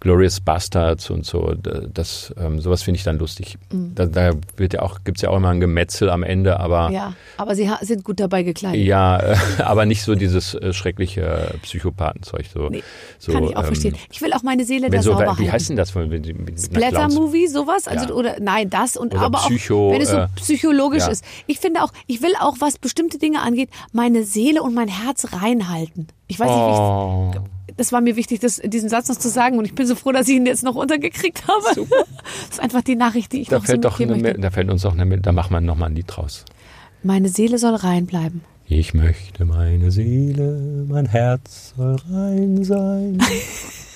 Glorious 0.00 0.40
Bastards 0.40 1.08
und 1.10 1.24
so. 1.24 1.54
Das, 1.54 2.34
ähm, 2.38 2.60
sowas 2.60 2.82
finde 2.82 2.98
ich 2.98 3.04
dann 3.04 3.18
lustig. 3.18 3.56
Da, 3.70 4.04
da 4.06 4.32
wird 4.56 4.74
ja 4.74 4.82
auch, 4.82 4.98
gibt's 5.04 5.22
ja 5.22 5.30
auch 5.30 5.36
immer 5.36 5.48
ein 5.48 5.60
Gemetzel 5.60 6.10
am 6.10 6.22
Ende, 6.22 6.60
aber 6.60 6.90
Ja, 6.90 7.14
aber 7.38 7.54
sie 7.54 7.70
sind 7.82 8.04
gut 8.04 8.20
dabei 8.20 8.42
gekleidet. 8.42 8.84
ja, 8.84 9.18
äh, 9.18 9.36
aber 9.62 9.86
nicht 9.86 10.02
so 10.02 10.14
dieses 10.14 10.54
äh, 10.54 10.72
schreckliche 10.74 11.54
Psychopathenzeug. 11.62 12.44
So, 12.52 12.68
Nee, 12.68 12.82
so, 13.18 13.32
Kann 13.32 13.44
ich 13.44 13.56
auch 13.56 13.60
ähm, 13.60 13.66
verstehen. 13.66 13.94
Ich 14.12 14.20
will 14.20 14.32
auch 14.32 14.42
meine 14.42 14.64
Seele 14.64 14.90
da 14.90 15.00
so, 15.00 15.12
sauber 15.12 15.24
wie 15.24 15.28
halten. 15.28 15.52
heißt 15.52 15.68
denn 15.70 15.76
das? 15.76 15.90
Splatter-Movie, 15.90 17.46
sowas? 17.48 17.88
Also, 17.88 18.06
Ja. 18.08 18.14
oder, 18.14 18.36
nein, 18.40 18.63
das 18.66 18.96
und 18.96 19.14
Oder 19.14 19.24
aber 19.24 19.38
Psycho, 19.38 19.88
auch, 19.88 19.92
wenn 19.92 20.02
es 20.02 20.10
so 20.10 20.16
äh, 20.16 20.28
psychologisch 20.36 21.04
ja. 21.04 21.08
ist. 21.08 21.24
Ich 21.46 21.58
finde 21.58 21.82
auch, 21.82 21.92
ich 22.06 22.22
will 22.22 22.32
auch, 22.40 22.56
was 22.60 22.78
bestimmte 22.78 23.18
Dinge 23.18 23.42
angeht, 23.42 23.70
meine 23.92 24.24
Seele 24.24 24.62
und 24.62 24.74
mein 24.74 24.88
Herz 24.88 25.32
reinhalten. 25.32 26.08
Ich 26.26 26.38
weiß 26.38 26.48
nicht, 26.48 26.56
wie 26.56 26.62
Oh, 26.62 27.32
ich, 27.34 27.74
das 27.76 27.92
war 27.92 28.00
mir 28.00 28.16
wichtig, 28.16 28.40
das, 28.40 28.60
diesen 28.64 28.88
Satz 28.88 29.08
noch 29.08 29.16
zu 29.16 29.28
sagen 29.28 29.58
und 29.58 29.64
ich 29.64 29.74
bin 29.74 29.86
so 29.86 29.94
froh, 29.94 30.12
dass 30.12 30.28
ich 30.28 30.36
ihn 30.36 30.46
jetzt 30.46 30.62
noch 30.62 30.74
untergekriegt 30.74 31.44
habe. 31.48 31.74
Super. 31.74 32.04
Das 32.46 32.58
ist 32.58 32.60
einfach 32.60 32.82
die 32.82 32.96
Nachricht, 32.96 33.32
die 33.32 33.42
ich 33.42 33.48
da 33.48 33.56
noch 33.56 33.64
so 33.64 33.72
fällt 33.72 33.84
doch 33.84 33.98
mitgeben 33.98 34.14
eine, 34.14 34.22
möchte. 34.22 34.40
Da 34.40 34.50
fällt 34.50 34.70
uns 34.70 34.82
doch 34.82 34.96
eine, 34.96 35.18
da 35.18 35.32
machen 35.32 35.52
wir 35.52 35.60
noch 35.60 35.76
mal 35.76 35.86
ein 35.86 35.94
Lied 35.94 36.06
draus. 36.08 36.44
Meine 37.02 37.28
Seele 37.28 37.58
soll 37.58 37.74
reinbleiben. 37.74 38.42
Ich 38.66 38.94
möchte 38.94 39.44
meine 39.44 39.90
Seele, 39.90 40.86
mein 40.88 41.06
Herz 41.06 41.74
soll 41.76 41.96
rein 42.10 42.64
sein. 42.64 43.18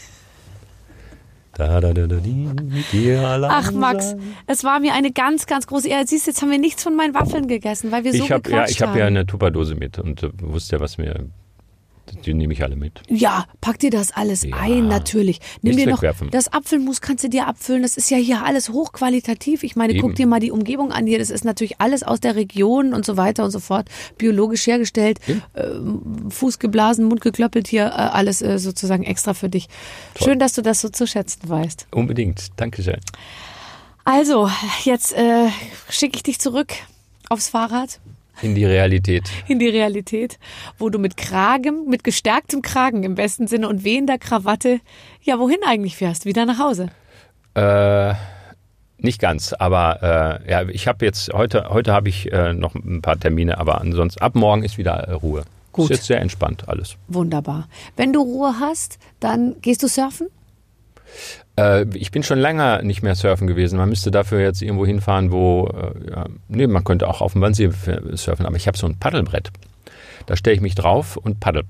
Da, 1.59 1.81
da, 1.81 1.93
da, 1.93 2.07
die, 2.07 3.11
allein 3.11 3.51
Ach, 3.53 3.73
Max, 3.73 4.15
es 4.47 4.63
war 4.63 4.79
mir 4.79 4.95
eine 4.95 5.11
ganz, 5.11 5.47
ganz 5.47 5.67
große 5.67 5.89
Ehre. 5.89 6.07
Siehst 6.07 6.29
du, 6.29 6.31
jetzt 6.31 6.41
haben 6.41 6.53
wir 6.53 6.59
nichts 6.61 6.85
von 6.85 6.95
meinen 6.95 7.15
Waffeln 7.15 7.49
gegessen, 7.49 7.91
weil 7.91 8.05
wir 8.05 8.13
so 8.13 8.23
Ich 8.23 8.31
habe 8.31 8.49
ja, 8.49 8.59
gequatscht 8.59 8.77
ich 8.77 8.81
habe 8.81 8.93
haben. 8.93 8.99
ja 8.99 9.07
eine 9.07 9.27
Tupperdose 9.27 9.75
mit 9.75 9.99
und 9.99 10.23
äh, 10.23 10.31
wusste 10.41 10.77
ja, 10.77 10.81
was 10.81 10.99
mir 10.99 11.29
Die 12.25 12.35
nehme 12.35 12.53
ich 12.53 12.63
alle 12.63 12.77
mit. 12.77 13.01
Ja, 13.09 13.47
pack 13.61 13.79
dir 13.79 13.91
das 13.91 14.11
alles 14.13 14.43
Ja. 14.45 14.57
ein, 14.57 14.89
natürlich. 14.89 15.41
Nimm 15.63 15.77
dir 15.77 15.87
noch 15.87 15.99
wegwerfen. 15.99 16.31
das 16.31 16.53
Apfelmus 16.53 17.01
kannst 17.01 17.25
du 17.25 17.29
dir 17.29 17.47
abfüllen. 17.47 17.83
Das 17.83 17.97
ist 17.97 18.11
ja 18.11 18.17
hier 18.17 18.45
alles 18.45 18.71
hochqualitativ. 18.71 19.63
Ich 19.63 19.77
meine, 19.77 19.95
guck 19.95 20.11
Eben. 20.11 20.15
dir 20.15 20.27
mal 20.27 20.41
die 20.41 20.51
Umgebung 20.51 20.93
an 20.93 21.07
hier. 21.07 21.19
Das 21.19 21.31
ist 21.31 21.45
natürlich 21.45 21.81
alles 21.81 22.03
aus 22.03 22.21
der 22.21 22.37
Region 22.37 22.95
und 22.95 23.05
so 23.05 23.17
weiter 23.17 23.45
und 23.45 23.51
so 23.51 23.61
fort. 23.61 23.89
Biologisch 24.19 24.67
hergestellt, 24.67 25.19
ähm, 25.55 26.31
Fuß 26.31 26.59
geblasen, 26.59 27.05
Mund 27.07 27.21
geklöppelt 27.21 27.69
hier, 27.69 27.87
äh, 27.87 27.91
alles 27.91 28.43
äh, 28.43 28.59
sozusagen 28.59 29.05
extra 29.05 29.35
für 29.35 29.49
dich. 29.49 29.69
Schön, 30.23 30.39
dass 30.39 30.53
du 30.55 30.63
das 30.63 30.81
so 30.81 30.89
zu 30.89 31.07
schätzen 31.07 31.49
weißt. 31.49 31.87
Unbedingt. 31.91 32.49
Dankeschön. 32.57 32.99
Also, 34.05 34.51
jetzt 34.85 35.13
äh, 35.13 35.49
schicke 35.91 36.17
ich 36.17 36.23
dich 36.23 36.39
zurück 36.39 36.73
aufs 37.29 37.49
Fahrrad 37.51 38.01
In 38.43 38.55
die 38.55 38.65
Realität. 38.65 39.25
in 39.49 39.59
die 39.59 39.69
Realität, 39.69 40.39
wo 40.79 40.91
du 40.91 40.99
mit 40.99 41.17
Kragen, 41.17 41.89
mit 41.89 42.05
gestärktem 42.05 42.63
Kragen 42.63 43.03
im 43.03 43.15
besten 43.15 43.47
Sinne 43.47 43.69
und 43.69 43.85
wehender 43.85 44.19
Krawatte, 44.19 44.81
ja, 45.23 45.39
wohin 45.39 45.59
eigentlich 45.67 45.97
fährst? 45.97 46.25
Wieder 46.25 46.47
nach 46.47 46.59
Hause. 46.59 46.91
Äh, 47.55 48.15
nicht 48.99 49.21
ganz, 49.21 49.53
aber 49.53 50.43
äh, 50.47 50.51
ja, 50.51 50.69
ich 50.69 50.89
habe 50.89 51.05
jetzt 51.05 51.33
heute 51.33 51.69
heute 51.71 51.93
habe 51.93 52.09
ich 52.09 52.33
äh, 52.33 52.53
noch 52.53 52.75
ein 52.75 53.01
paar 53.01 53.19
Termine, 53.19 53.59
aber 53.59 53.81
ansonsten 53.81 54.21
ab 54.21 54.35
morgen 54.35 54.65
ist 54.65 54.77
wieder 54.79 54.95
äh, 54.95 55.13
Ruhe. 55.13 55.45
Gut. 55.73 55.85
Ist 55.85 55.99
jetzt 55.99 56.07
sehr 56.07 56.21
entspannt 56.21 56.69
alles. 56.69 56.97
Wunderbar. 57.07 57.69
Wenn 57.97 58.13
du 58.13 58.21
Ruhe 58.21 58.55
hast, 58.59 58.99
dann 59.21 59.57
gehst 59.61 59.83
du 59.83 59.89
surfen? 59.89 60.29
Äh, 61.59 61.87
ich 61.95 62.11
bin 62.11 62.23
schon 62.23 62.39
länger 62.39 62.83
nicht 62.83 63.03
mehr 63.03 63.15
surfen 63.15 63.47
gewesen. 63.47 63.79
Man 63.79 63.89
müsste 63.89 64.11
dafür 64.11 64.41
jetzt 64.41 64.63
irgendwo 64.63 64.87
hinfahren, 64.87 65.33
wo 65.33 65.67
äh, 65.67 66.11
ja, 66.11 66.27
nee, 66.49 66.67
man 66.67 66.85
könnte 66.85 67.09
auch 67.09 67.21
auf 67.21 67.33
dem 67.33 67.43
Wannsee 67.43 67.71
surfen, 68.13 68.47
aber 68.47 68.57
ich 68.57 68.69
habe 68.69 68.79
so 68.79 68.87
ein 68.87 68.99
Paddelbrett. 68.99 69.51
Da 70.27 70.37
stelle 70.37 70.55
ich 70.55 70.61
mich 70.61 70.75
drauf 70.75 71.17
und 71.17 71.41
paddel. 71.41 71.65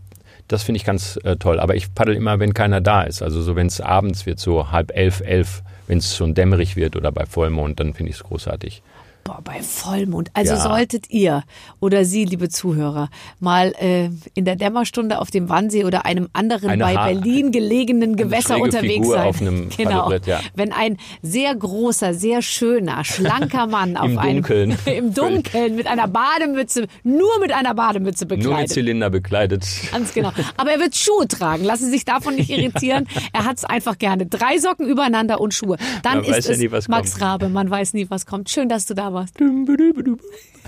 Das 0.49 0.63
finde 0.63 0.79
ich 0.79 0.85
ganz 0.85 1.19
äh, 1.25 1.37
toll. 1.37 1.61
Aber 1.61 1.75
ich 1.75 1.95
paddel 1.95 2.17
immer, 2.17 2.41
wenn 2.41 2.55
keiner 2.55 2.81
da 2.81 3.03
ist. 3.03 3.23
Also 3.23 3.41
so, 3.43 3.55
wenn 3.55 3.67
es 3.67 3.81
abends 3.81 4.27
wird, 4.27 4.41
so 4.41 4.73
halb 4.73 4.95
elf, 4.95 5.21
elf, 5.21 5.63
wenn 5.87 5.99
es 5.99 6.17
schon 6.17 6.35
dämmerig 6.35 6.75
wird 6.75 6.97
oder 6.97 7.13
bei 7.13 7.27
Vollmond, 7.27 7.81
dann 7.81 7.95
finde 7.95 8.11
ich 8.11 8.17
es 8.17 8.25
großartig. 8.25 8.83
Boah, 9.29 9.41
bei 9.45 9.61
Vollmond. 9.63 10.31
Also 10.33 10.55
Ja. 10.55 10.61
solltet 10.61 11.11
ihr 11.11 11.45
oder 11.81 12.05
Sie, 12.07 12.25
liebe 12.25 12.49
Zuhörer, 12.49 13.11
mal 13.41 13.73
äh, 13.79 14.09
in 14.35 14.47
der 14.47 14.57
Dämmerstunde 14.57 15.19
auf 15.21 15.31
dem 15.31 15.51
Wannsee 15.51 15.85
oder 15.85 16.07
einem 16.07 16.29
anderen 16.33 16.71
Eine 16.71 16.83
bei 16.85 16.97
Ha- 16.97 17.05
Berlin 17.05 17.53
gelegenen 17.53 18.17
Gewässer 18.17 18.59
unterwegs 18.59 18.95
Figur 18.95 19.15
sein. 19.17 19.27
auf 19.29 19.41
einem 19.43 19.69
genau. 19.77 20.11
Ja. 20.25 20.41
Wenn 20.55 20.73
ein 20.73 20.97
sehr 21.21 21.55
großer, 21.55 22.15
sehr 22.15 22.41
schöner, 22.41 23.05
schlanker 23.05 23.67
Mann 23.67 23.97
auf 23.99 24.09
Im 24.11 24.19
einem 24.19 24.37
Dunkeln. 24.43 24.79
im 24.87 25.13
Dunkeln 25.13 25.77
mit 25.77 25.87
einer 25.87 26.09
Bademütze, 26.09 26.87
nur 27.05 27.39
mit 27.41 27.53
einer 27.53 27.75
Bademütze 27.75 28.25
Nur 28.25 28.37
mit 28.39 28.45
bekleidet. 28.47 28.71
Zylinder 28.73 29.11
bekleidet. 29.11 29.67
Ganz 29.93 30.15
genau. 30.15 30.33
Aber 30.57 30.71
er 30.73 30.81
wird 30.81 30.97
Schuhe 30.97 31.29
tragen. 31.29 31.65
Lassen 31.65 31.85
Sie 31.85 31.91
sich 31.91 32.07
davon 32.07 32.35
nicht 32.37 32.49
irritieren. 32.49 33.07
Er 33.35 33.45
hat 33.45 33.59
es 33.59 33.65
einfach 33.67 33.99
gerne. 33.99 34.25
Drei 34.25 34.57
Socken 34.59 34.87
übereinander 34.89 35.39
und 35.41 35.53
Schuhe. 35.53 35.77
Dann 36.03 36.23
Man 36.23 36.25
ist 36.25 36.47
ja 36.49 36.53
es 36.55 36.59
nie, 36.59 36.69
Max 36.69 36.87
kommt. 37.13 37.21
Rabe. 37.21 37.49
Man 37.51 37.69
weiß 37.69 37.93
nie, 37.93 38.07
was 38.09 38.25
kommt. 38.25 38.49
Schön, 38.49 38.69
dass 38.71 38.87
du 38.87 38.95
da 38.95 39.13
warst. 39.13 39.18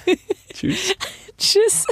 Tschüss. 0.52 0.94
Tschüss. 1.38 1.86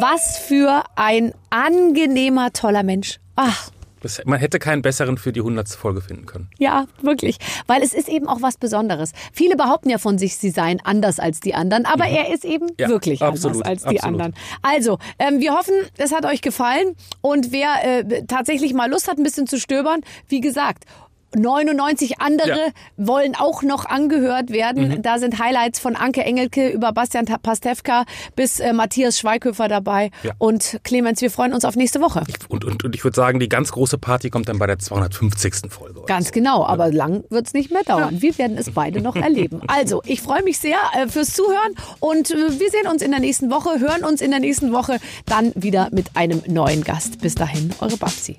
Was 0.00 0.38
für 0.38 0.84
ein 0.96 1.32
angenehmer, 1.50 2.52
toller 2.52 2.82
Mensch. 2.82 3.18
Ach, 3.34 3.70
Das, 4.02 4.20
man 4.26 4.38
hätte 4.38 4.58
keinen 4.58 4.82
besseren 4.82 5.16
für 5.16 5.32
die 5.32 5.40
100. 5.40 5.68
Folge 5.70 6.00
finden 6.02 6.26
können. 6.26 6.48
ja, 6.58 6.86
wirklich. 7.02 7.38
Weil 7.66 7.82
es 7.82 7.94
ist 7.94 8.08
eben 8.08 8.28
auch 8.28 8.42
was 8.42 8.56
Besonderes. 8.58 9.12
Viele 9.32 9.56
behaupten 9.56 9.88
ja 9.90 9.98
von 9.98 10.18
sich, 10.18 10.36
sie 10.36 10.50
seien 10.50 10.80
anders 10.84 11.18
als 11.18 11.40
die 11.40 11.54
anderen, 11.54 11.86
aber 11.86 12.04
er 12.06 12.32
ist 12.32 12.44
eben 12.44 12.66
Mhm. 12.66 12.74
Ja, 12.78 12.88
wirklich 12.88 13.22
absolut, 13.22 13.56
anders 13.56 13.68
als 13.68 13.82
die 13.82 14.00
absolut. 14.00 14.04
anderen. 14.20 14.34
Also, 14.62 14.98
ähm, 15.18 15.40
wir 15.40 15.54
hoffen, 15.54 15.74
es 15.96 16.12
hat 16.14 16.24
euch 16.26 16.42
gefallen. 16.42 16.94
Und 17.22 17.52
wer 17.52 17.82
äh, 17.82 18.24
tatsächlich 18.26 18.74
mal 18.74 18.90
Lust 18.90 19.08
hat, 19.08 19.16
ein 19.18 19.22
bisschen 19.24 19.46
zu 19.46 19.58
stöbern, 19.58 20.02
wie 20.28 20.40
gesagt, 20.40 20.84
99 21.34 22.20
andere 22.20 22.48
Ja. 22.48 22.56
wollen 22.96 23.34
auch 23.34 23.62
noch 23.62 23.84
angehört 23.86 24.50
werden. 24.50 24.88
Mhm. 24.88 25.02
Da 25.02 25.18
sind 25.18 25.38
Highlights 25.38 25.78
von 25.78 25.96
Anke 25.96 26.24
Engelke 26.24 26.68
über 26.68 26.92
Bastian 26.92 27.26
Pastewka 27.26 28.04
bis 28.34 28.60
äh, 28.60 28.72
Matthias 28.72 29.18
Schweighöfer 29.18 29.68
dabei. 29.68 30.10
Ja. 30.22 30.32
Und 30.38 30.80
Clemens, 30.84 31.20
wir 31.20 31.30
freuen 31.30 31.52
uns 31.52 31.64
auf 31.64 31.76
nächste 31.76 32.00
Woche. 32.00 32.24
Und, 32.48 32.64
und, 32.64 32.84
und 32.84 32.94
ich 32.94 33.04
würde 33.04 33.14
sagen, 33.14 33.40
die 33.40 33.48
ganz 33.48 33.72
große 33.72 33.98
Party 33.98 34.30
kommt 34.30 34.48
dann 34.48 34.58
bei 34.58 34.66
der 34.66 34.78
250. 34.78 35.70
Folge. 35.70 36.02
Ganz 36.06 36.26
so. 36.28 36.32
genau, 36.32 36.64
aber 36.64 36.92
lang 36.92 37.24
wird's 37.30 37.52
nicht 37.52 37.70
mehr 37.70 37.82
dauern. 37.82 38.20
Wir 38.22 38.36
werden 38.38 38.56
es 38.56 38.70
beide 38.70 39.00
noch 39.00 39.16
erleben. 39.16 39.60
Also, 39.68 40.00
ich 40.06 40.22
freue 40.22 40.42
mich 40.42 40.58
sehr 40.58 40.78
äh, 40.94 41.08
fürs 41.08 41.32
Zuhören 41.34 41.74
und 42.00 42.30
äh, 42.30 42.36
wir 42.36 42.70
sehen 42.70 42.86
uns 42.90 43.02
in 43.02 43.10
der 43.10 43.20
nächsten 43.20 43.50
Woche, 43.50 43.78
hören 43.80 44.04
uns 44.04 44.20
in 44.20 44.30
der 44.30 44.40
nächsten 44.40 44.72
Woche 44.72 44.98
dann 45.26 45.52
wieder 45.54 45.88
mit 45.92 46.16
einem 46.16 46.42
neuen 46.46 46.82
Gast. 46.84 47.20
Bis 47.20 47.34
dahin, 47.34 47.72
eure 47.80 47.96
Babsi. 47.96 48.38